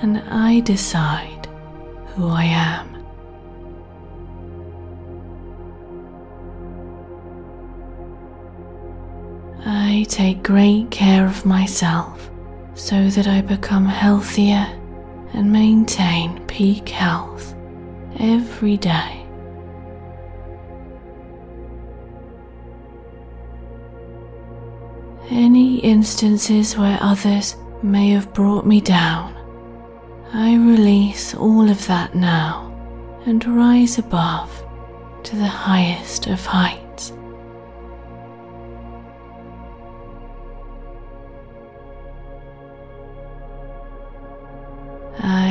and 0.03 0.19
I 0.29 0.61
decide 0.61 1.49
who 2.09 2.29
I 2.29 2.45
am. 2.45 2.87
I 9.65 10.05
take 10.09 10.43
great 10.43 10.91
care 10.91 11.27
of 11.27 11.47
myself 11.47 12.31
so 12.75 13.09
that 13.09 13.27
I 13.27 13.41
become 13.41 13.87
healthier 13.87 14.78
and 15.33 15.53
maintain 15.53 16.45
peak 16.47 16.89
health 16.89 17.55
every 18.19 18.77
day. 18.77 19.25
Any 25.31 25.79
instances 25.81 26.77
where 26.77 26.99
others 27.01 27.57
may 27.83 28.11
have 28.11 28.33
brought 28.33 28.67
me 28.67 28.81
down, 28.81 29.35
I 30.33 30.57
release 30.57 31.35
all 31.35 31.69
of 31.69 31.87
that 31.87 32.15
now 32.15 32.75
and 33.27 33.45
rise 33.47 33.99
above 33.99 34.65
to 35.25 35.37
the 35.37 35.47
highest 35.47 36.27
of 36.27 36.45
heights. 36.47 36.88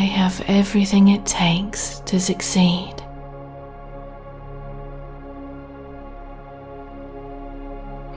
Have 0.08 0.42
everything 0.48 1.10
it 1.10 1.26
takes 1.26 2.00
to 2.02 2.20
succeed. 2.20 2.96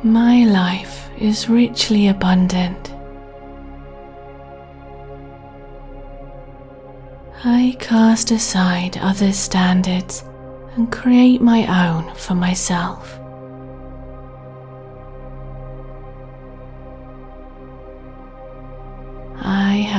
My 0.02 0.44
life 0.44 1.10
is 1.18 1.50
richly 1.50 2.08
abundant. 2.08 2.94
I 7.44 7.76
cast 7.78 8.30
aside 8.30 8.96
others' 8.96 9.38
standards 9.38 10.24
and 10.76 10.90
create 10.90 11.42
my 11.42 11.66
own 11.86 12.14
for 12.14 12.34
myself. 12.34 13.19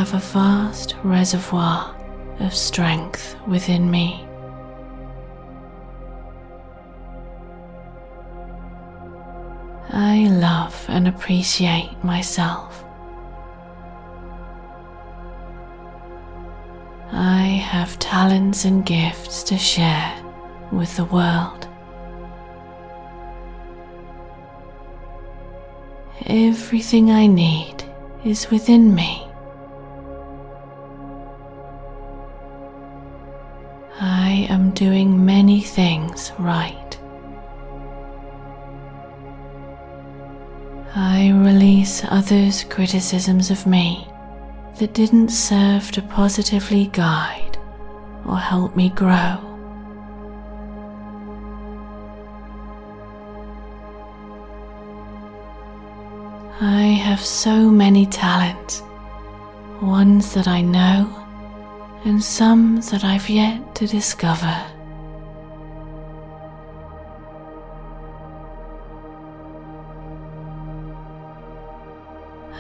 Have 0.02 0.16
a 0.16 0.18
vast 0.34 0.96
reservoir 1.04 1.96
of 2.40 2.56
strength 2.56 3.36
within 3.48 3.92
me. 3.92 4.28
I 9.92 10.28
love 10.32 10.86
and 10.88 11.08
appreciate 11.08 12.04
myself. 12.04 12.84
I 17.12 17.62
have 17.70 18.00
talents 18.00 18.66
and 18.66 18.84
gifts 18.84 19.44
to 19.44 19.58
share 19.60 20.12
with 20.72 20.98
the 20.98 21.06
world. 21.06 21.68
Everything 26.26 27.12
I 27.12 27.28
need 27.28 27.84
is 28.26 28.50
within 28.50 28.96
me. 28.96 29.31
Doing 34.82 35.24
many 35.24 35.62
things 35.62 36.32
right. 36.40 36.98
I 40.96 41.30
release 41.36 42.04
others' 42.06 42.64
criticisms 42.64 43.52
of 43.52 43.68
me 43.68 44.08
that 44.80 44.96
didn't 44.96 45.30
serve 45.30 45.92
to 45.92 46.02
positively 46.02 46.88
guide 46.88 47.60
or 48.26 48.40
help 48.40 48.76
me 48.76 48.90
grow. 48.90 49.38
I 56.60 56.86
have 57.06 57.20
so 57.24 57.70
many 57.70 58.08
talents, 58.08 58.82
ones 59.80 60.34
that 60.34 60.48
I 60.48 60.62
know 60.62 61.21
and 62.04 62.24
some 62.24 62.82
that 62.90 63.04
I've 63.04 63.30
yet 63.30 63.76
to 63.76 63.88
discover. 63.88 64.56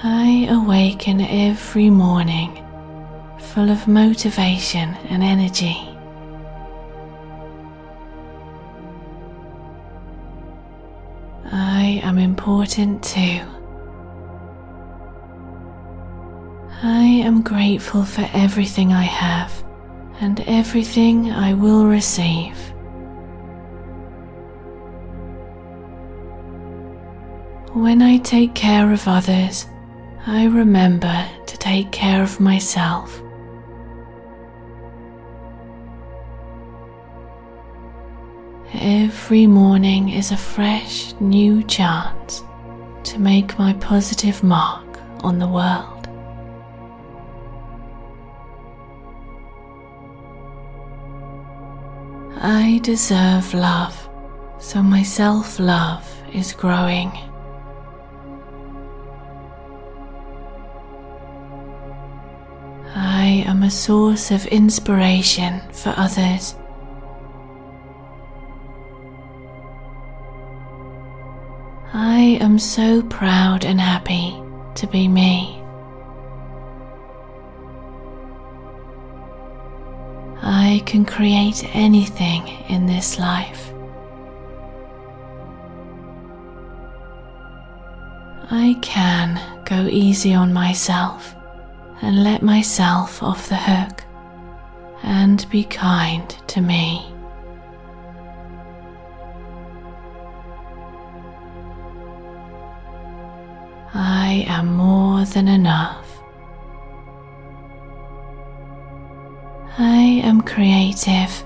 I 0.03 0.47
awaken 0.49 1.21
every 1.21 1.89
morning 1.89 2.63
full 3.39 3.69
of 3.69 3.87
motivation 3.87 4.95
and 5.09 5.23
energy. 5.23 5.77
I 11.51 11.99
am 12.03 12.17
important 12.17 13.03
too. 13.03 13.60
I 16.83 17.03
am 17.03 17.43
grateful 17.43 18.03
for 18.03 18.27
everything 18.33 18.91
I 18.91 19.03
have 19.03 19.63
and 20.19 20.39
everything 20.47 21.31
I 21.31 21.53
will 21.53 21.85
receive. 21.85 22.57
When 27.73 28.01
I 28.01 28.17
take 28.17 28.55
care 28.55 28.91
of 28.91 29.07
others, 29.07 29.67
I 30.25 30.45
remember 30.45 31.29
to 31.45 31.57
take 31.57 31.91
care 31.91 32.23
of 32.23 32.39
myself. 32.39 33.21
Every 38.73 39.45
morning 39.45 40.09
is 40.09 40.31
a 40.31 40.37
fresh 40.37 41.13
new 41.19 41.61
chance 41.63 42.41
to 43.03 43.19
make 43.19 43.59
my 43.59 43.73
positive 43.73 44.41
mark 44.41 44.99
on 45.23 45.37
the 45.37 45.47
world. 45.47 46.00
I 52.43 52.79
deserve 52.81 53.53
love, 53.53 54.09
so 54.57 54.81
my 54.81 55.03
self 55.03 55.59
love 55.59 56.03
is 56.33 56.53
growing. 56.53 57.11
I 62.95 63.43
am 63.45 63.61
a 63.61 63.69
source 63.69 64.31
of 64.31 64.47
inspiration 64.47 65.61
for 65.71 65.93
others. 65.95 66.55
I 71.93 72.39
am 72.41 72.57
so 72.57 73.03
proud 73.03 73.65
and 73.65 73.79
happy 73.79 74.35
to 74.73 74.87
be 74.87 75.07
me. 75.07 75.60
I 80.41 80.81
can 80.85 81.05
create 81.05 81.63
anything 81.75 82.47
in 82.67 82.87
this 82.87 83.19
life. 83.19 83.71
I 88.49 88.75
can 88.81 89.39
go 89.65 89.87
easy 89.87 90.33
on 90.33 90.51
myself 90.51 91.35
and 92.01 92.23
let 92.23 92.41
myself 92.41 93.21
off 93.21 93.47
the 93.47 93.55
hook 93.55 94.03
and 95.03 95.47
be 95.49 95.63
kind 95.63 96.29
to 96.47 96.59
me. 96.61 97.07
I 103.93 104.45
am 104.47 104.73
more 104.75 105.23
than 105.25 105.47
enough. 105.47 106.00
I 109.77 110.21
am 110.23 110.41
creative, 110.41 111.45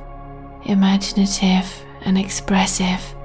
imaginative, 0.66 1.86
and 2.02 2.18
expressive. 2.18 3.16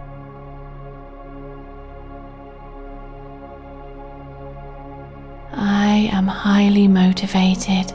I 5.52 6.10
am 6.12 6.26
highly 6.26 6.86
motivated 6.86 7.92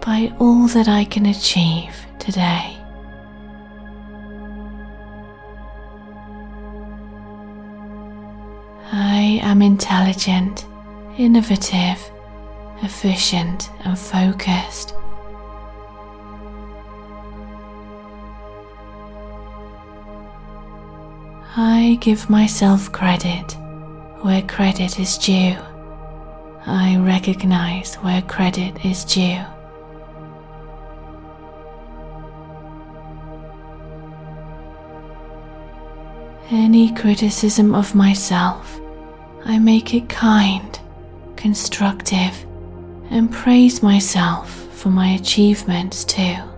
by 0.00 0.32
all 0.40 0.66
that 0.68 0.88
I 0.88 1.04
can 1.04 1.26
achieve 1.26 1.94
today. 2.18 2.76
I 8.90 9.40
am 9.42 9.62
intelligent, 9.62 10.66
innovative, 11.16 12.10
efficient, 12.82 13.70
and 13.84 13.96
focused. 13.96 14.94
I 21.54 21.98
give 22.00 22.30
myself 22.30 22.90
credit 22.92 23.58
where 24.22 24.40
credit 24.40 24.98
is 24.98 25.18
due. 25.18 25.54
I 26.64 26.96
recognize 26.96 27.96
where 27.96 28.22
credit 28.22 28.82
is 28.86 29.04
due. 29.04 29.44
Any 36.50 36.94
criticism 36.94 37.74
of 37.74 37.94
myself, 37.94 38.80
I 39.44 39.58
make 39.58 39.92
it 39.92 40.08
kind, 40.08 40.80
constructive, 41.36 42.46
and 43.10 43.30
praise 43.30 43.82
myself 43.82 44.50
for 44.72 44.88
my 44.88 45.08
achievements 45.08 46.06
too. 46.06 46.51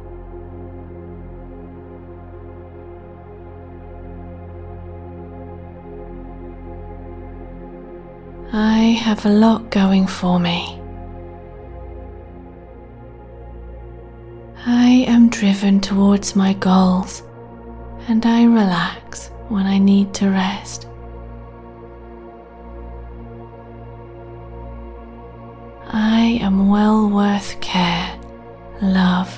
I 8.85 8.89
have 8.89 9.25
a 9.25 9.31
lot 9.31 9.71
going 9.71 10.07
for 10.07 10.39
me. 10.39 10.79
I 14.67 15.07
am 15.09 15.31
driven 15.31 15.81
towards 15.81 16.37
my 16.37 16.53
goals 16.53 17.23
and 18.09 18.27
I 18.27 18.45
relax 18.45 19.31
when 19.49 19.67
I 19.67 19.79
need 19.79 20.13
to 20.21 20.29
rest. 20.29 20.87
I 25.89 26.39
am 26.43 26.69
well 26.69 27.09
worth 27.09 27.59
care, 27.63 28.21
love, 28.83 29.31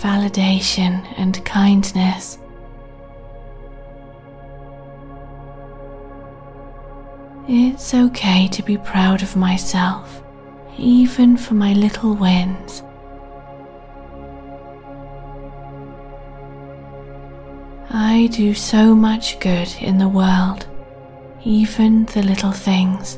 validation, 0.00 1.04
and 1.16 1.44
kindness. 1.44 2.38
It's 7.48 7.94
okay 7.94 8.48
to 8.48 8.62
be 8.64 8.76
proud 8.76 9.22
of 9.22 9.36
myself, 9.36 10.20
even 10.76 11.36
for 11.36 11.54
my 11.54 11.74
little 11.74 12.12
wins. 12.12 12.82
I 17.88 18.28
do 18.32 18.52
so 18.52 18.96
much 18.96 19.38
good 19.38 19.72
in 19.80 19.98
the 19.98 20.08
world, 20.08 20.66
even 21.44 22.06
the 22.06 22.24
little 22.24 22.50
things. 22.50 23.16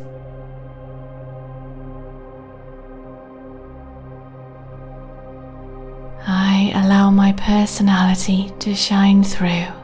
I 6.27 6.71
allow 6.75 7.11
my 7.11 7.33
personality 7.33 8.53
to 8.59 8.75
shine 8.75 9.25
through. 9.25 9.78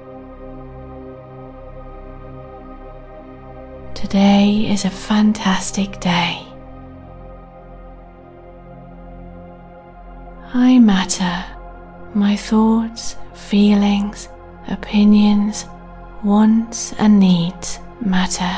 Today 4.05 4.67
is 4.71 4.85
a 4.85 4.91
fantastic 4.91 5.99
day. 5.99 6.47
I 10.53 10.79
matter. 10.79 11.43
My 12.13 12.37
thoughts, 12.37 13.17
feelings, 13.33 14.29
opinions, 14.69 15.65
wants, 16.23 16.93
and 16.99 17.19
needs 17.19 17.81
matter. 18.03 18.55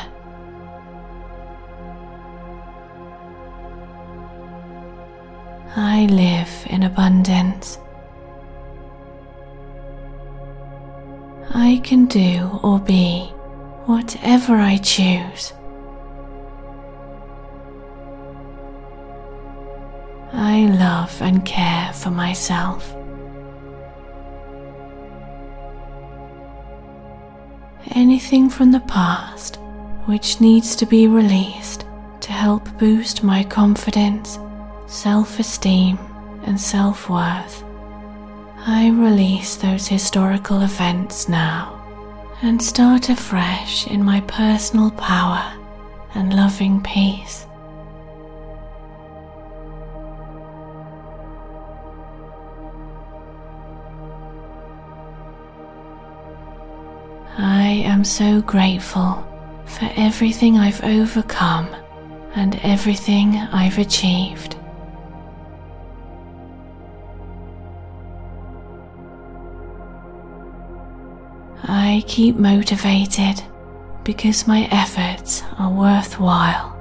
I 5.77 6.07
live 6.11 6.51
in 6.71 6.83
abundance. 6.83 7.79
I 11.55 11.81
can 11.85 12.07
do 12.07 12.59
or 12.65 12.81
be 12.81 13.33
whatever 13.87 14.57
I 14.57 14.79
choose. 14.79 15.53
I 20.33 20.67
love 20.67 21.23
and 21.23 21.45
care 21.45 21.93
for 21.93 22.11
myself. 22.11 22.93
Anything 27.93 28.51
from 28.51 28.73
the 28.73 28.81
past 28.81 29.57
which 30.07 30.41
needs 30.41 30.75
to 30.77 30.87
be 30.87 31.07
released 31.07 31.87
to 32.21 32.33
help 32.33 32.69
boost 32.79 33.23
my 33.23 33.45
confidence, 33.45 34.39
self 34.89 35.39
esteem, 35.39 35.97
and 36.43 36.61
self 36.61 37.09
worth. 37.09 37.63
I 38.67 38.91
release 38.91 39.55
those 39.57 39.87
historical 39.87 40.63
events 40.63 41.29
now 41.29 41.76
and 42.43 42.63
start 42.63 43.09
afresh 43.09 43.87
in 43.87 44.05
my 44.05 44.21
personal 44.23 44.91
power 44.93 45.43
and 46.15 46.35
loving 46.35 46.83
peace. 46.83 47.47
I 57.39 57.83
am 57.85 58.05
so 58.05 58.41
grateful 58.43 59.27
for 59.67 59.91
everything 59.97 60.57
I've 60.59 60.83
overcome 60.85 61.69
and 62.35 62.59
everything 62.63 63.37
I've 63.37 63.79
achieved. 63.79 64.57
I 71.65 72.05
keep 72.07 72.37
motivated 72.37 73.43
because 74.05 74.47
my 74.47 74.69
efforts 74.71 75.43
are 75.59 75.71
worthwhile. 75.71 76.73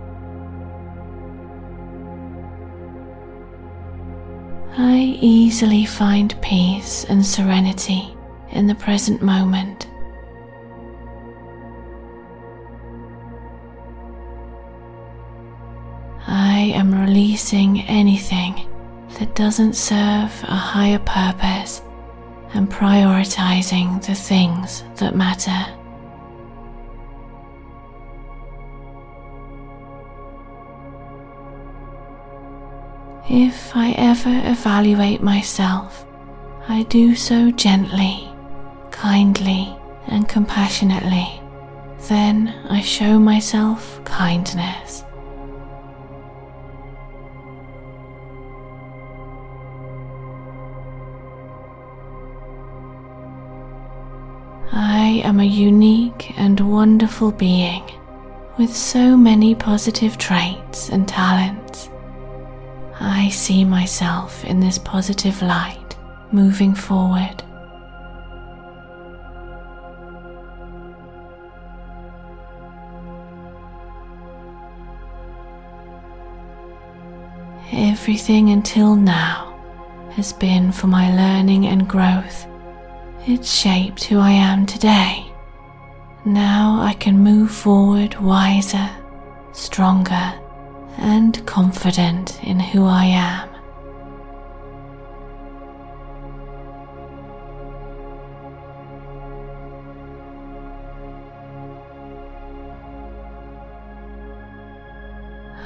I 4.78 5.18
easily 5.22 5.86
find 5.86 6.40
peace 6.42 7.06
and 7.06 7.26
serenity 7.26 8.16
in 8.52 8.68
the 8.68 8.76
present 8.76 9.22
moment. 9.22 9.88
I 16.28 16.72
am 16.76 16.94
releasing 16.94 17.82
anything 17.82 18.68
that 19.20 19.36
doesn't 19.36 19.74
serve 19.74 20.32
a 20.44 20.56
higher 20.56 21.00
purpose 21.00 21.82
and 22.56 22.70
prioritizing 22.70 24.04
the 24.06 24.16
things 24.16 24.84
that 24.96 25.16
matter. 25.16 25.66
If 33.30 33.76
I 33.76 33.92
ever 33.98 34.42
evaluate 34.50 35.22
myself, 35.22 36.06
I 36.68 36.84
do 36.84 37.16
so 37.16 37.52
gently, 37.52 38.30
kindly, 38.92 39.76
and 40.08 40.28
compassionately. 40.28 41.42
Then 42.08 42.54
I 42.70 42.82
show 42.82 43.20
myself 43.20 44.04
kindness. 44.04 45.05
Am 55.26 55.40
a 55.40 55.44
unique 55.44 56.38
and 56.38 56.60
wonderful 56.60 57.32
being 57.32 57.84
with 58.60 58.72
so 58.72 59.18
many 59.18 59.56
positive 59.56 60.20
traits 60.20 60.90
and 60.90 61.08
talents. 61.08 61.90
I 63.00 63.30
see 63.30 63.66
myself 63.66 64.46
in 64.46 64.60
this 64.60 64.78
positive 64.78 65.42
light 65.42 65.98
moving 66.32 66.76
forward. 66.76 67.44
Everything 77.74 78.52
until 78.52 78.96
now 78.96 79.58
has 80.12 80.34
been 80.34 80.72
for 80.72 80.86
my 80.86 81.10
learning 81.16 81.66
and 81.66 81.90
growth 81.90 82.46
it 83.28 83.46
shaped 83.46 84.04
who 84.04 84.20
I 84.20 84.32
am 84.32 84.66
today. 84.66 85.26
Now 86.26 86.80
I 86.82 86.94
can 86.94 87.18
move 87.18 87.52
forward 87.52 88.20
wiser, 88.22 88.90
stronger, 89.52 90.34
and 90.98 91.46
confident 91.46 92.44
in 92.44 92.60
who 92.60 92.86
I 92.86 93.06
am. 93.06 93.50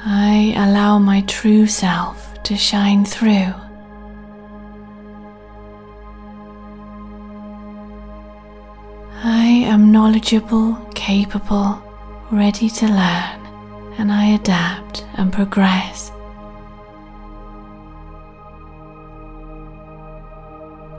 I 0.02 0.54
allow 0.56 0.98
my 0.98 1.20
true 1.22 1.66
self 1.66 2.42
to 2.44 2.56
shine 2.56 3.04
through 3.04 3.52
am 9.70 9.92
knowledgeable, 9.92 10.74
capable, 10.96 11.80
ready 12.32 12.68
to 12.68 12.86
learn, 12.86 13.40
and 13.98 14.10
I 14.10 14.24
adapt 14.34 15.06
and 15.14 15.32
progress. 15.32 16.10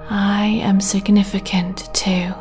I 0.10 0.61
am 0.64 0.80
significant 0.80 1.93
too. 1.93 2.34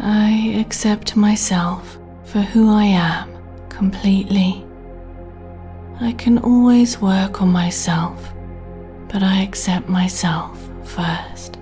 I 0.00 0.56
accept 0.58 1.16
myself 1.16 1.98
for 2.24 2.40
who 2.40 2.72
I 2.72 2.84
am 2.84 3.28
completely. 3.68 4.64
I 6.00 6.12
can 6.12 6.38
always 6.38 6.98
work 6.98 7.42
on 7.42 7.50
myself 7.50 8.31
but 9.12 9.22
I 9.22 9.42
accept 9.42 9.90
myself 9.90 10.58
first. 10.84 11.58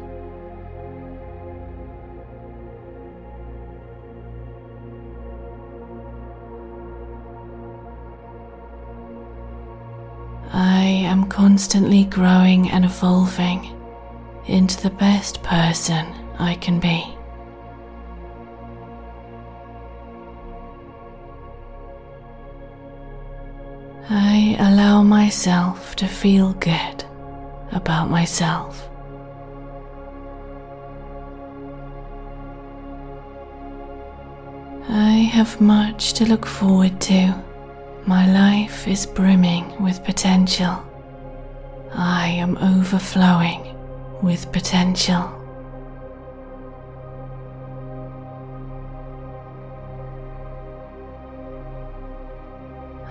I 10.53 10.83
am 10.83 11.29
constantly 11.29 12.05
growing 12.05 12.71
and 12.71 12.85
evolving 12.85 13.77
into 14.47 14.81
the 14.81 14.91
best 14.91 15.43
person 15.43 16.07
I 16.39 16.55
can 16.55 16.79
be. 16.79 17.17
I 24.09 24.57
allow 24.59 25.03
myself 25.03 25.97
to 25.97 26.07
feel 26.07 26.53
good 26.55 27.05
about 27.73 28.11
myself. 28.11 28.91
I 34.89 35.31
have 35.33 35.61
much 35.61 36.15
to 36.15 36.27
look 36.27 36.47
forward 36.47 37.01
to. 37.03 37.35
My 38.07 38.27
life 38.33 38.89
is 38.89 39.07
brimming 39.07 39.81
with 39.81 40.03
potential. 40.05 40.85
I 41.95 42.29
am 42.29 42.57
overflowing 42.59 43.77
with 44.23 44.51
potential. 44.53 45.37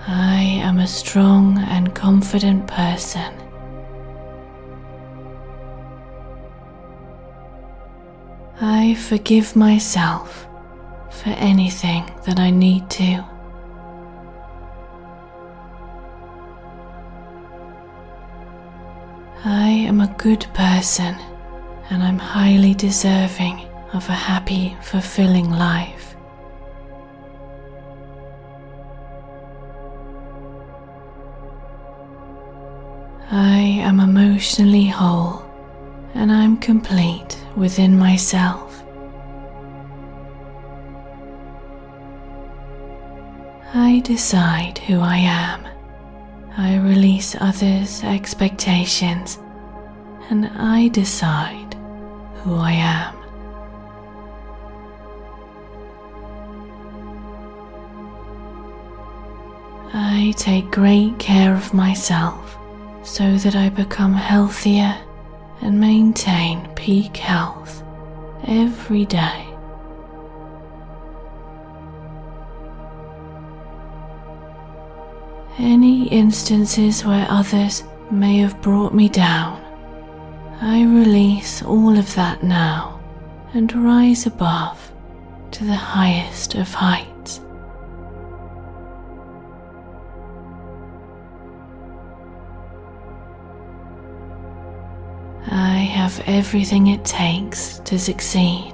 I 0.06 0.42
am 0.62 0.80
a 0.80 0.86
strong 0.86 1.58
and 1.58 1.94
confident 1.94 2.66
person 2.66 3.39
I 8.62 8.92
forgive 8.94 9.56
myself 9.56 10.46
for 11.10 11.30
anything 11.30 12.04
that 12.26 12.38
I 12.38 12.50
need 12.50 12.90
to. 12.90 13.24
I 19.46 19.68
am 19.88 20.02
a 20.02 20.14
good 20.18 20.46
person 20.52 21.16
and 21.88 22.02
I'm 22.02 22.18
highly 22.18 22.74
deserving 22.74 23.66
of 23.94 24.06
a 24.10 24.12
happy, 24.12 24.76
fulfilling 24.82 25.50
life. 25.50 26.14
I 33.30 33.80
am 33.82 34.00
emotionally 34.00 34.86
whole 34.86 35.49
and 36.14 36.32
I'm 36.32 36.56
complete 36.56 37.38
within 37.56 37.98
myself. 37.98 38.82
I 43.72 44.00
decide 44.00 44.78
who 44.78 45.00
I 45.00 45.16
am. 45.16 45.66
I 46.56 46.76
release 46.78 47.36
others' 47.40 48.02
expectations 48.02 49.38
and 50.28 50.46
I 50.56 50.88
decide 50.88 51.74
who 52.42 52.56
I 52.56 52.72
am. 52.72 53.16
I 59.92 60.34
take 60.36 60.70
great 60.70 61.18
care 61.18 61.54
of 61.54 61.72
myself 61.74 62.56
so 63.02 63.36
that 63.38 63.56
I 63.56 63.68
become 63.68 64.14
healthier 64.14 64.96
and 65.62 65.80
maintain 65.80 66.66
peak 66.74 67.16
health 67.16 67.82
every 68.46 69.04
day. 69.06 69.46
Any 75.58 76.08
instances 76.08 77.04
where 77.04 77.26
others 77.28 77.84
may 78.10 78.38
have 78.38 78.60
brought 78.62 78.94
me 78.94 79.08
down, 79.08 79.62
I 80.62 80.82
release 80.84 81.62
all 81.62 81.98
of 81.98 82.14
that 82.14 82.42
now 82.42 83.00
and 83.52 83.70
rise 83.84 84.26
above 84.26 84.92
to 85.50 85.64
the 85.64 85.74
highest 85.74 86.54
of 86.54 86.72
heights. 86.72 87.09
Have 96.00 96.22
everything 96.26 96.86
it 96.86 97.04
takes 97.04 97.78
to 97.80 97.98
succeed. 97.98 98.72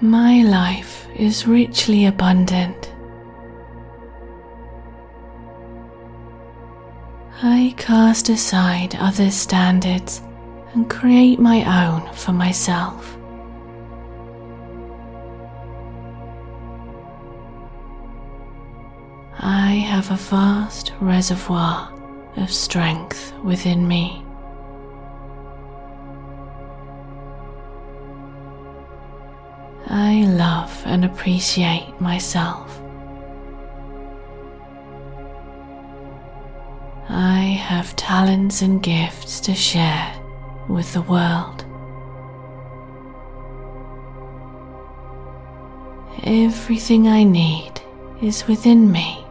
My 0.00 0.42
life 0.42 1.06
is 1.14 1.46
richly 1.46 2.06
abundant. 2.06 2.92
I 7.40 7.72
cast 7.76 8.28
aside 8.28 8.96
others' 8.96 9.36
standards 9.36 10.22
and 10.72 10.90
create 10.90 11.38
my 11.38 11.58
own 11.84 12.12
for 12.14 12.32
myself. 12.32 13.16
I 19.38 19.70
have 19.92 20.10
a 20.10 20.16
vast 20.16 20.92
reservoir 21.00 21.91
of 22.36 22.52
strength 22.52 23.32
within 23.42 23.86
me. 23.86 24.24
I 29.86 30.24
love 30.24 30.82
and 30.86 31.04
appreciate 31.04 32.00
myself. 32.00 32.80
I 37.08 37.40
have 37.40 37.94
talents 37.96 38.62
and 38.62 38.82
gifts 38.82 39.40
to 39.40 39.54
share 39.54 40.14
with 40.68 40.92
the 40.94 41.02
world. 41.02 41.64
Everything 46.24 47.08
I 47.08 47.24
need 47.24 47.72
is 48.22 48.46
within 48.46 48.90
me. 48.90 49.21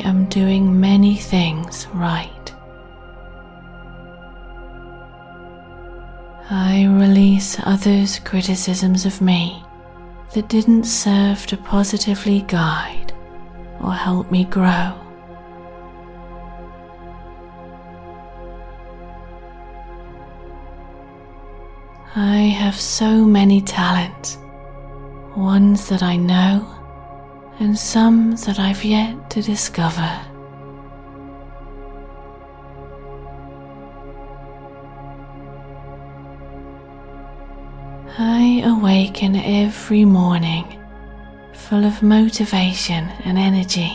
I 0.00 0.08
am 0.08 0.24
doing 0.26 0.80
many 0.80 1.14
things 1.16 1.86
right. 1.92 2.54
I 6.48 6.86
release 6.88 7.58
others' 7.64 8.18
criticisms 8.18 9.04
of 9.04 9.20
me 9.20 9.62
that 10.32 10.48
didn't 10.48 10.84
serve 10.84 11.44
to 11.48 11.58
positively 11.58 12.40
guide 12.48 13.12
or 13.82 13.92
help 13.92 14.30
me 14.30 14.44
grow. 14.44 14.94
I 22.16 22.38
have 22.58 22.80
so 22.80 23.26
many 23.26 23.60
talents, 23.60 24.38
ones 25.36 25.90
that 25.90 26.02
I 26.02 26.16
know 26.16 26.79
and 27.60 27.78
some 27.78 28.34
that 28.36 28.58
I've 28.58 28.82
yet 28.82 29.30
to 29.30 29.42
discover. 29.42 30.10
I 38.18 38.62
awaken 38.64 39.36
every 39.36 40.06
morning 40.06 40.78
full 41.52 41.84
of 41.84 42.02
motivation 42.02 43.08
and 43.24 43.38
energy. 43.38 43.92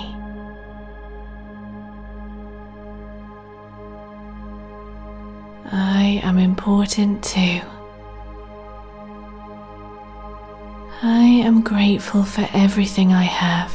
I 5.72 6.22
am 6.24 6.38
important 6.38 7.24
too. 7.24 7.62
I 11.04 11.24
am 11.24 11.62
grateful 11.62 12.24
for 12.24 12.48
everything 12.54 13.12
I 13.12 13.24
have 13.24 13.72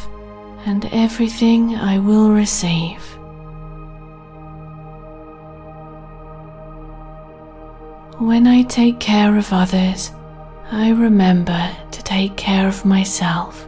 and 0.65 0.87
everything 0.87 1.77
I 1.77 1.99
will 1.99 2.31
receive. 2.31 3.03
When 8.19 8.47
I 8.47 8.63
take 8.63 9.01
care 9.01 9.37
of 9.37 9.53
others, 9.53 10.13
I 10.71 10.91
remember 10.91 11.71
to 11.91 12.03
take 12.03 12.37
care 12.37 12.67
of 12.67 12.85
myself. 12.87 13.67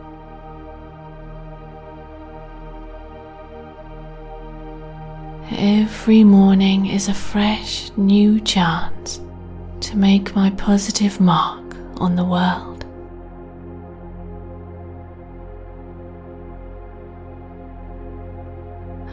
Every 5.51 6.25
morning 6.25 6.87
is 6.87 7.09
a 7.09 7.15
fresh 7.15 7.91
new 7.99 8.41
chance 8.41 9.21
to 9.81 9.97
make 9.97 10.35
my 10.35 10.51
positive 10.51 11.21
mark 11.21 11.77
on 11.99 12.17
the 12.17 12.25
world. 12.25 12.72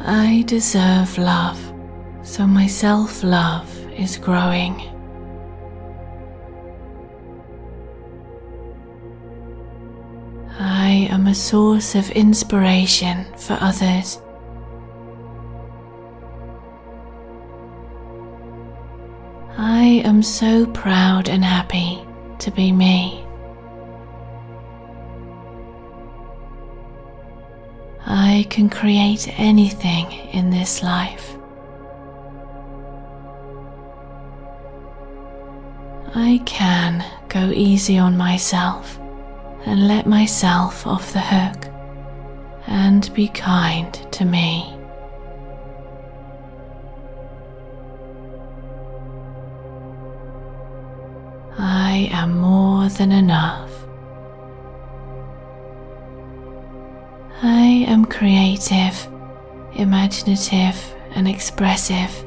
I 0.01 0.43
deserve 0.47 1.17
love, 1.17 1.59
so 2.23 2.47
my 2.47 2.67
self 2.67 3.23
love 3.23 3.69
is 3.91 4.17
growing. 4.17 4.81
I 10.57 11.07
am 11.11 11.27
a 11.27 11.35
source 11.35 11.95
of 11.95 12.09
inspiration 12.11 13.25
for 13.37 13.57
others. 13.61 14.21
I 19.57 20.01
am 20.05 20.23
so 20.23 20.65
proud 20.67 21.29
and 21.29 21.43
happy 21.43 22.05
to 22.39 22.51
be 22.51 22.71
me. 22.71 23.18
Can 28.49 28.69
create 28.69 29.27
anything 29.39 30.11
in 30.33 30.49
this 30.49 30.81
life. 30.83 31.35
I 36.15 36.41
can 36.45 37.05
go 37.27 37.51
easy 37.51 37.99
on 37.99 38.17
myself 38.17 38.99
and 39.65 39.87
let 39.87 40.07
myself 40.07 40.87
off 40.87 41.13
the 41.13 41.19
hook 41.19 41.65
and 42.67 43.13
be 43.13 43.27
kind 43.27 43.93
to 44.11 44.25
me. 44.25 44.75
I 51.57 52.09
am 52.11 52.37
more 52.37 52.87
than 52.89 53.11
enough. 53.11 53.78
I 57.41 57.85
am 57.87 58.03
creative, 58.03 59.07
imaginative, 59.73 60.75
and 61.15 61.25
expressive. 61.25 62.25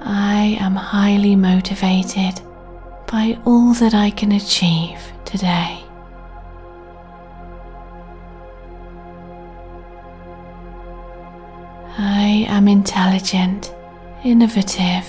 I 0.00 0.56
am 0.58 0.74
highly 0.74 1.36
motivated 1.36 2.40
by 3.06 3.38
all 3.44 3.74
that 3.74 3.92
I 3.92 4.10
can 4.10 4.32
achieve 4.32 5.00
today. 5.26 5.84
I 11.98 12.46
am 12.48 12.68
intelligent, 12.68 13.74
innovative, 14.24 15.04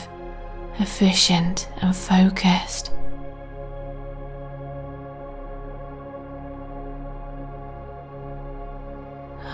efficient, 0.79 1.69
and 1.81 1.95
focused. 1.95 2.91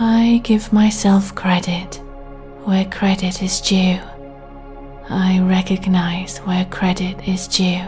I 0.01 0.39
give 0.45 0.71
myself 0.71 1.35
credit 1.35 1.95
where 2.63 2.85
credit 2.85 3.43
is 3.43 3.59
due. 3.59 3.99
I 5.09 5.41
recognize 5.41 6.37
where 6.39 6.63
credit 6.63 7.27
is 7.27 7.49
due. 7.49 7.85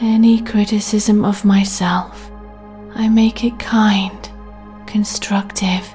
Any 0.00 0.42
criticism 0.42 1.24
of 1.24 1.44
myself, 1.44 2.28
I 2.96 3.08
make 3.08 3.44
it 3.44 3.60
kind, 3.60 4.28
constructive, 4.88 5.94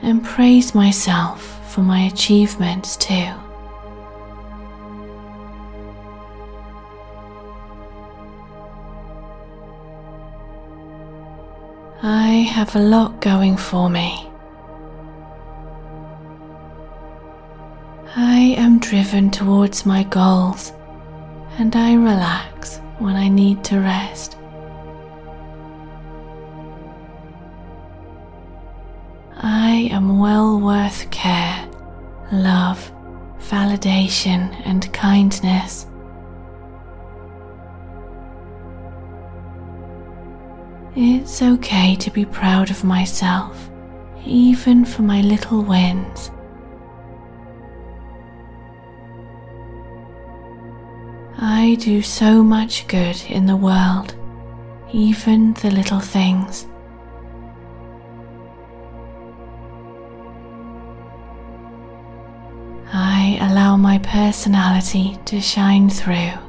and 0.00 0.24
praise 0.24 0.74
myself 0.74 1.42
for 1.70 1.82
my 1.82 2.06
achievements 2.06 2.96
too. 2.96 3.30
I 12.00 12.46
have 12.52 12.76
a 12.76 12.78
lot 12.78 13.20
going 13.20 13.56
for 13.56 13.90
me. 13.90 14.24
I 18.14 18.54
am 18.56 18.78
driven 18.78 19.32
towards 19.32 19.84
my 19.84 20.04
goals 20.04 20.72
and 21.58 21.74
I 21.74 21.94
relax 21.94 22.78
when 23.00 23.16
I 23.16 23.28
need 23.28 23.64
to 23.64 23.80
rest. 23.80 24.36
I 29.40 29.88
am 29.90 30.20
well 30.20 30.60
worth 30.60 31.10
care, 31.10 31.68
love, 32.30 32.92
validation, 33.40 34.54
and 34.64 34.92
kindness. 34.92 35.87
It's 41.00 41.42
okay 41.42 41.94
to 41.94 42.10
be 42.10 42.24
proud 42.24 42.72
of 42.72 42.82
myself, 42.82 43.70
even 44.26 44.84
for 44.84 45.02
my 45.02 45.20
little 45.20 45.62
wins. 45.62 46.32
I 51.38 51.76
do 51.78 52.02
so 52.02 52.42
much 52.42 52.88
good 52.88 53.16
in 53.28 53.46
the 53.46 53.54
world, 53.54 54.16
even 54.92 55.54
the 55.54 55.70
little 55.70 56.00
things. 56.00 56.66
I 62.92 63.38
allow 63.40 63.76
my 63.76 63.98
personality 63.98 65.16
to 65.26 65.40
shine 65.40 65.90
through. 65.90 66.47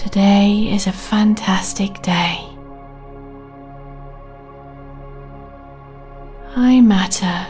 Today 0.00 0.70
is 0.72 0.86
a 0.86 0.92
fantastic 0.92 2.00
day. 2.00 2.40
I 6.56 6.80
matter. 6.80 7.46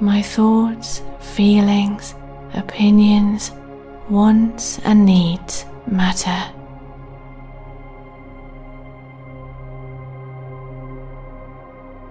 My 0.00 0.22
thoughts, 0.22 1.02
feelings, 1.20 2.14
opinions, 2.54 3.52
wants, 4.08 4.78
and 4.78 5.04
needs 5.04 5.66
matter. 5.86 6.42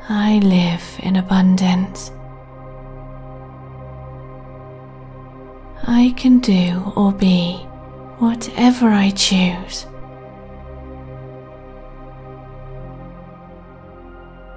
I 0.07 0.39
live 0.43 0.99
in 0.99 1.15
abundance. 1.15 2.11
I 5.87 6.13
can 6.15 6.37
do 6.37 6.93
or 6.95 7.11
be 7.11 7.67
whatever 8.19 8.89
I 8.89 9.09
choose. 9.11 9.85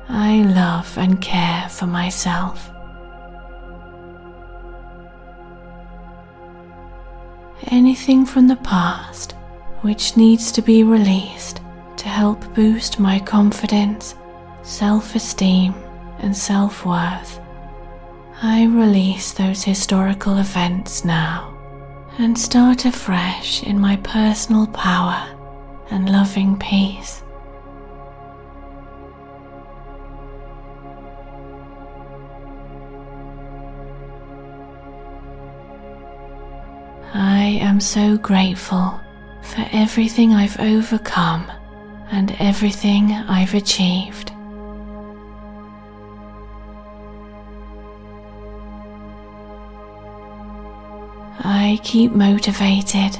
I 0.09 0.43
love 0.43 0.97
and 0.99 1.21
care 1.21 1.69
for 1.69 1.87
myself. 1.87 2.71
anything 7.69 8.25
from 8.25 8.47
the 8.47 8.57
past 8.57 9.33
which 9.83 10.17
needs 10.17 10.53
to 10.53 10.63
be 10.63 10.83
released 10.83 11.61
to 11.97 12.09
help 12.09 12.55
boost 12.55 13.01
my 13.01 13.19
confidence, 13.19 14.15
self 14.63 15.15
esteem, 15.15 15.75
and 16.19 16.37
self 16.37 16.85
worth. 16.85 17.41
I 18.43 18.67
release 18.67 19.33
those 19.33 19.63
historical 19.63 20.39
events 20.39 21.05
now 21.05 21.56
and 22.19 22.39
start 22.39 22.85
afresh 22.85 23.63
in 23.63 23.79
my 23.79 23.97
personal 23.97 24.67
power 24.69 25.29
and 25.91 26.11
loving 26.11 26.59
peace. 26.59 27.23
I 37.13 37.59
am 37.61 37.81
so 37.81 38.17
grateful 38.17 39.01
for 39.43 39.65
everything 39.73 40.33
I've 40.33 40.59
overcome 40.59 41.51
and 42.11 42.35
everything 42.39 43.13
I've 43.13 43.55
achieved. 43.55 44.33
I 51.77 51.79
keep 51.81 52.13
motivated 52.13 53.19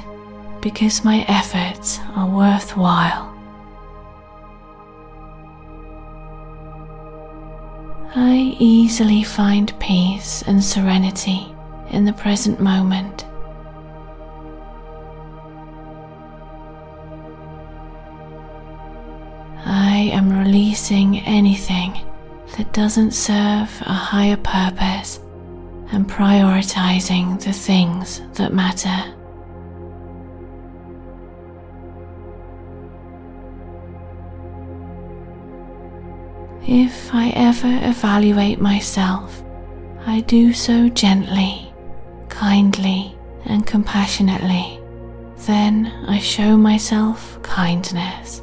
because 0.61 1.05
my 1.05 1.23
efforts 1.27 1.99
are 2.15 2.27
worthwhile. 2.27 3.31
I 8.15 8.55
easily 8.57 9.21
find 9.21 9.79
peace 9.79 10.41
and 10.47 10.63
serenity 10.63 11.53
in 11.91 12.05
the 12.05 12.13
present 12.13 12.59
moment. 12.59 13.27
I 19.67 20.09
am 20.11 20.35
releasing 20.35 21.19
anything 21.19 22.01
that 22.57 22.73
doesn't 22.73 23.11
serve 23.11 23.69
a 23.81 23.93
higher 23.93 24.37
purpose 24.37 25.19
and 25.91 26.07
prioritizing 26.07 27.41
the 27.43 27.53
things 27.53 28.21
that 28.33 28.53
matter. 28.53 29.13
If 36.69 37.13
I 37.13 37.29
ever 37.29 37.79
evaluate 37.83 38.59
myself, 38.59 39.41
I 40.05 40.19
do 40.21 40.51
so 40.53 40.89
gently, 40.89 41.73
kindly, 42.27 43.17
and 43.45 43.65
compassionately. 43.65 44.79
Then 45.45 45.87
I 46.07 46.19
show 46.19 46.57
myself 46.57 47.41
kindness. 47.41 48.41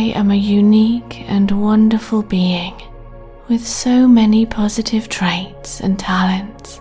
I 0.00 0.04
am 0.14 0.30
a 0.30 0.34
unique 0.34 1.28
and 1.28 1.50
wonderful 1.50 2.22
being 2.22 2.72
with 3.50 3.66
so 3.66 4.08
many 4.08 4.46
positive 4.46 5.10
traits 5.10 5.80
and 5.80 5.98
talents. 5.98 6.80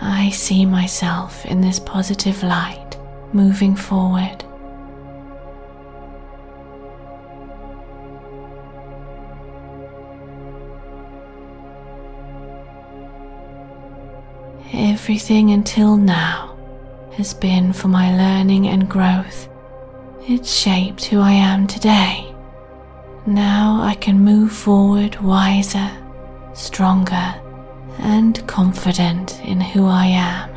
I 0.00 0.30
see 0.30 0.66
myself 0.66 1.46
in 1.46 1.60
this 1.60 1.78
positive 1.78 2.42
light 2.42 2.98
moving 3.32 3.76
forward. 3.76 4.44
Everything 14.72 15.52
until 15.52 15.96
now 15.96 16.58
has 17.12 17.34
been 17.34 17.72
for 17.72 17.86
my 17.86 18.10
learning 18.16 18.66
and 18.66 18.88
growth 18.88 19.49
it 20.30 20.46
shaped 20.46 21.06
who 21.06 21.18
I 21.18 21.32
am 21.32 21.66
today. 21.66 22.32
Now 23.26 23.80
I 23.82 23.94
can 23.96 24.20
move 24.20 24.52
forward 24.52 25.20
wiser, 25.20 25.90
stronger, 26.54 27.34
and 27.98 28.46
confident 28.46 29.40
in 29.44 29.60
who 29.60 29.86
I 29.86 30.06
am. 30.06 30.50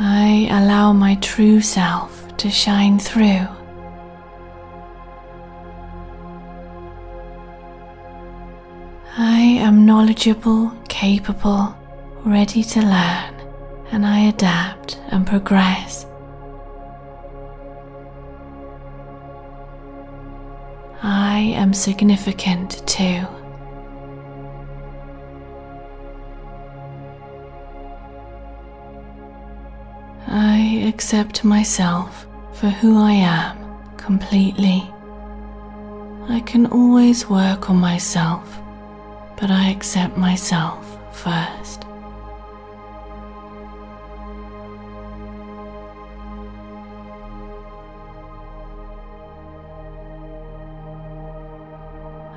I 0.00 0.46
allow 0.48 0.92
my 0.92 1.16
true 1.16 1.60
self 1.60 2.36
to 2.36 2.50
shine 2.50 3.00
through. 3.00 3.57
I 9.20 9.40
am 9.40 9.84
knowledgeable, 9.84 10.70
capable, 10.88 11.76
ready 12.24 12.62
to 12.62 12.80
learn, 12.80 13.34
and 13.90 14.06
I 14.06 14.20
adapt 14.28 15.00
and 15.08 15.26
progress. 15.26 16.06
I 21.02 21.52
am 21.56 21.74
significant 21.74 22.86
too. 22.86 23.26
I 30.28 30.84
accept 30.86 31.42
myself 31.42 32.24
for 32.52 32.68
who 32.68 33.02
I 33.02 33.14
am 33.14 33.96
completely. 33.96 34.88
I 36.28 36.38
can 36.46 36.66
always 36.66 37.28
work 37.28 37.68
on 37.68 37.78
myself, 37.78 38.60
but 39.40 39.50
I 39.50 39.70
accept 39.70 40.16
myself 40.16 40.84
first. 41.12 41.84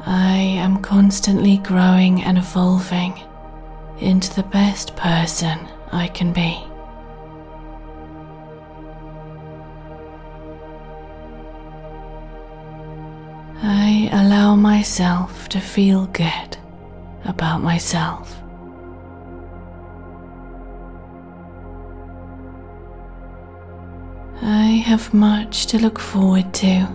I 0.06 0.36
am 0.38 0.82
constantly 0.82 1.58
growing 1.58 2.22
and 2.24 2.38
evolving 2.38 3.20
into 4.00 4.34
the 4.36 4.44
best 4.44 4.96
person 4.96 5.68
I 5.92 6.08
can 6.08 6.34
be. 6.34 6.64
I 13.64 14.10
allow 14.12 14.56
myself 14.56 15.50
to 15.50 15.60
feel 15.60 16.06
good 16.08 16.58
about 17.26 17.62
myself. 17.62 18.42
I 24.42 24.84
have 24.86 25.14
much 25.14 25.68
to 25.68 25.78
look 25.78 26.00
forward 26.00 26.54
to. 26.56 26.88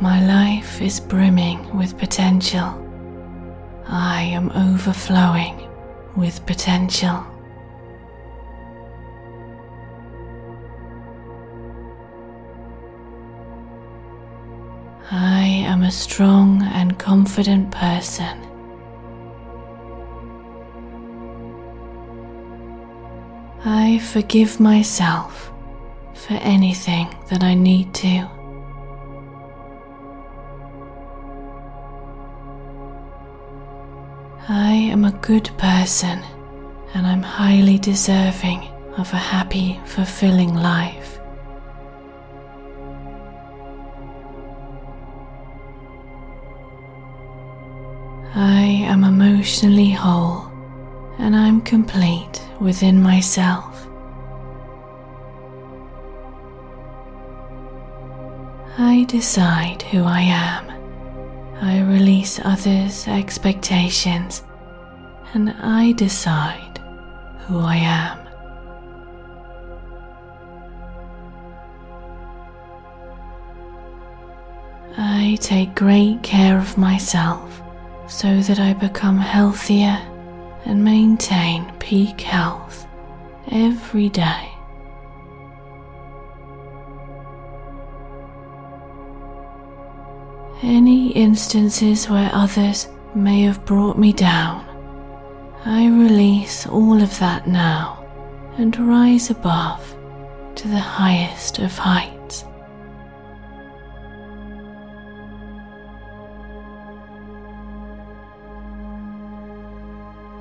My 0.00 0.24
life 0.26 0.82
is 0.82 0.98
brimming 0.98 1.76
with 1.76 1.96
potential. 1.96 2.78
I 3.86 4.22
am 4.22 4.50
overflowing 4.50 5.68
with 6.16 6.44
potential. 6.46 7.24
I 15.10 15.44
am 15.66 15.82
a 15.82 15.90
strong 15.90 16.62
and 16.62 16.98
confident 16.98 17.70
person. 17.70 18.41
I 23.64 23.98
forgive 23.98 24.58
myself 24.58 25.52
for 26.14 26.34
anything 26.34 27.14
that 27.30 27.44
I 27.44 27.54
need 27.54 27.94
to. 27.94 28.28
I 34.48 34.72
am 34.72 35.04
a 35.04 35.12
good 35.12 35.48
person 35.58 36.20
and 36.94 37.06
I'm 37.06 37.22
highly 37.22 37.78
deserving 37.78 38.66
of 38.98 39.12
a 39.12 39.16
happy, 39.16 39.80
fulfilling 39.84 40.54
life. 40.54 41.20
I 48.34 48.62
am 48.88 49.04
emotionally 49.04 49.90
whole 49.92 50.51
and 51.22 51.36
I'm 51.36 51.60
complete 51.60 52.42
within 52.58 53.00
myself. 53.00 53.86
I 58.76 59.04
decide 59.04 59.82
who 59.82 60.02
I 60.02 60.22
am. 60.22 60.68
I 61.60 61.80
release 61.82 62.40
others' 62.42 63.06
expectations 63.06 64.42
and 65.32 65.50
I 65.62 65.92
decide 65.92 66.78
who 67.46 67.60
I 67.60 67.76
am. 67.76 68.18
I 74.98 75.38
take 75.40 75.76
great 75.76 76.24
care 76.24 76.58
of 76.58 76.76
myself 76.76 77.62
so 78.08 78.40
that 78.40 78.58
I 78.58 78.72
become 78.72 79.18
healthier 79.18 80.00
and 80.64 80.84
maintain 80.84 81.70
peak 81.78 82.20
health 82.20 82.86
every 83.50 84.08
day. 84.08 84.48
Any 90.62 91.10
instances 91.12 92.08
where 92.08 92.30
others 92.32 92.88
may 93.14 93.42
have 93.42 93.64
brought 93.64 93.98
me 93.98 94.12
down, 94.12 94.64
I 95.64 95.86
release 95.88 96.66
all 96.66 97.02
of 97.02 97.18
that 97.18 97.48
now 97.48 98.06
and 98.58 98.76
rise 98.78 99.30
above 99.30 99.96
to 100.54 100.68
the 100.68 100.78
highest 100.78 101.58
of 101.58 101.76
heights. 101.76 102.21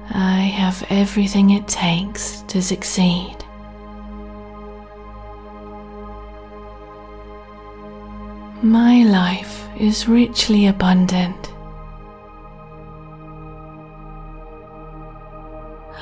I 0.09 0.41
have 0.41 0.83
everything 0.89 1.51
it 1.51 1.67
takes 1.67 2.41
to 2.47 2.61
succeed. 2.61 3.37
My 8.61 9.03
life 9.03 9.67
is 9.77 10.07
richly 10.07 10.67
abundant. 10.67 11.51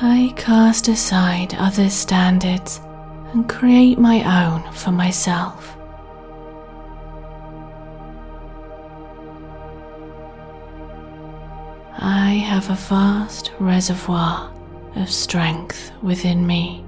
I 0.01 0.33
cast 0.35 0.87
aside 0.87 1.55
others' 1.55 1.93
standards 1.93 2.81
and 3.33 3.47
create 3.47 3.97
my 3.97 4.23
own 4.45 4.71
for 4.73 4.91
myself. 4.91 5.75
I 12.01 12.31
have 12.31 12.69
a 12.69 12.75
vast 12.75 13.51
reservoir 13.59 14.49
of 14.95 15.11
strength 15.11 15.91
within 16.01 16.47
me. 16.47 16.85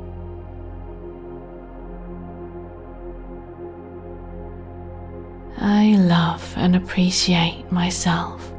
I 5.57 5.97
love 5.97 6.53
and 6.55 6.77
appreciate 6.77 7.69
myself. 7.69 8.53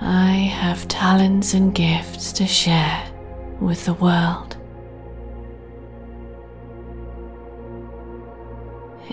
I 0.00 0.32
have 0.32 0.88
talents 0.88 1.52
and 1.52 1.74
gifts 1.74 2.32
to 2.32 2.46
share 2.46 3.12
with 3.60 3.84
the 3.84 3.94
world. 3.94 4.56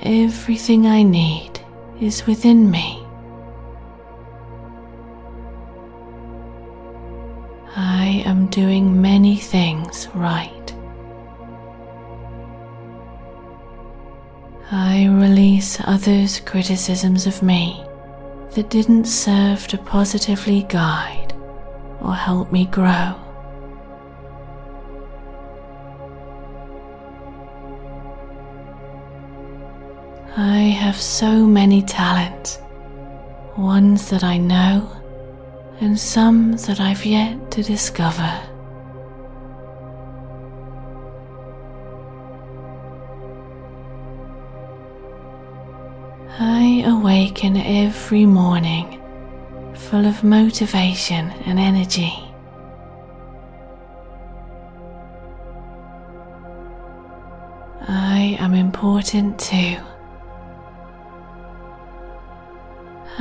Everything 0.03 0.87
I 0.87 1.03
need 1.03 1.59
is 1.99 2.25
within 2.25 2.71
me. 2.71 3.05
I 8.19 8.23
am 8.23 8.47
doing 8.47 9.01
many 9.01 9.37
things 9.37 10.09
right. 10.13 10.75
I 14.71 15.07
release 15.07 15.79
others' 15.85 16.41
criticisms 16.41 17.27
of 17.27 17.41
me 17.41 17.81
that 18.55 18.69
didn't 18.69 19.05
serve 19.05 19.67
to 19.67 19.77
positively 19.77 20.63
guide 20.63 21.33
or 22.01 22.13
help 22.13 22.51
me 22.51 22.65
grow. 22.65 23.15
I 30.35 30.75
have 30.77 30.99
so 30.99 31.47
many 31.47 31.83
talents, 31.83 32.59
ones 33.57 34.09
that 34.09 34.25
I 34.25 34.37
know 34.37 34.98
and 35.81 35.97
some 35.97 36.53
that 36.53 36.79
I've 36.79 37.05
yet 37.05 37.51
to 37.51 37.63
discover. 37.63 38.31
I 46.37 46.83
awaken 46.85 47.57
every 47.57 48.25
morning 48.25 49.01
full 49.73 50.05
of 50.05 50.23
motivation 50.23 51.31
and 51.45 51.59
energy. 51.59 52.13
I 57.87 58.37
am 58.39 58.53
important 58.53 59.39
too. 59.39 59.77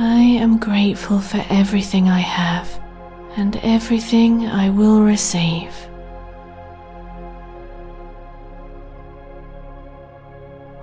I 0.01 0.21
am 0.21 0.59
grateful 0.59 1.19
for 1.19 1.43
everything 1.49 2.07
I 2.07 2.19
have 2.19 2.69
and 3.35 3.57
everything 3.57 4.47
I 4.47 4.69
will 4.69 5.01
receive. 5.01 5.73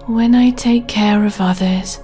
When 0.05 0.34
I 0.34 0.51
take 0.51 0.86
care 0.86 1.24
of 1.24 1.40
others, 1.40 1.98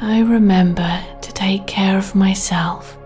I 0.00 0.18
remember 0.22 1.00
to 1.22 1.32
take 1.32 1.68
care 1.68 1.96
of 1.96 2.16
myself. 2.16 2.98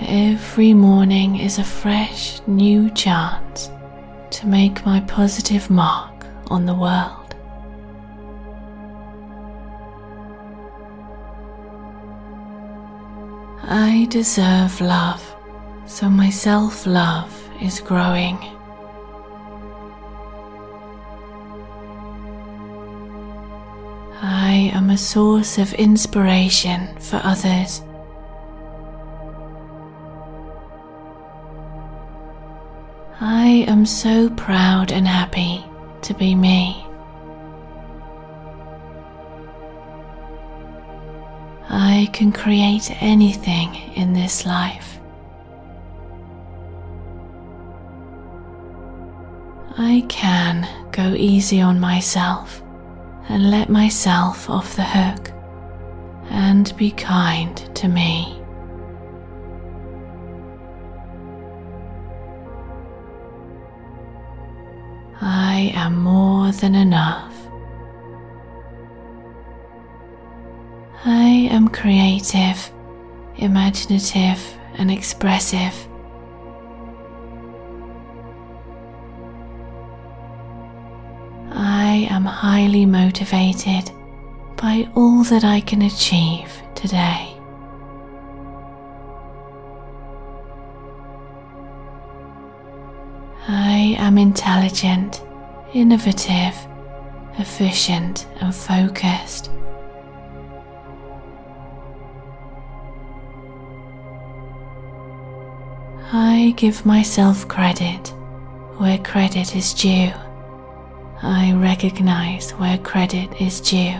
Every 0.00 0.74
morning 0.74 1.38
is 1.38 1.60
a 1.60 1.64
fresh, 1.64 2.40
new 2.48 2.90
chance 2.90 3.70
to 4.32 4.48
make 4.48 4.84
my 4.84 4.98
positive 5.02 5.70
mark 5.70 6.26
on 6.48 6.66
the 6.66 6.74
world. 6.74 7.19
I 13.72 14.06
deserve 14.10 14.80
love, 14.80 15.22
so 15.86 16.10
my 16.10 16.28
self 16.28 16.86
love 16.88 17.32
is 17.62 17.78
growing. 17.78 18.36
I 24.20 24.72
am 24.74 24.90
a 24.90 24.98
source 24.98 25.56
of 25.56 25.72
inspiration 25.74 26.98
for 26.98 27.20
others. 27.22 27.80
I 33.20 33.64
am 33.68 33.86
so 33.86 34.30
proud 34.30 34.90
and 34.90 35.06
happy 35.06 35.64
to 36.02 36.12
be 36.14 36.34
me. 36.34 36.89
I 41.92 42.06
can 42.12 42.30
create 42.30 42.88
anything 43.02 43.74
in 43.96 44.12
this 44.12 44.46
life. 44.46 45.00
I 49.76 50.04
can 50.08 50.68
go 50.92 51.14
easy 51.14 51.60
on 51.60 51.80
myself 51.80 52.62
and 53.28 53.50
let 53.50 53.70
myself 53.70 54.48
off 54.48 54.76
the 54.76 54.84
hook 54.84 55.32
and 56.30 56.72
be 56.76 56.92
kind 56.92 57.56
to 57.74 57.88
me. 57.88 58.40
I 65.20 65.72
am 65.74 65.98
more 65.98 66.52
than 66.52 66.76
enough. 66.76 67.29
I 71.02 71.48
am 71.50 71.68
creative, 71.68 72.70
imaginative, 73.36 74.38
and 74.74 74.90
expressive. 74.90 75.74
I 81.52 82.06
am 82.10 82.26
highly 82.26 82.84
motivated 82.84 83.90
by 84.56 84.90
all 84.94 85.24
that 85.24 85.42
I 85.42 85.62
can 85.62 85.80
achieve 85.80 86.52
today. 86.74 87.34
I 93.48 93.96
am 93.98 94.18
intelligent, 94.18 95.22
innovative, 95.72 96.54
efficient, 97.38 98.26
and 98.42 98.54
focused. 98.54 99.50
I 106.12 106.54
give 106.56 106.84
myself 106.84 107.46
credit 107.46 108.08
where 108.78 108.98
credit 108.98 109.54
is 109.54 109.72
due. 109.72 110.10
I 111.22 111.52
recognize 111.52 112.50
where 112.52 112.78
credit 112.78 113.40
is 113.40 113.60
due. 113.60 113.94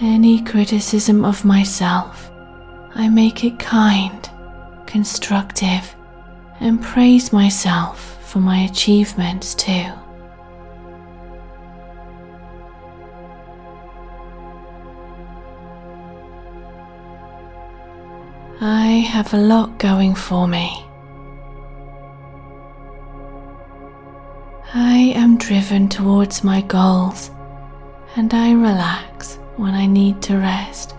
Any 0.00 0.42
criticism 0.42 1.22
of 1.26 1.44
myself, 1.44 2.30
I 2.94 3.10
make 3.10 3.44
it 3.44 3.58
kind, 3.58 4.26
constructive, 4.86 5.94
and 6.60 6.80
praise 6.80 7.30
myself 7.30 8.18
for 8.24 8.38
my 8.38 8.60
achievements 8.60 9.54
too. 9.54 9.92
I 18.60 18.86
have 19.08 19.34
a 19.34 19.38
lot 19.38 19.78
going 19.78 20.14
for 20.14 20.46
me. 20.46 20.86
I 24.72 25.12
am 25.16 25.38
driven 25.38 25.88
towards 25.88 26.44
my 26.44 26.60
goals 26.60 27.30
and 28.16 28.32
I 28.32 28.52
relax 28.52 29.38
when 29.56 29.74
I 29.74 29.86
need 29.86 30.22
to 30.22 30.38
rest. 30.38 30.94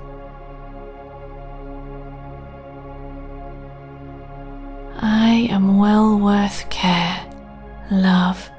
I 5.00 5.48
am 5.50 5.78
well 5.78 6.20
worth 6.20 6.70
care, 6.70 7.26
love, 7.90 8.50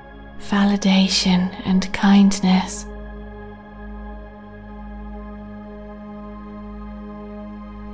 validation, 0.41 1.55
and 1.67 1.93
kindness. 1.93 2.87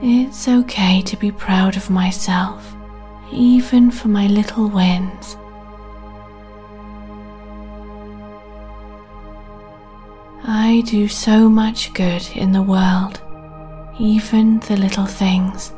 It's 0.05 0.49
okay 0.49 1.01
to 1.03 1.17
be 1.17 1.31
proud 1.31 1.77
of 1.77 1.89
myself, 1.89 2.75
even 3.31 3.93
for 3.93 4.09
my 4.09 4.27
little 4.27 4.69
wins. 4.69 5.37
I 10.43 10.83
do 10.87 11.07
so 11.07 11.49
much 11.49 11.95
good 11.95 12.29
in 12.35 12.51
the 12.51 12.63
world, 12.63 13.23
even 14.01 14.59
the 14.59 14.77
little 14.77 15.07
things. 15.07 15.73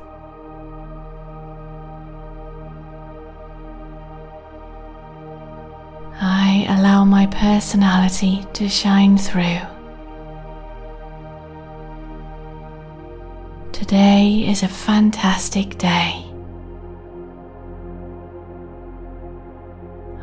I 6.18 6.64
allow 6.70 7.04
my 7.04 7.26
personality 7.26 8.46
to 8.54 8.70
shine 8.70 9.18
through. 9.18 9.73
Today 13.74 14.46
is 14.48 14.62
a 14.62 14.68
fantastic 14.68 15.78
day. 15.78 16.24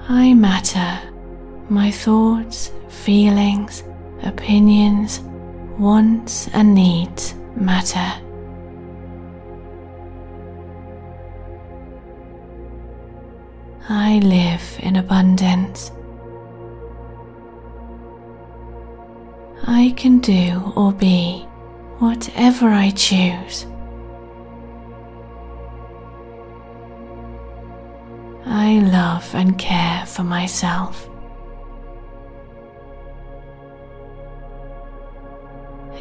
I 0.08 0.34
matter. 0.34 1.02
My 1.68 1.92
thoughts, 1.92 2.72
feelings, 2.88 3.84
opinions, 4.24 5.20
wants, 5.78 6.48
and 6.54 6.74
needs 6.74 7.36
matter. 7.58 8.14
I 13.90 14.20
live 14.24 14.80
in 14.80 14.96
abundance. 14.96 15.92
I 19.68 19.94
can 19.98 20.20
do 20.20 20.72
or 20.78 20.94
be 20.94 21.46
whatever 22.02 22.68
I 22.68 22.90
choose. 22.90 23.68
I 28.44 28.80
love 28.80 29.36
and 29.36 29.58
care 29.60 30.04
for 30.08 30.24
myself. 30.24 31.08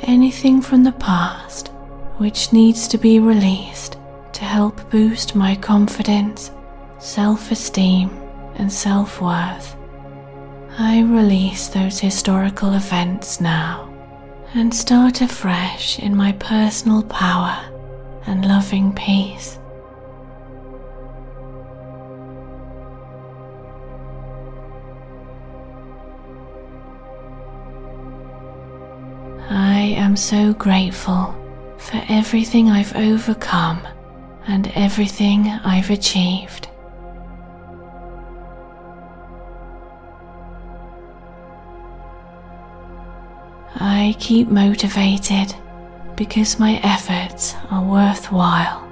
Anything 0.04 0.62
from 0.62 0.84
the 0.84 0.92
past 0.92 1.68
which 2.16 2.50
needs 2.50 2.88
to 2.88 2.96
be 2.96 3.20
released 3.20 3.98
to 4.32 4.44
help 4.44 4.90
boost 4.90 5.36
my 5.36 5.54
confidence, 5.54 6.50
self 6.98 7.50
esteem, 7.50 8.08
and 8.54 8.72
self 8.72 9.20
worth. 9.20 9.76
I 10.78 11.02
release 11.02 11.68
those 11.68 12.00
historical 12.00 12.72
events 12.72 13.38
now 13.38 13.89
and 14.54 14.74
start 14.74 15.20
afresh 15.20 15.98
in 15.98 16.16
my 16.16 16.32
personal 16.32 17.02
power 17.04 17.56
and 18.26 18.44
loving 18.46 18.92
peace. 18.92 19.58
I 29.48 29.94
am 29.96 30.16
so 30.16 30.52
grateful 30.54 31.34
for 31.78 32.02
everything 32.08 32.68
I've 32.68 32.94
overcome 32.96 33.86
and 34.46 34.70
everything 34.74 35.48
I've 35.48 35.90
achieved. 35.90 36.69
I 44.10 44.14
keep 44.14 44.48
motivated 44.48 45.54
because 46.16 46.58
my 46.58 46.80
efforts 46.82 47.54
are 47.70 47.80
worthwhile. 47.80 48.82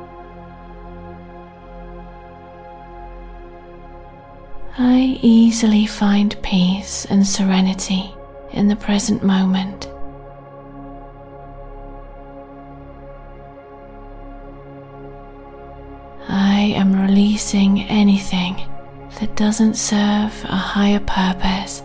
I 4.78 5.18
easily 5.20 5.86
find 5.86 6.40
peace 6.44 7.04
and 7.06 7.26
serenity 7.26 8.14
in 8.52 8.68
the 8.68 8.76
present 8.76 9.24
moment. 9.24 9.88
I 16.28 16.74
am 16.76 16.94
releasing 16.94 17.80
anything 17.88 18.54
that 19.18 19.34
doesn't 19.34 19.74
serve 19.74 20.44
a 20.44 20.54
higher 20.54 21.00
purpose 21.00 21.82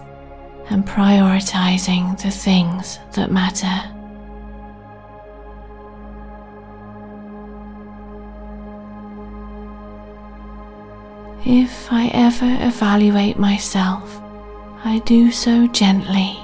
and 0.74 0.86
prioritizing 0.86 2.20
the 2.22 2.32
things 2.32 2.98
that 3.14 3.32
matter. 3.32 3.68
If 11.46 11.92
I 11.92 12.08
ever 12.14 12.58
evaluate 12.68 13.38
myself, 13.38 14.20
I 14.84 15.00
do 15.06 15.32
so 15.32 15.68
gently, 15.68 16.40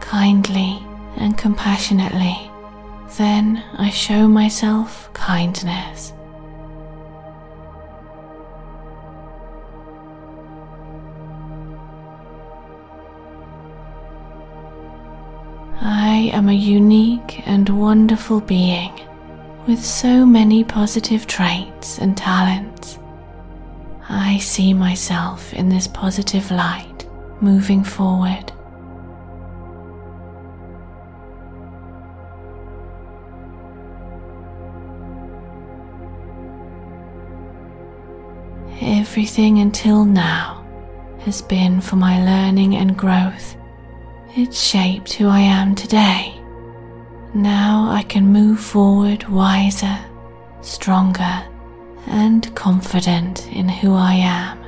kindly, 0.00 0.78
and 1.16 1.36
compassionately. 1.36 2.50
Then 3.16 3.64
I 3.78 3.90
show 3.90 4.28
myself 4.28 5.12
kindness. 5.12 6.12
I 15.80 16.30
am 16.32 16.48
a 16.48 16.52
unique 16.52 17.46
and 17.46 17.68
wonderful 17.68 18.40
being 18.40 18.92
with 19.66 19.84
so 19.84 20.24
many 20.24 20.64
positive 20.64 21.26
traits 21.26 21.98
and 21.98 22.16
talents. 22.16 22.98
I 24.08 24.38
see 24.38 24.72
myself 24.72 25.52
in 25.52 25.68
this 25.68 25.86
positive 25.86 26.50
light 26.50 27.06
moving 27.40 27.84
forward. 27.84 28.52
Everything 38.80 39.58
until 39.58 40.04
now 40.04 40.64
has 41.20 41.42
been 41.42 41.80
for 41.80 41.96
my 41.96 42.24
learning 42.24 42.76
and 42.76 42.96
growth. 42.96 43.56
It's 44.38 44.60
shaped 44.60 45.14
who 45.14 45.28
I 45.28 45.40
am 45.40 45.74
today. 45.74 46.38
Now 47.32 47.88
I 47.90 48.02
can 48.02 48.26
move 48.26 48.60
forward 48.60 49.26
wiser, 49.28 49.98
stronger, 50.60 51.42
and 52.06 52.54
confident 52.54 53.48
in 53.48 53.66
who 53.66 53.94
I 53.94 54.12
am. 54.12 54.58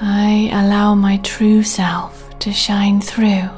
I 0.00 0.48
allow 0.52 0.94
my 0.94 1.16
true 1.24 1.64
self 1.64 2.38
to 2.38 2.52
shine 2.52 3.00
through. 3.00 3.57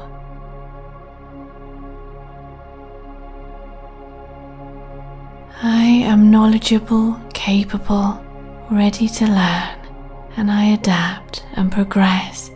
I 5.63 5.83
am 5.85 6.31
knowledgeable, 6.31 7.19
capable, 7.35 8.19
ready 8.71 9.07
to 9.07 9.27
learn, 9.27 9.77
and 10.35 10.49
I 10.49 10.65
adapt 10.65 11.45
and 11.53 11.71
progress. 11.71 12.49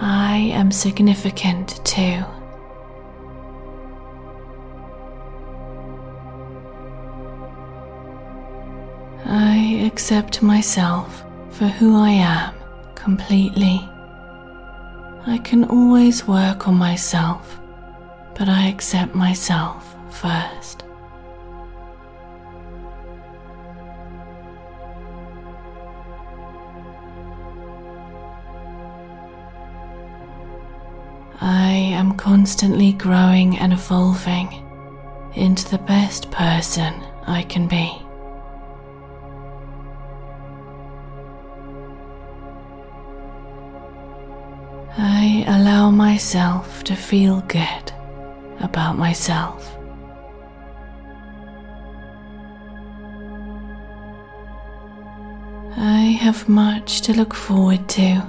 I 0.00 0.36
am 0.52 0.70
significant 0.70 1.84
too. 1.84 2.22
I 9.26 9.82
accept 9.86 10.40
myself 10.40 11.24
for 11.50 11.66
who 11.66 11.96
I 11.96 12.10
am 12.10 12.54
completely. 12.94 13.88
I 15.26 15.38
can 15.38 15.64
always 15.64 16.28
work 16.28 16.68
on 16.68 16.74
myself, 16.76 17.58
but 18.36 18.48
I 18.48 18.66
accept 18.66 19.14
myself 19.14 19.94
first. 20.10 20.82
I 31.40 31.72
am 31.72 32.16
constantly 32.16 32.92
growing 32.92 33.58
and 33.58 33.72
evolving 33.72 34.48
into 35.34 35.68
the 35.70 35.78
best 35.78 36.30
person 36.30 36.94
I 37.26 37.42
can 37.42 37.68
be. 37.68 38.00
I 44.96 45.44
allow 45.46 45.90
myself 45.90 46.84
to 46.84 46.96
feel 46.96 47.40
good 47.42 47.93
about 48.60 48.96
myself. 48.96 49.76
I 55.76 56.16
have 56.20 56.48
much 56.48 57.00
to 57.02 57.12
look 57.12 57.34
forward 57.34 57.88
to. 57.90 58.22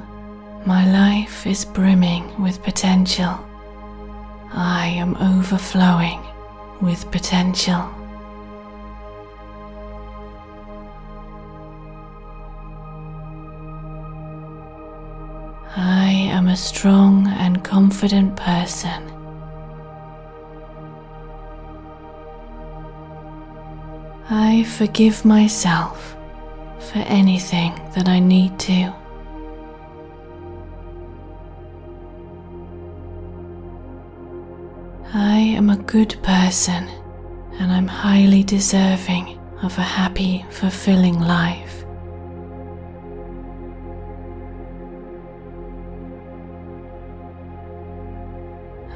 My 0.66 0.90
life 0.92 1.46
is 1.46 1.64
brimming 1.64 2.42
with 2.42 2.64
potential. 2.64 3.40
I 4.52 4.88
am 4.88 5.16
overflowing 5.18 6.26
with 6.82 7.10
potential. 7.12 7.90
I 15.78 16.10
am 16.32 16.48
a 16.48 16.58
strong 16.58 17.28
and 17.28 17.64
confident 17.64 18.36
person. 18.38 19.15
I 24.30 24.64
forgive 24.64 25.24
myself 25.24 26.18
for 26.80 26.98
anything 26.98 27.74
that 27.94 28.08
I 28.08 28.18
need 28.18 28.58
to. 28.60 28.92
I 35.14 35.38
am 35.38 35.70
a 35.70 35.78
good 35.78 36.18
person 36.24 36.90
and 37.60 37.72
I'm 37.72 37.88
highly 37.88 38.44
deserving 38.44 39.40
of 39.62 39.78
a 39.78 39.84
happy, 39.84 40.44
fulfilling 40.50 41.20
life. 41.20 41.86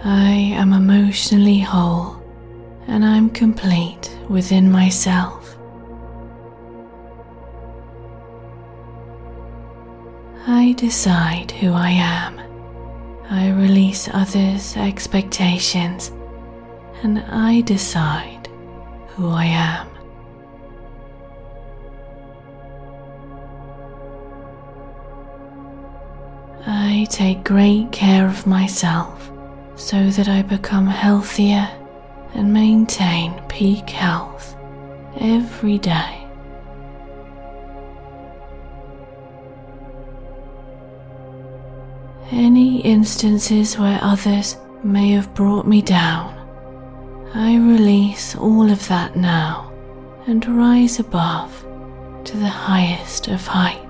I 0.03 0.31
am 0.55 0.73
emotionally 0.73 1.59
whole 1.59 2.18
and 2.89 3.05
I'm 3.05 3.29
complete 3.29 4.17
within 4.27 4.71
myself. 4.71 5.55
I 10.47 10.73
decide 10.75 11.51
who 11.51 11.71
I 11.71 11.91
am. 11.91 12.39
I 13.29 13.51
release 13.51 14.09
others' 14.11 14.75
expectations 14.75 16.11
and 17.03 17.19
I 17.29 17.61
decide 17.61 18.49
who 19.09 19.29
I 19.29 19.45
am. 19.45 19.87
I 26.65 27.05
take 27.11 27.43
great 27.43 27.91
care 27.91 28.25
of 28.25 28.47
myself 28.47 29.31
so 29.75 30.09
that 30.09 30.27
I 30.27 30.41
become 30.41 30.87
healthier 30.87 31.69
and 32.33 32.53
maintain 32.53 33.41
peak 33.47 33.89
health 33.89 34.55
every 35.19 35.77
day. 35.77 36.27
Any 42.31 42.81
instances 42.81 43.77
where 43.77 43.99
others 44.01 44.57
may 44.83 45.11
have 45.11 45.33
brought 45.33 45.65
me 45.65 45.81
down, 45.81 46.35
I 47.33 47.57
release 47.57 48.35
all 48.35 48.69
of 48.69 48.87
that 48.87 49.15
now 49.15 49.73
and 50.27 50.45
rise 50.45 50.99
above 50.99 51.65
to 52.25 52.37
the 52.37 52.47
highest 52.47 53.27
of 53.27 53.45
heights. 53.47 53.88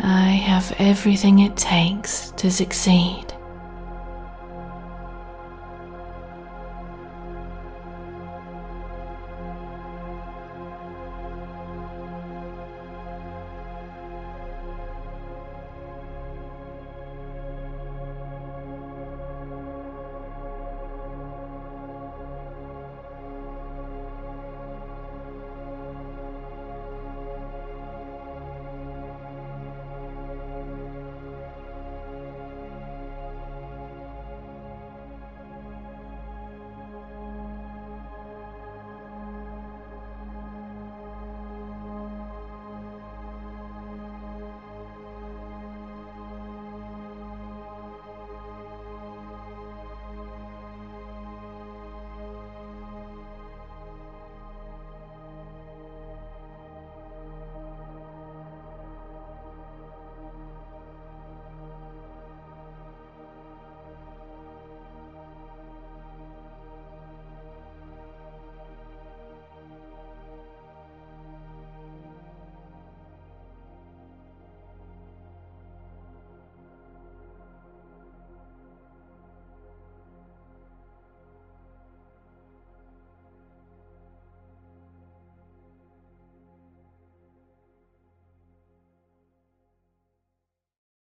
I 0.00 0.30
have 0.30 0.72
everything 0.78 1.40
it 1.40 1.56
takes 1.56 2.30
to 2.32 2.50
succeed. 2.50 3.27